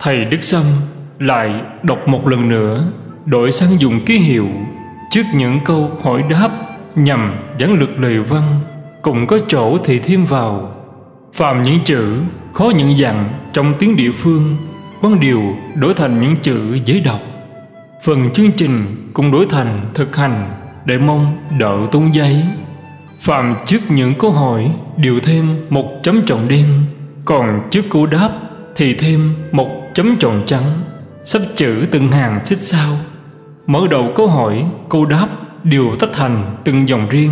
Thầy 0.00 0.24
Đức 0.24 0.42
Sâm 0.42 0.62
lại 1.18 1.62
đọc 1.82 2.08
một 2.08 2.28
lần 2.28 2.48
nữa, 2.48 2.92
Đổi 3.26 3.52
sang 3.52 3.80
dùng 3.80 4.00
ký 4.00 4.18
hiệu 4.18 4.46
Trước 5.10 5.22
những 5.34 5.58
câu 5.64 5.90
hỏi 6.02 6.24
đáp 6.30 6.50
Nhằm 6.94 7.32
dẫn 7.58 7.72
lược 7.72 8.00
lời 8.00 8.18
văn, 8.18 8.42
Cũng 9.02 9.26
có 9.26 9.38
chỗ 9.48 9.78
thì 9.84 9.98
thêm 9.98 10.24
vào. 10.24 10.74
Phạm 11.32 11.62
những 11.62 11.78
chữ 11.84 12.18
khó 12.52 12.72
những 12.76 12.98
dặn 12.98 13.24
trong 13.52 13.74
tiếng 13.78 13.96
địa 13.96 14.10
phương, 14.10 14.56
Quan 15.02 15.20
điều 15.20 15.42
đổi 15.74 15.94
thành 15.94 16.20
những 16.20 16.36
chữ 16.42 16.78
dễ 16.84 17.00
đọc. 17.00 17.20
Phần 18.04 18.30
chương 18.30 18.52
trình 18.52 19.10
cũng 19.12 19.30
đổi 19.30 19.46
thành 19.50 19.90
thực 19.94 20.16
hành 20.16 20.46
Để 20.84 20.98
mong 20.98 21.36
đỡ 21.58 21.78
tung 21.92 22.14
giấy. 22.14 22.42
Phạm 23.20 23.54
trước 23.66 23.80
những 23.88 24.14
câu 24.14 24.30
hỏi 24.30 24.70
đều 24.96 25.20
thêm 25.20 25.46
một 25.70 25.90
chấm 26.02 26.22
tròn 26.26 26.48
đen, 26.48 26.66
Còn 27.24 27.60
trước 27.70 27.82
câu 27.90 28.06
đáp 28.06 28.30
thì 28.76 28.94
thêm 28.94 29.34
một 29.52 29.68
chấm 29.94 30.16
tròn 30.16 30.42
trắng 30.46 30.64
Sắp 31.24 31.42
chữ 31.54 31.86
từng 31.90 32.08
hàng 32.08 32.44
xích 32.44 32.58
sao. 32.58 32.96
Mở 33.66 33.80
đầu 33.90 34.12
câu 34.14 34.26
hỏi, 34.26 34.64
câu 34.88 35.06
đáp 35.06 35.28
đều 35.64 35.96
tách 36.00 36.10
thành 36.12 36.56
từng 36.64 36.88
dòng 36.88 37.08
riêng. 37.08 37.30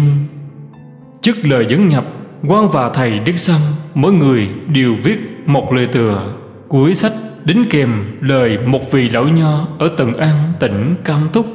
Trước 1.23 1.37
lời 1.43 1.67
dẫn 1.69 1.89
nhập 1.89 2.05
quan 2.49 2.71
và 2.71 2.89
thầy 2.89 3.19
Đức 3.19 3.37
Sâm 3.37 3.61
Mỗi 3.95 4.13
người 4.13 4.49
đều 4.75 4.95
viết 5.05 5.19
một 5.47 5.73
lời 5.73 5.87
tựa. 5.87 6.33
Cuối 6.69 6.95
sách 6.95 7.13
đính 7.45 7.65
kèm 7.71 8.19
lời 8.21 8.59
một 8.67 8.93
vị 8.93 9.09
lão 9.09 9.29
nho 9.29 9.67
Ở 9.79 9.89
Tần 9.97 10.13
An 10.13 10.53
tỉnh 10.61 10.95
Cam 11.05 11.29
Túc. 11.33 11.47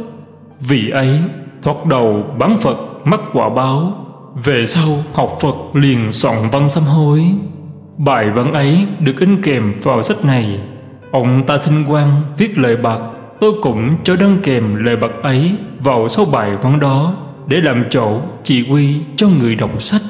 Vị 0.60 0.90
ấy 0.90 1.20
thoạt 1.64 1.78
đầu 1.86 2.24
bán 2.40 2.58
Phật 2.58 2.78
mắc 3.06 3.22
quả 3.34 3.50
báo. 3.50 4.06
Về 4.44 4.66
sau 4.66 5.04
học 5.14 5.38
Phật 5.42 5.56
liền 5.74 6.12
soạn 6.12 6.36
văn 6.52 6.70
sám 6.70 6.84
hối. 6.84 7.24
Bài 7.98 8.30
văn 8.30 8.54
ấy 8.54 8.88
được 9.00 9.20
in 9.20 9.42
kèm 9.42 9.74
vào 9.84 10.04
sách 10.04 10.26
này. 10.26 10.60
Ông 11.12 11.44
ta 11.48 11.58
xin 11.62 11.74
quan 11.88 12.12
viết 12.38 12.58
lời 12.58 12.78
bạc, 12.78 13.00
Tôi 13.40 13.54
cũng 13.62 13.98
cho 14.04 14.16
đăng 14.16 14.38
kèm 14.44 14.76
lời 14.76 14.96
bạc 14.96 15.12
ấy 15.24 15.52
vào 15.80 16.10
số 16.10 16.26
bài 16.26 16.52
văn 16.62 16.80
đó 16.80 17.14
Để 17.48 17.62
làm 17.62 17.84
chỗ 17.90 18.20
chỉ 18.44 18.68
huy 18.68 18.96
cho 19.16 19.28
người 19.28 19.56
đọc 19.56 19.82
sách. 19.82 20.02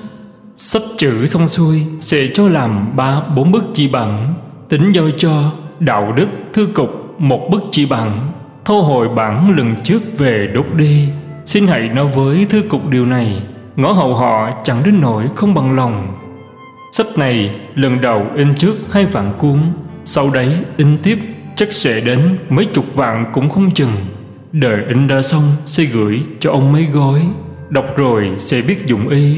Sắp 0.58 0.82
chữ 0.98 1.26
xong 1.26 1.48
xuôi 1.48 1.86
sẽ 2.00 2.28
cho 2.34 2.50
làm 2.50 2.96
ba, 2.96 3.22
bốn 3.36 3.52
bức 3.52 3.64
chỉ 3.74 3.88
bản 3.88 4.34
Tính 4.70 4.92
giao 4.96 5.10
cho 5.18 5.52
đạo 5.80 6.14
đức 6.16 6.28
thư 6.54 6.68
cục 6.74 7.20
một 7.20 7.48
bức 7.52 7.64
chỉ 7.72 7.86
bản 7.86 8.20
Thu 8.66 8.82
hồi 8.82 9.10
bản 9.10 9.58
lần 9.58 9.76
trước 9.84 10.02
về 10.18 10.52
đốt 10.54 10.66
đi 10.76 11.10
Xin 11.46 11.68
hãy 11.68 11.90
nói 11.90 12.08
với 12.16 12.46
thư 12.50 12.62
cục 12.70 12.90
điều 12.90 13.06
này, 13.06 13.42
Ngõ 13.76 13.92
hậu 13.92 14.16
họ 14.16 14.50
chẳng 14.64 14.82
đến 14.86 15.02
nỗi 15.02 15.24
không 15.36 15.54
bằng 15.54 15.76
lòng. 15.76 16.08
Sách 16.98 17.18
này 17.18 17.50
lần 17.76 18.02
đầu 18.02 18.26
in 18.36 18.56
trước 18.56 18.76
hai 18.92 19.06
vạn 19.06 19.34
cuốn. 19.38 19.60
Sau 20.06 20.30
đấy 20.30 20.50
in 20.78 20.98
tiếp, 21.04 21.20
chắc 21.56 21.74
sẽ 21.74 22.00
đến 22.00 22.38
mấy 22.50 22.66
chục 22.66 22.86
vạn 22.96 23.26
cũng 23.34 23.50
không 23.50 23.72
chừng. 23.72 23.92
Đợi 24.52 24.84
in 24.90 25.08
ra 25.08 25.22
xong, 25.22 25.44
sẽ 25.66 25.84
gửi 25.84 26.22
cho 26.40 26.52
ông 26.52 26.72
mấy 26.72 26.88
gói. 26.94 27.22
Đọc 27.70 27.98
rồi 27.98 28.32
sẽ 28.38 28.62
biết 28.62 28.88
dụng 28.88 29.10
ý. 29.10 29.38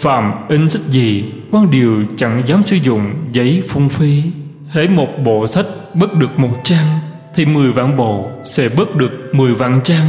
Phạm 0.00 0.32
in 0.48 0.68
sách 0.68 0.82
gì 0.82 1.24
quan 1.50 1.70
điều 1.70 2.04
chẳng 2.16 2.42
dám 2.46 2.62
sử 2.62 2.76
dụng 2.76 3.14
giấy 3.32 3.62
phung 3.68 3.88
phí. 3.88 4.22
Hễ 4.68 4.88
một 4.88 5.08
bộ 5.24 5.46
sách 5.46 5.66
bớt 5.94 6.14
được 6.14 6.38
một 6.38 6.56
trang, 6.64 6.98
Thì 7.34 7.46
10 7.46 7.72
vạn 7.72 7.96
bộ 7.96 8.28
sẽ 8.44 8.68
bớt 8.76 8.96
được 8.96 9.34
10 9.34 9.54
vạn 9.54 9.80
trang, 9.84 10.06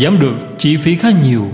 Giảm 0.00 0.18
được 0.20 0.34
chi 0.58 0.76
phí 0.76 0.96
khá 0.96 1.08
nhiều. 1.24 1.46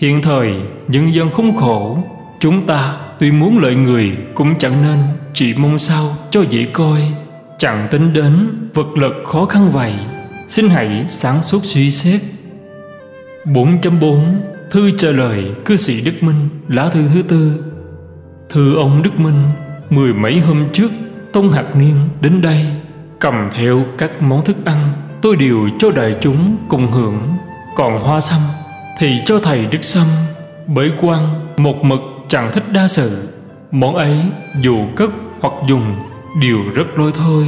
Hiện 0.00 0.22
thời, 0.22 0.52
nhân 0.88 1.14
dân 1.14 1.30
không 1.30 1.56
khổ. 1.56 1.98
Chúng 2.40 2.66
ta 2.66 2.96
tuy 3.18 3.30
muốn 3.30 3.58
lợi 3.58 3.74
người 3.74 4.12
cũng 4.34 4.54
chẳng 4.58 4.82
nên, 4.82 4.98
Chỉ 5.34 5.54
mong 5.54 5.78
sao 5.78 6.16
cho 6.30 6.42
dễ 6.50 6.64
coi. 6.72 7.00
Chẳng 7.58 7.88
tính 7.90 8.12
đến 8.12 8.48
vật 8.74 8.86
lực 8.96 9.12
khó 9.26 9.44
khăn 9.44 9.70
vậy, 9.72 9.92
Xin 10.48 10.68
hãy 10.68 11.04
sáng 11.08 11.42
suốt 11.42 11.60
suy 11.64 11.90
xét. 11.90 12.20
4.4 13.44 14.20
Thư 14.70 14.90
trả 14.90 15.08
lời 15.08 15.44
cư 15.64 15.76
sĩ 15.76 16.00
Đức 16.00 16.12
Minh, 16.20 16.48
Lá 16.68 16.90
thư 16.90 17.00
thứ 17.14 17.22
tư. 17.22 17.64
Thư 18.48 18.76
ông 18.76 19.02
Đức 19.02 19.20
Minh, 19.20 19.42
Mười 19.90 20.12
mấy 20.12 20.40
hôm 20.40 20.64
trước, 20.72 20.90
Tông 21.32 21.52
Hạt 21.52 21.76
Niên 21.76 21.94
đến 22.20 22.42
đây, 22.42 22.66
Cầm 23.18 23.50
theo 23.54 23.84
các 23.98 24.22
món 24.22 24.44
thức 24.44 24.56
ăn, 24.64 24.92
Tôi 25.22 25.36
đều 25.36 25.68
cho 25.78 25.90
đại 25.90 26.16
chúng 26.20 26.56
cùng 26.68 26.86
hưởng. 26.86 27.18
Còn 27.76 28.00
hoa 28.00 28.20
sâm 28.20 28.40
Thì 28.98 29.20
cho 29.26 29.38
thầy 29.38 29.66
Đức 29.66 29.84
Sâm 29.84 30.06
Bởi 30.66 30.92
quan, 31.00 31.28
một 31.56 31.84
mực 31.84 32.13
chẳng 32.28 32.50
thích 32.52 32.72
đa 32.72 32.88
sự. 32.88 33.28
Món 33.70 33.94
ấy, 33.94 34.16
dù 34.60 34.78
cất 34.96 35.10
hoặc 35.40 35.54
dùng, 35.68 35.94
Đều 36.42 36.58
rất 36.74 36.98
lôi 36.98 37.12
thôi. 37.12 37.46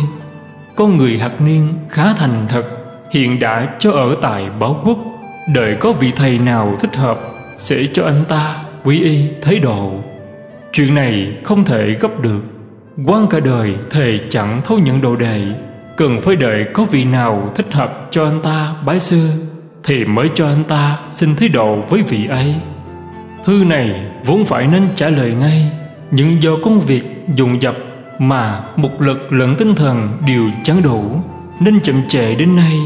Con 0.76 0.96
người 0.96 1.18
hạt 1.18 1.40
niên 1.40 1.74
khá 1.88 2.12
thành 2.12 2.46
thật, 2.48 2.64
Hiện 3.10 3.40
đã 3.40 3.68
cho 3.78 3.90
ở 3.90 4.14
tại 4.22 4.44
báo 4.60 4.80
quốc. 4.84 4.98
Đợi 5.54 5.76
có 5.80 5.92
vị 5.92 6.12
thầy 6.16 6.38
nào 6.38 6.76
thích 6.80 6.96
hợp, 6.96 7.18
Sẽ 7.58 7.76
cho 7.92 8.04
anh 8.04 8.24
ta 8.28 8.56
quý 8.84 9.00
y 9.00 9.28
thấy 9.42 9.58
độ. 9.58 9.92
Chuyện 10.72 10.94
này 10.94 11.36
không 11.44 11.64
thể 11.64 11.96
gấp 12.00 12.20
được. 12.20 12.40
Quan 13.06 13.26
cả 13.26 13.40
đời 13.40 13.74
thầy 13.90 14.20
chẳng 14.30 14.60
thấu 14.64 14.78
nhận 14.78 15.00
đồ 15.00 15.16
đệ. 15.16 15.42
Cần 15.96 16.20
phải 16.22 16.36
đợi 16.36 16.66
có 16.74 16.84
vị 16.84 17.04
nào 17.04 17.52
thích 17.54 17.72
hợp 17.72 18.08
cho 18.10 18.24
anh 18.24 18.40
ta 18.42 18.74
bái 18.86 19.00
sư, 19.00 19.28
Thì 19.84 20.04
mới 20.04 20.28
cho 20.34 20.46
anh 20.46 20.64
ta 20.64 20.98
xin 21.10 21.36
thấy 21.36 21.48
độ 21.48 21.76
với 21.88 22.02
vị 22.02 22.26
ấy. 22.26 22.54
Thư 23.46 23.64
này 23.64 24.00
vốn 24.24 24.44
phải 24.44 24.66
nên 24.66 24.88
trả 24.94 25.08
lời 25.08 25.34
ngay, 25.34 25.70
Nhưng 26.10 26.42
do 26.42 26.50
công 26.62 26.80
việc 26.80 27.04
dồn 27.34 27.62
dập 27.62 27.76
Mà 28.18 28.64
một 28.76 29.00
lực 29.00 29.32
lẫn 29.32 29.56
tinh 29.58 29.74
thần 29.74 30.18
đều 30.26 30.50
chẳng 30.64 30.82
đủ 30.82 31.20
Nên 31.60 31.80
chậm 31.80 31.96
trễ 32.08 32.34
đến 32.34 32.56
nay. 32.56 32.78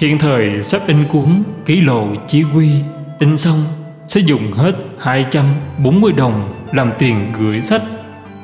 Hiện 0.00 0.18
thời 0.18 0.64
sắp 0.64 0.82
in 0.86 1.04
cuốn 1.12 1.42
ký 1.66 1.80
lộ 1.80 2.06
chỉ 2.28 2.44
quy, 2.54 2.70
In 3.18 3.36
xong, 3.36 3.62
sẽ 4.06 4.20
dùng 4.20 4.52
hết 4.52 4.72
240 4.98 6.12
đồng 6.12 6.52
làm 6.72 6.92
tiền 6.98 7.32
gửi 7.38 7.60
sách. 7.62 7.82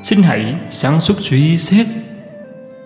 Xin 0.02 0.22
hãy 0.22 0.54
sáng 0.68 1.00
suốt 1.00 1.14
suy 1.20 1.58
xét. 1.58 1.86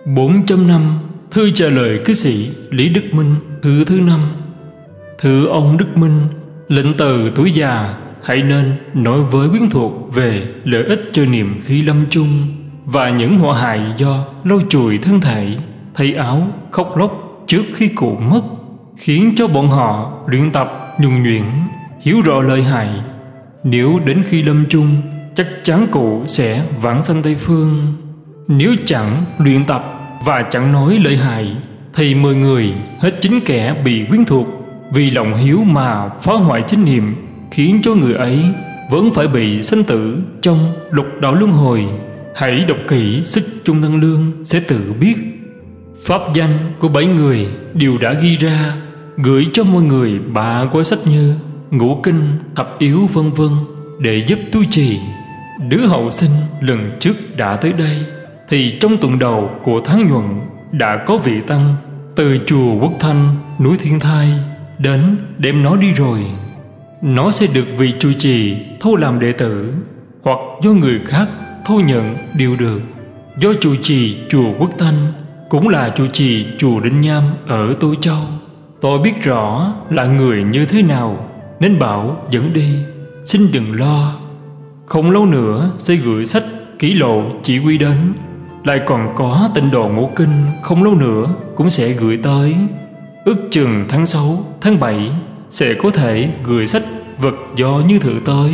4.5 0.05 0.97
Thư 1.31 1.51
trả 1.51 1.65
lời 1.65 1.99
cư 2.05 2.13
sĩ 2.13 2.49
Lý 2.69 2.89
Đức 2.89 3.03
Minh, 3.11 3.35
Thư 3.61 3.85
thứ 3.85 3.99
năm. 3.99 4.19
Thư 5.19 5.47
ông 5.47 5.77
Đức 5.77 5.97
Minh, 5.97 6.27
Lệnh 6.67 6.97
từ 6.97 7.31
tuổi 7.35 7.51
già 7.51 7.95
Hãy 8.23 8.43
nên 8.43 8.73
nói 8.93 9.19
với 9.21 9.49
quyến 9.49 9.69
thuộc 9.69 10.13
Về 10.13 10.47
lợi 10.63 10.83
ích 10.83 11.09
cho 11.13 11.25
niềm 11.25 11.59
khi 11.63 11.81
lâm 11.81 12.05
chung 12.09 12.27
Và 12.85 13.09
những 13.09 13.37
họa 13.37 13.59
hại 13.59 13.81
do 13.97 14.25
Lâu 14.43 14.61
chùi 14.69 14.97
thân 14.97 15.21
thể. 15.21 15.47
Thay 15.93 16.13
áo, 16.13 16.47
khóc 16.71 16.97
lóc 16.97 17.43
trước 17.47 17.63
khi 17.73 17.87
cụ 17.87 18.15
mất 18.15 18.41
Khiến 18.97 19.33
cho 19.35 19.47
bọn 19.47 19.67
họ 19.67 20.11
luyện 20.27 20.51
tập 20.51 20.95
nhuần 20.99 21.23
nhuyễn 21.23 21.43
Hiểu 22.01 22.21
rõ 22.21 22.41
lợi 22.41 22.63
hại. 22.63 22.89
Nếu 23.63 23.99
đến 24.05 24.23
khi 24.27 24.43
lâm 24.43 24.65
chung 24.69 24.95
chắc 25.35 25.47
chắn 25.63 25.87
cụ 25.91 26.23
sẽ 26.27 26.63
vãng 26.81 27.03
sanh 27.03 27.23
Tây 27.23 27.35
Phương. 27.35 27.93
Nếu 28.47 28.75
chẳng 28.85 29.23
luyện 29.37 29.65
tập 29.65 30.01
và 30.25 30.41
chẳng 30.41 30.71
nói 30.71 30.99
lợi 31.03 31.17
hại, 31.17 31.55
thì 31.93 32.15
mười 32.15 32.35
người 32.35 32.73
hết 32.99 33.11
chính 33.21 33.39
kẻ 33.45 33.75
bị 33.85 34.05
quyến 34.09 34.25
thuộc 34.25 34.47
vì 34.93 35.11
lòng 35.11 35.37
hiếu 35.37 35.63
mà 35.63 36.09
phá 36.21 36.33
hoại 36.33 36.63
chính 36.67 36.85
niệm, 36.85 37.15
khiến 37.51 37.81
cho 37.83 37.93
người 37.93 38.13
ấy 38.13 38.39
vẫn 38.89 39.13
phải 39.13 39.27
bị 39.27 39.63
sanh 39.63 39.83
tử 39.83 40.17
trong 40.41 40.73
lục 40.91 41.05
đạo 41.21 41.35
luân 41.35 41.51
hồi. 41.51 41.85
Hãy 42.35 42.65
đọc 42.67 42.77
kỹ 42.87 43.21
sức 43.23 43.43
trung 43.63 43.81
thân 43.81 44.01
lương 44.01 44.31
sẽ 44.43 44.59
tự 44.59 44.93
biết. 44.99 45.15
Pháp 46.05 46.21
danh 46.33 46.71
của 46.79 46.87
bảy 46.87 47.05
người 47.05 47.47
đều 47.73 47.97
đã 47.97 48.13
ghi 48.13 48.37
ra, 48.37 48.75
gửi 49.17 49.47
cho 49.53 49.63
mọi 49.63 49.83
người 49.83 50.19
ba 50.19 50.65
của 50.71 50.83
sách 50.83 50.99
như 51.05 51.33
ngũ 51.71 51.99
kinh, 52.03 52.21
thập 52.55 52.75
yếu 52.79 53.09
vân 53.13 53.31
vân 53.31 53.49
để 53.99 54.23
giúp 54.27 54.39
tu 54.51 54.63
trì 54.69 54.99
Đứa 55.69 55.85
hậu 55.85 56.11
sinh 56.11 56.31
lần 56.61 56.91
trước 56.99 57.37
đã 57.37 57.55
tới 57.55 57.73
đây 57.73 57.97
Thì 58.49 58.77
trong 58.79 58.97
tuần 58.97 59.19
đầu 59.19 59.49
của 59.63 59.81
tháng 59.85 60.09
nhuận 60.09 60.23
Đã 60.71 61.03
có 61.07 61.17
vị 61.17 61.33
tăng 61.47 61.75
Từ 62.15 62.37
chùa 62.45 62.79
Quốc 62.81 62.91
Thanh 62.99 63.35
núi 63.59 63.77
Thiên 63.77 63.99
Thai 63.99 64.33
Đến 64.79 65.17
đem 65.37 65.63
nó 65.63 65.75
đi 65.75 65.91
rồi 65.91 66.23
nó 67.01 67.31
sẽ 67.31 67.47
được 67.53 67.65
vị 67.77 67.93
trụ 67.99 68.09
trì 68.19 68.57
thu 68.79 68.95
làm 68.95 69.19
đệ 69.19 69.31
tử 69.31 69.73
Hoặc 70.23 70.37
do 70.63 70.71
người 70.71 70.99
khác 71.05 71.29
thu 71.65 71.79
nhận 71.79 72.15
đều 72.37 72.55
được. 72.55 72.81
Do 73.37 73.49
trụ 73.61 73.75
trì 73.83 74.17
chùa 74.29 74.53
Quốc 74.59 74.69
Thanh 74.77 74.95
Cũng 75.49 75.69
là 75.69 75.89
trụ 75.89 76.07
trì 76.13 76.45
chùa 76.57 76.79
Đinh 76.79 77.01
Nham 77.01 77.23
Ở 77.47 77.73
Tô 77.79 77.95
Châu. 78.01 78.17
Tôi 78.81 78.99
biết 78.99 79.23
rõ 79.23 79.73
là 79.89 80.05
người 80.05 80.43
như 80.43 80.65
thế 80.65 80.81
nào 80.81 81.27
Nên 81.59 81.79
bảo 81.79 82.17
dẫn 82.29 82.53
đi. 82.53 82.75
Xin 83.23 83.41
đừng 83.53 83.79
lo. 83.79 84.15
Không 84.85 85.11
lâu 85.11 85.25
nữa 85.25 85.71
sẽ 85.77 85.95
gửi 85.95 86.25
sách 86.25 86.43
kỷ 86.79 86.93
lộ 86.93 87.23
chỉ 87.43 87.59
quy 87.59 87.77
đến. 87.77 88.13
Lại 88.63 88.81
còn 88.85 89.13
có 89.15 89.49
tinh 89.55 89.71
đồ 89.71 89.87
ngũ 89.87 90.09
kinh 90.15 90.45
Không 90.61 90.83
lâu 90.83 90.95
nữa 90.95 91.29
cũng 91.55 91.69
sẽ 91.69 91.89
gửi 91.89 92.17
tới. 92.17 92.55
Ước 93.25 93.37
chừng 93.51 93.85
tháng 93.89 94.05
6, 94.05 94.45
tháng 94.61 94.79
7 94.79 95.11
sẽ 95.51 95.73
có 95.73 95.89
thể 95.89 96.29
gửi 96.43 96.67
sách 96.67 96.83
vật 97.19 97.35
do 97.55 97.81
như 97.87 97.99
thử 97.99 98.13
tới. 98.25 98.51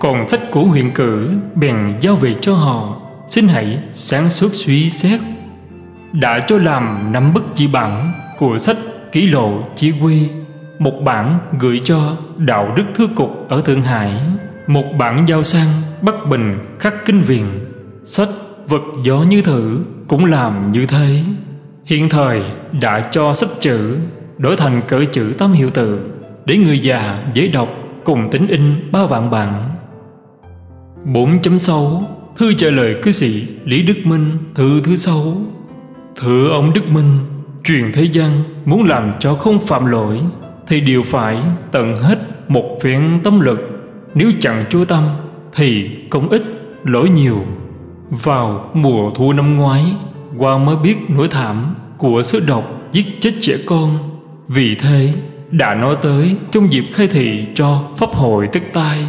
Còn 0.00 0.28
sách 0.28 0.40
của 0.50 0.64
huyện 0.64 0.90
cử 0.90 1.30
Bèn 1.54 1.76
giao 2.00 2.16
về 2.16 2.34
cho 2.40 2.54
họ. 2.54 2.96
Xin 3.28 3.48
hãy 3.48 3.78
sáng 3.92 4.28
suốt 4.28 4.50
suy 4.52 4.90
xét. 4.90 5.20
Đã 6.12 6.40
cho 6.48 6.58
làm 6.58 7.12
năm 7.12 7.34
bức 7.34 7.44
chỉ 7.54 7.66
bản 7.66 8.12
Của 8.38 8.58
sách 8.58 8.76
ký 9.12 9.26
lộ 9.26 9.62
chỉ 9.76 9.92
quy. 10.02 10.28
Một 10.78 11.00
bản 11.04 11.38
gửi 11.58 11.80
cho 11.84 12.16
Đạo 12.36 12.74
đức 12.76 12.84
thư 12.94 13.08
cục 13.16 13.48
ở 13.48 13.60
Thượng 13.60 13.82
Hải. 13.82 14.20
Một 14.66 14.84
bản 14.98 15.28
giao 15.28 15.42
sang 15.42 15.68
Bắc 16.02 16.14
Bình 16.30 16.58
khắc 16.78 16.94
kinh 17.04 17.22
viện. 17.22 17.46
Sách 18.04 18.28
vật 18.68 18.82
gió 19.04 19.18
như 19.18 19.42
thử 19.42 19.78
Cũng 20.08 20.24
làm 20.24 20.72
như 20.72 20.86
thế. 20.86 21.22
Hiện 21.84 22.08
thời 22.08 22.42
đã 22.80 23.08
cho 23.10 23.34
sắp 23.34 23.48
chữ 23.60 23.96
Đổi 24.38 24.56
thành 24.56 24.82
cỡ 24.88 25.04
chữ 25.12 25.34
tám 25.38 25.52
hiệu 25.52 25.70
từ. 25.70 26.00
Để 26.46 26.56
người 26.56 26.78
già 26.78 27.24
dễ 27.34 27.48
đọc, 27.48 27.68
Cùng 28.04 28.30
tính 28.30 28.46
in 28.46 28.92
ba 28.92 29.06
vạn 29.06 29.30
bản 29.30 29.70
4.6 31.06 32.02
Thư 32.36 32.54
trả 32.54 32.70
lời 32.70 32.96
cư 33.02 33.12
sĩ 33.12 33.46
Lý 33.64 33.82
Đức 33.82 33.94
Minh, 34.04 34.30
Thư 34.54 34.80
thứ 34.84 34.96
sáu. 34.96 35.36
Thưa 36.16 36.48
ông 36.48 36.72
Đức 36.72 36.88
Minh 36.88 37.18
Truyền 37.64 37.92
thế 37.92 38.08
gian 38.12 38.30
muốn 38.64 38.84
làm 38.84 39.10
cho 39.18 39.34
không 39.34 39.66
phạm 39.66 39.86
lỗi, 39.86 40.20
Thì 40.66 40.80
đều 40.80 41.02
phải 41.02 41.38
tận 41.72 41.96
hết 41.96 42.18
một 42.48 42.78
phiến 42.82 43.00
tâm 43.24 43.40
lực. 43.40 43.58
Nếu 44.14 44.32
chẳng 44.40 44.64
chú 44.70 44.84
tâm, 44.84 45.04
Thì 45.52 45.90
công 46.10 46.28
ít 46.28 46.42
lỗi 46.84 47.08
nhiều. 47.10 47.44
Vào 48.10 48.70
mùa 48.74 49.10
thu 49.14 49.32
năm 49.32 49.56
ngoái, 49.56 49.84
Qua 50.38 50.58
mới 50.58 50.76
biết 50.76 50.96
nỗi 51.08 51.28
thảm 51.28 51.74
Của 51.98 52.22
sứ 52.22 52.40
độc 52.46 52.64
giết 52.92 53.06
chết 53.20 53.32
trẻ 53.40 53.56
con 53.66 54.13
vì 54.48 54.74
thế, 54.74 55.12
đã 55.50 55.74
nói 55.74 55.96
tới 56.02 56.36
Trong 56.50 56.72
dịp 56.72 56.84
khai 56.92 57.08
thị 57.08 57.46
cho 57.54 57.82
Pháp 57.96 58.10
hội 58.10 58.48
tức 58.52 58.62
tai, 58.72 59.06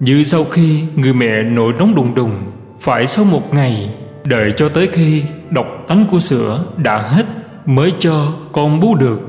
Như 0.00 0.24
sau 0.24 0.44
khi 0.44 0.82
người 0.94 1.12
mẹ 1.12 1.42
nổi 1.42 1.72
nóng 1.78 1.94
đùng 1.94 2.14
đùng, 2.14 2.32
Phải 2.80 3.06
sau 3.06 3.24
một 3.24 3.54
ngày 3.54 3.90
Đợi 4.24 4.52
cho 4.56 4.68
tới 4.68 4.88
khi 4.92 5.22
độc 5.50 5.84
tánh 5.88 6.04
của 6.10 6.20
sữa 6.20 6.64
đã 6.76 6.98
hết 6.98 7.26
Mới 7.66 7.92
cho 7.98 8.32
con 8.52 8.80
bú 8.80 8.94
được. 8.94 9.20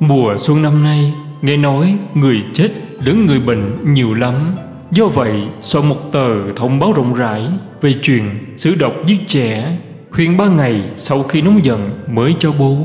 Mùa 0.00 0.36
xuân 0.38 0.62
năm 0.62 0.82
nay, 0.82 1.14
Nghe 1.42 1.56
nói 1.56 1.96
người 2.14 2.42
chết 2.54 2.68
lẫn 3.04 3.26
người 3.26 3.40
bệnh 3.40 3.94
nhiều 3.94 4.14
lắm. 4.14 4.34
Do 4.90 5.06
vậy, 5.06 5.32
sau 5.60 5.82
một 5.82 6.12
tờ 6.12 6.52
thông 6.56 6.78
báo 6.78 6.92
rộng 6.92 7.14
rãi 7.14 7.42
Về 7.80 7.94
chuyện 8.02 8.54
xử 8.56 8.74
độc 8.74 8.92
giết 9.06 9.26
trẻ, 9.26 9.76
Khuyên 10.10 10.36
ba 10.36 10.48
ngày 10.48 10.82
sau 10.96 11.22
khi 11.22 11.42
nóng 11.42 11.64
giận 11.64 11.90
mới 12.10 12.34
cho 12.38 12.52
bố 12.58 12.76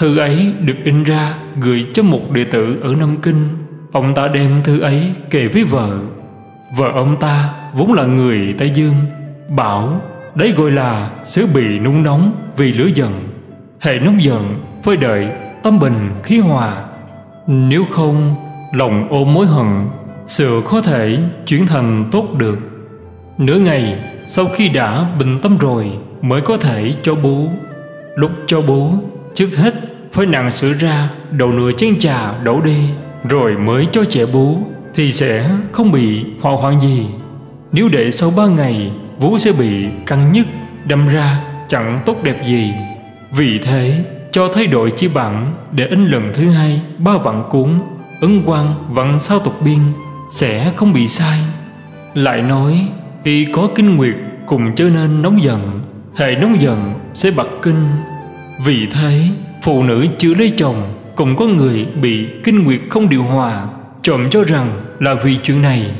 Thư 0.00 0.18
ấy 0.18 0.52
được 0.60 0.74
in 0.84 1.04
ra 1.04 1.34
gửi 1.60 1.86
cho 1.94 2.02
một 2.02 2.32
đệ 2.32 2.44
tử 2.44 2.76
ở 2.82 2.94
Nam 2.94 3.16
Kinh. 3.22 3.48
Ông 3.92 4.14
ta 4.14 4.28
đem 4.28 4.62
thư 4.64 4.80
ấy 4.80 5.12
kể 5.30 5.46
với 5.46 5.64
vợ. 5.64 5.98
Vợ 6.76 6.90
ông 6.94 7.16
ta 7.20 7.54
vốn 7.74 7.92
là 7.92 8.04
người 8.04 8.54
Tây 8.58 8.70
Dương, 8.74 8.94
Bảo 9.56 10.00
đấy 10.34 10.54
gọi 10.56 10.70
là 10.70 11.10
sứ 11.24 11.46
bị 11.54 11.78
nung 11.78 12.02
nóng 12.02 12.32
vì 12.56 12.72
lửa 12.72 12.88
giận. 12.94 13.28
Hệ 13.80 13.98
nóng 13.98 14.24
giận 14.24 14.60
phơi 14.82 14.96
đợi 14.96 15.28
tâm 15.62 15.78
bình 15.78 16.10
khí 16.22 16.38
hòa. 16.38 16.84
Nếu 17.46 17.84
không, 17.90 18.34
lòng 18.72 19.06
ôm 19.10 19.34
mối 19.34 19.46
hận 19.46 19.66
Sự 20.26 20.62
có 20.64 20.80
thể 20.80 21.18
chuyển 21.46 21.66
thành 21.66 22.08
tốt 22.12 22.28
được. 22.38 22.58
Nửa 23.38 23.58
ngày 23.58 23.98
sau 24.26 24.46
khi 24.54 24.68
đã 24.68 25.06
bình 25.18 25.38
tâm 25.42 25.58
rồi 25.58 25.90
Mới 26.22 26.40
có 26.40 26.56
thể 26.56 26.94
cho 27.02 27.14
bố. 27.14 27.46
Lúc 28.16 28.30
cho 28.46 28.62
bố, 28.62 28.92
Trước 29.34 29.48
hết 29.56 29.74
phơi 30.12 30.26
nặng 30.26 30.50
sữa 30.50 30.72
ra, 30.72 31.10
Đầu 31.30 31.52
nửa 31.52 31.72
chén 31.72 31.98
trà 31.98 32.32
đổ 32.44 32.60
đi, 32.60 32.78
Rồi 33.28 33.56
mới 33.56 33.86
cho 33.92 34.04
trẻ 34.04 34.26
bú, 34.26 34.58
Thì 34.94 35.12
sẽ 35.12 35.50
không 35.72 35.92
bị 35.92 36.24
hoa 36.40 36.52
hoạn 36.52 36.80
gì. 36.80 37.06
Nếu 37.72 37.88
để 37.88 38.10
sau 38.10 38.32
ba 38.36 38.46
ngày, 38.46 38.92
Vú 39.18 39.38
sẽ 39.38 39.52
bị 39.52 39.86
căng 40.06 40.32
nhức, 40.32 40.46
Đâm 40.84 41.08
ra 41.08 41.40
chẳng 41.68 42.00
tốt 42.06 42.16
đẹp 42.22 42.46
gì. 42.46 42.72
Vì 43.30 43.58
thế, 43.58 44.04
cho 44.32 44.48
thay 44.54 44.66
đổi 44.66 44.90
chi 44.90 45.08
bản 45.08 45.46
Để 45.72 45.86
in 45.86 46.06
lần 46.06 46.22
thứ 46.34 46.50
hai 46.50 46.80
ba 46.98 47.16
vạn 47.16 47.42
cuốn 47.50 47.80
Ấn 48.20 48.42
quan 48.46 48.74
vặn 48.88 49.20
sao 49.20 49.38
tục 49.38 49.62
biên 49.64 49.80
Sẽ 50.30 50.72
không 50.76 50.92
bị 50.92 51.08
sai. 51.08 51.38
Lại 52.14 52.42
nói, 52.42 52.88
khi 53.24 53.46
có 53.52 53.68
kinh 53.74 53.96
nguyệt 53.96 54.14
cùng 54.46 54.74
trở 54.74 54.84
nên 54.84 55.22
nóng 55.22 55.42
giận, 55.42 55.80
Hệ 56.16 56.34
nóng 56.34 56.60
giận 56.60 56.92
sẽ 57.14 57.30
bật 57.30 57.48
kinh. 57.62 57.86
Vì 58.64 58.86
thế 58.86 59.28
phụ 59.62 59.82
nữ 59.82 60.06
chưa 60.18 60.34
lấy 60.34 60.52
chồng, 60.56 60.76
Cũng 61.14 61.36
có 61.36 61.44
người 61.44 61.86
bị 62.02 62.26
kinh 62.44 62.64
nguyệt 62.64 62.80
không 62.90 63.08
điều 63.08 63.22
hòa. 63.22 63.66
Trộm 64.02 64.30
cho 64.30 64.44
rằng 64.44 64.80
là 64.98 65.14
vì 65.14 65.36
chuyện 65.36 65.62
này. 65.62 65.90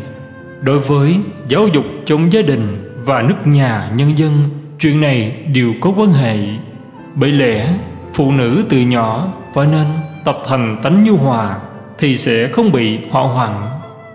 Đối 0.62 0.78
với 0.78 1.16
giáo 1.48 1.68
dục 1.68 1.84
trong 2.06 2.32
gia 2.32 2.42
đình 2.42 2.92
và 3.04 3.22
nước 3.22 3.36
nhà 3.44 3.90
nhân 3.96 4.18
dân, 4.18 4.32
Chuyện 4.78 5.00
này 5.00 5.32
đều 5.52 5.72
có 5.80 5.92
quan 5.96 6.12
hệ. 6.12 6.36
Bởi 7.14 7.32
lẽ, 7.32 7.68
phụ 8.14 8.32
nữ 8.32 8.64
từ 8.68 8.78
nhỏ 8.78 9.28
phải 9.54 9.66
nên 9.66 9.86
tập 10.24 10.38
thành 10.46 10.76
tánh 10.82 11.04
nhu 11.04 11.16
hòa 11.16 11.56
Thì 11.98 12.16
sẽ 12.16 12.48
không 12.48 12.72
bị 12.72 12.98
họa 13.10 13.22
hoạn. 13.22 13.62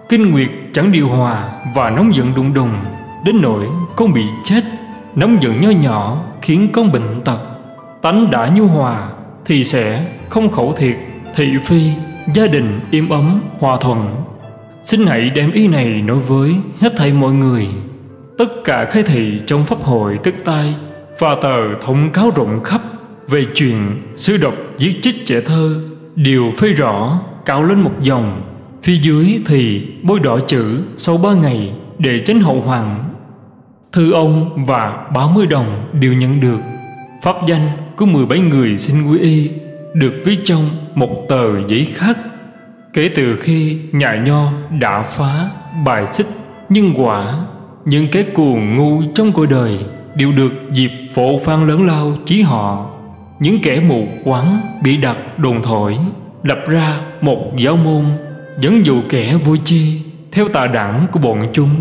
Kinh 0.10 0.32
nguyệt 0.32 0.50
chẳng 0.74 0.91
điều 0.91 1.08
hòa 1.08 1.50
và 1.76 1.89
nóng 1.89 2.16
giận 2.16 2.34
đùng 2.36 2.54
đùng, 2.54 2.70
Đến 3.26 3.41
nỗi 3.41 3.66
con 3.96 4.14
bị 4.14 4.22
chết. 4.43 4.62
Nóng 5.16 5.38
giận 5.41 5.62
nho 5.62 5.70
nhỏ 5.70 6.24
khiến 6.41 6.68
con 6.74 6.91
bệnh 6.91 7.22
tật. 7.26 7.39
Tánh 8.02 8.32
đã 8.32 8.48
nhu 8.56 8.68
hòa 8.68 9.10
thì 9.46 9.64
sẽ 9.64 10.06
không 10.30 10.50
khẩu 10.52 10.74
thiệt. 10.74 10.96
Thị 11.36 11.48
phi, 11.66 11.82
gia 12.34 12.48
đình 12.48 12.80
im 12.91 13.10
ấm, 13.10 13.41
hòa 13.60 13.78
thuận. 13.82 14.08
Xin 14.84 15.06
hãy 15.06 15.30
đem 15.30 15.52
ý 15.52 15.68
này 15.68 15.86
nói 15.86 16.20
với 16.20 16.56
hết 16.80 16.93
thảy 16.98 17.14
mọi 17.14 17.34
người. 17.34 17.68
Tất 18.38 18.64
cả 18.64 18.86
khai 18.86 19.04
thị 19.04 19.41
trong 19.46 19.66
pháp 19.66 19.84
hội 19.84 20.20
tức 20.24 20.36
tai 20.46 20.76
và 21.20 21.36
tờ 21.41 21.76
thông 21.82 22.10
cáo 22.12 22.32
rộng 22.36 22.60
khắp 22.64 22.82
về 23.28 23.46
chuyện 23.56 24.02
sư 24.16 24.38
độc 24.38 24.54
giết 24.78 25.00
chết 25.02 25.12
trẻ 25.26 25.41
thơ 25.41 25.82
đều 26.16 26.52
phê 26.58 26.68
rõ 26.68 27.20
cạo 27.46 27.64
lên 27.64 27.80
một 27.80 27.93
dòng. 28.02 28.41
Phía 28.84 28.96
dưới 29.02 29.39
thì 29.46 29.88
bôi 30.04 30.20
đỏ 30.20 30.39
chữ 30.48 30.82
sau 30.98 31.18
ba 31.18 31.34
ngày 31.34 31.72
để 32.00 32.20
tránh 32.20 32.39
hậu 32.39 32.62
hoàng. 32.62 33.04
Thư 33.91 34.12
ông 34.12 34.66
và 34.66 35.08
30 35.14 35.48
đồng 35.48 35.88
đều 35.93 36.14
nhận 36.14 36.39
được 36.39 36.75
pháp 37.26 37.36
danh 37.48 37.70
của 37.96 38.06
17 38.06 38.40
người 38.40 38.78
xin 38.78 39.12
quy 39.12 39.20
y 39.20 39.50
được 39.94 40.14
viết 40.26 40.38
trong 40.44 40.70
một 40.96 41.10
tờ 41.30 41.68
giấy 41.68 41.88
khác. 41.94 42.18
Kể 42.94 43.10
từ 43.16 43.36
khi 43.36 43.78
nhà 43.92 44.16
nho 44.26 44.52
đã 44.80 45.02
phá 45.02 45.50
bài 45.86 46.06
xích 46.14 46.28
nhân 46.70 46.94
quả, 46.98 47.36
những 47.86 48.08
cái 48.12 48.24
cuồng 48.24 48.76
ngu 48.76 49.02
trong 49.16 49.32
cuộc 49.32 49.46
đời 49.46 49.80
đều 50.16 50.32
được 50.32 50.54
dịp 50.72 50.92
phổ 51.14 51.40
phan 51.40 51.68
lớn 51.68 51.86
lao 51.86 52.14
chí 52.26 52.42
họ. 52.42 52.90
Những 53.40 53.60
kẻ 53.64 53.80
mù 53.80 54.08
quáng 54.24 54.58
bị 54.84 54.98
đặt 54.98 55.18
đồn 55.40 55.62
thổi, 55.64 55.98
lập 56.44 56.60
ra 56.68 57.00
một 57.22 57.58
giáo 57.58 57.76
môn, 57.76 58.06
dẫn 58.60 58.86
dụ 58.86 59.02
kẻ 59.10 59.38
vô 59.46 59.56
chi 59.66 60.02
theo 60.32 60.48
tà 60.48 60.68
đẳng 60.68 61.08
của 61.12 61.20
bọn 61.20 61.42
chúng, 61.54 61.76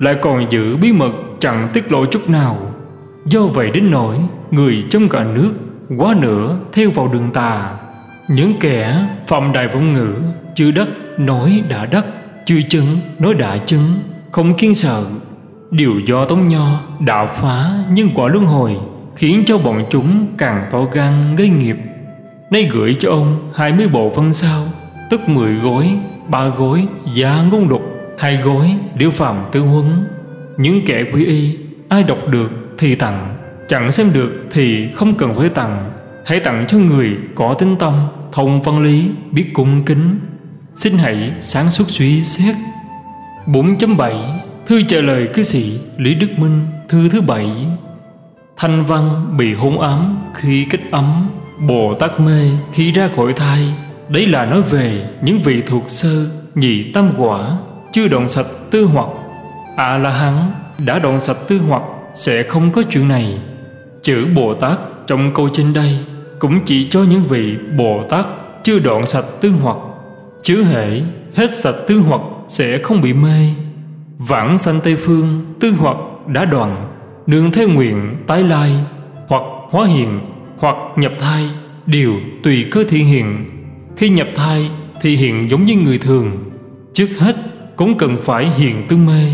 lại 0.00 0.14
còn 0.22 0.46
giữ 0.50 0.76
bí 0.76 0.92
mật 0.92 1.12
chẳng 1.38 1.68
tiết 1.72 1.92
lộ 1.92 2.06
chút 2.06 2.28
nào 2.28 2.73
do 3.26 3.46
vậy 3.46 3.70
đến 3.70 3.90
nỗi 3.90 4.16
người 4.50 4.84
trong 4.90 5.08
cả 5.08 5.24
nước 5.24 5.52
quá 5.96 6.14
nửa 6.20 6.58
theo 6.72 6.90
vào 6.90 7.08
đường 7.08 7.30
tà. 7.34 7.70
Những 8.28 8.52
kẻ 8.60 9.06
phạm 9.26 9.52
đài 9.52 9.68
vong 9.68 9.92
ngữ 9.92 10.14
chưa 10.54 10.70
đất 10.70 10.88
nói 11.18 11.62
đã 11.68 11.86
đất 11.86 12.06
chưa 12.46 12.60
chứng 12.68 12.98
nói 13.18 13.34
đã 13.34 13.58
chứng, 13.58 13.94
không 14.30 14.54
kiên 14.54 14.74
sợ. 14.74 15.04
Đều 15.70 15.92
do 16.06 16.24
tống 16.24 16.48
nho 16.48 16.80
đạo 17.00 17.28
phá 17.34 17.70
nhân 17.90 18.08
quả 18.14 18.28
luân 18.28 18.44
hồi, 18.44 18.76
khiến 19.16 19.42
cho 19.46 19.58
bọn 19.58 19.84
chúng 19.90 20.26
càng 20.38 20.64
to 20.70 20.84
gan 20.92 21.36
gây 21.36 21.48
nghiệp. 21.48 21.76
Nay 22.50 22.68
gửi 22.72 22.96
cho 22.98 23.10
ông 23.10 23.50
hai 23.54 23.72
mươi 23.72 23.88
bộ 23.88 24.10
văn 24.10 24.32
sao, 24.32 24.66
tức 25.10 25.28
mười 25.28 25.54
gối, 25.54 25.90
ba 26.28 26.48
gối 26.48 26.86
giá 27.14 27.44
ngôn 27.50 27.68
lục 27.68 27.82
hai 28.18 28.36
gối 28.36 28.70
liễu 28.98 29.10
phạm 29.10 29.36
tư 29.52 29.60
huấn. 29.60 29.86
Những 30.56 30.80
kẻ 30.86 31.04
quý 31.12 31.24
y, 31.26 31.58
ai 31.88 32.02
đọc 32.02 32.18
được 32.28 32.50
thì 32.78 32.94
tặng. 32.94 33.36
Chẳng 33.68 33.92
xem 33.92 34.12
được 34.12 34.46
thì 34.50 34.88
không 34.94 35.14
cần 35.14 35.34
phải 35.34 35.48
tặng. 35.48 35.90
Hãy 36.24 36.40
tặng 36.40 36.64
cho 36.68 36.78
người 36.78 37.16
có 37.34 37.54
tính 37.54 37.76
tâm, 37.78 38.08
Thông 38.32 38.62
văn 38.62 38.82
lý, 38.82 39.08
biết 39.32 39.46
cung 39.52 39.84
kính. 39.84 40.18
Xin 40.74 40.98
hãy 40.98 41.32
sáng 41.40 41.70
suốt 41.70 41.84
suy 41.88 42.22
xét. 42.22 42.54
4.7 43.46 44.12
Thư 44.66 44.82
trả 44.82 45.00
lời 45.00 45.28
cư 45.34 45.42
sĩ 45.42 45.78
Lý 45.98 46.14
Đức 46.14 46.38
Minh, 46.38 46.60
Thư 46.88 47.08
thứ 47.08 47.20
bảy. 47.20 47.46
Thanh 48.56 48.86
văn 48.86 49.36
bị 49.36 49.54
hôn 49.54 49.80
ám 49.80 50.18
khi 50.34 50.66
kích 50.70 50.90
ấm. 50.90 51.26
Bồ 51.68 51.94
Tát 51.94 52.20
mê 52.20 52.50
khi 52.72 52.92
ra 52.92 53.08
khỏi 53.16 53.32
thai. 53.32 53.74
Đấy 54.08 54.26
là 54.26 54.44
nói 54.44 54.62
về 54.62 55.08
những 55.22 55.42
vị 55.42 55.62
thuộc 55.66 55.90
sơ, 55.90 56.26
Nhị 56.54 56.92
tam 56.92 57.10
quả, 57.18 57.58
Chưa 57.92 58.08
động 58.08 58.28
sạch 58.28 58.46
tư 58.70 58.84
hoặc. 58.84 59.08
A-la-hán 59.76 60.52
đã 60.78 60.98
động 60.98 61.20
sạch 61.20 61.38
tư 61.48 61.60
hoặc 61.68 61.82
sẽ 62.14 62.42
không 62.42 62.70
có 62.70 62.82
chuyện 62.90 63.08
này. 63.08 63.38
Chữ 64.02 64.26
Bồ 64.34 64.54
Tát 64.54 64.78
trong 65.06 65.34
câu 65.34 65.48
trên 65.48 65.72
đây 65.72 65.98
Cũng 66.38 66.60
chỉ 66.64 66.88
cho 66.88 67.02
những 67.02 67.22
vị 67.22 67.56
Bồ 67.78 68.02
Tát 68.10 68.26
chưa 68.62 68.78
đoạn 68.78 69.06
sạch 69.06 69.24
tư 69.40 69.52
hoặc. 69.62 69.76
Chứ 70.42 70.64
hệ 70.64 71.00
hết 71.34 71.50
sạch 71.58 71.74
tư 71.88 71.98
hoặc 71.98 72.20
sẽ 72.48 72.78
không 72.78 73.00
bị 73.00 73.12
mê. 73.12 73.48
Vãng 74.18 74.58
sanh 74.58 74.80
Tây 74.80 74.96
Phương 74.96 75.54
tư 75.60 75.72
hoặc 75.78 75.96
đã 76.26 76.44
đoạn. 76.44 76.90
Nương 77.26 77.50
theo 77.50 77.68
nguyện 77.68 78.16
tái 78.26 78.42
lai, 78.42 78.72
Hoặc 79.28 79.42
hóa 79.70 79.86
hiện, 79.86 80.20
Hoặc 80.58 80.76
nhập 80.96 81.12
thai, 81.18 81.48
Đều 81.86 82.12
tùy 82.42 82.66
cơ 82.70 82.84
thị 82.88 82.98
hiện. 82.98 83.44
Khi 83.96 84.08
nhập 84.08 84.28
thai 84.34 84.70
thì 85.00 85.16
hiện 85.16 85.50
giống 85.50 85.64
như 85.64 85.74
người 85.74 85.98
thường. 85.98 86.30
Trước 86.94 87.08
hết 87.18 87.36
cũng 87.76 87.98
cần 87.98 88.16
phải 88.24 88.50
hiện 88.56 88.86
tương 88.88 89.06
mê, 89.06 89.26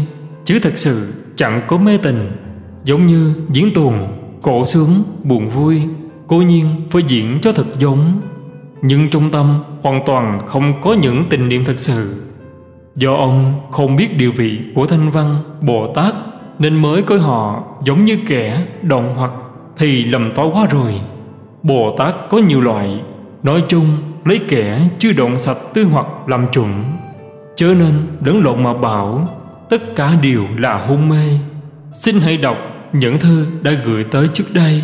Chứ 0.45 0.59
thật 0.62 0.72
sự 0.76 1.12
chẳng 1.37 1.62
có 1.68 1.76
mê 1.76 1.99
tình. 2.03 2.31
Giống 2.85 3.07
như 3.07 3.35
diễn 3.53 3.74
tuồng 3.74 4.09
Cổ 4.43 4.64
sướng, 4.64 5.03
buồn 5.24 5.49
vui 5.49 5.83
Cố 6.26 6.37
nhiên 6.37 6.66
phải 6.91 7.03
diễn 7.07 7.39
cho 7.43 7.53
thật 7.53 7.66
giống. 7.78 8.20
Nhưng 8.83 9.11
trong 9.11 9.31
tâm 9.31 9.59
hoàn 9.83 10.01
toàn 10.07 10.39
không 10.47 10.81
có 10.83 10.95
những 10.95 11.24
tình 11.31 11.49
niệm 11.49 11.64
thật 11.64 11.78
sự. 11.78 12.22
Do 12.97 13.14
ông 13.14 13.61
không 13.70 13.97
biết 13.97 14.18
điều 14.18 14.33
vị 14.37 14.61
của 14.74 14.87
Thanh 14.87 15.11
Văn, 15.11 15.37
Bồ 15.61 15.93
Tát 15.95 16.14
Nên 16.59 16.83
mới 16.83 17.03
coi 17.03 17.18
họ 17.18 17.62
giống 17.85 18.05
như 18.05 18.18
kẻ 18.26 18.66
động 18.83 19.14
hoặc 19.16 19.33
Thì 19.76 20.05
lầm 20.05 20.35
to 20.35 20.45
quá 20.45 20.66
rồi. 20.70 21.01
Bồ 21.62 21.97
Tát 21.99 22.14
có 22.31 22.39
nhiều 22.39 22.61
loại 22.61 23.01
Nói 23.43 23.62
chung 23.68 23.87
lấy 24.24 24.41
kẻ 24.49 24.89
chưa 24.99 25.12
động 25.12 25.39
sạch 25.39 25.59
tư 25.74 25.85
hoặc 25.85 26.07
làm 26.26 26.47
chuẩn. 26.53 26.85
Chớ 27.57 27.74
nên 27.78 27.93
lẫn 28.24 28.45
lộn 28.45 28.62
mà 28.62 28.74
bảo 28.74 29.28
Tất 29.70 29.97
cả 29.97 30.18
đều 30.22 30.45
là 30.59 30.87
hôn 30.87 31.09
mê. 31.09 31.39
Xin 31.93 32.20
hãy 32.20 32.37
đọc 32.37 32.57
những 32.93 33.18
thư 33.18 33.47
đã 33.62 33.72
gửi 33.84 34.05
tới 34.05 34.28
trước 34.34 34.45
đây. 34.55 34.82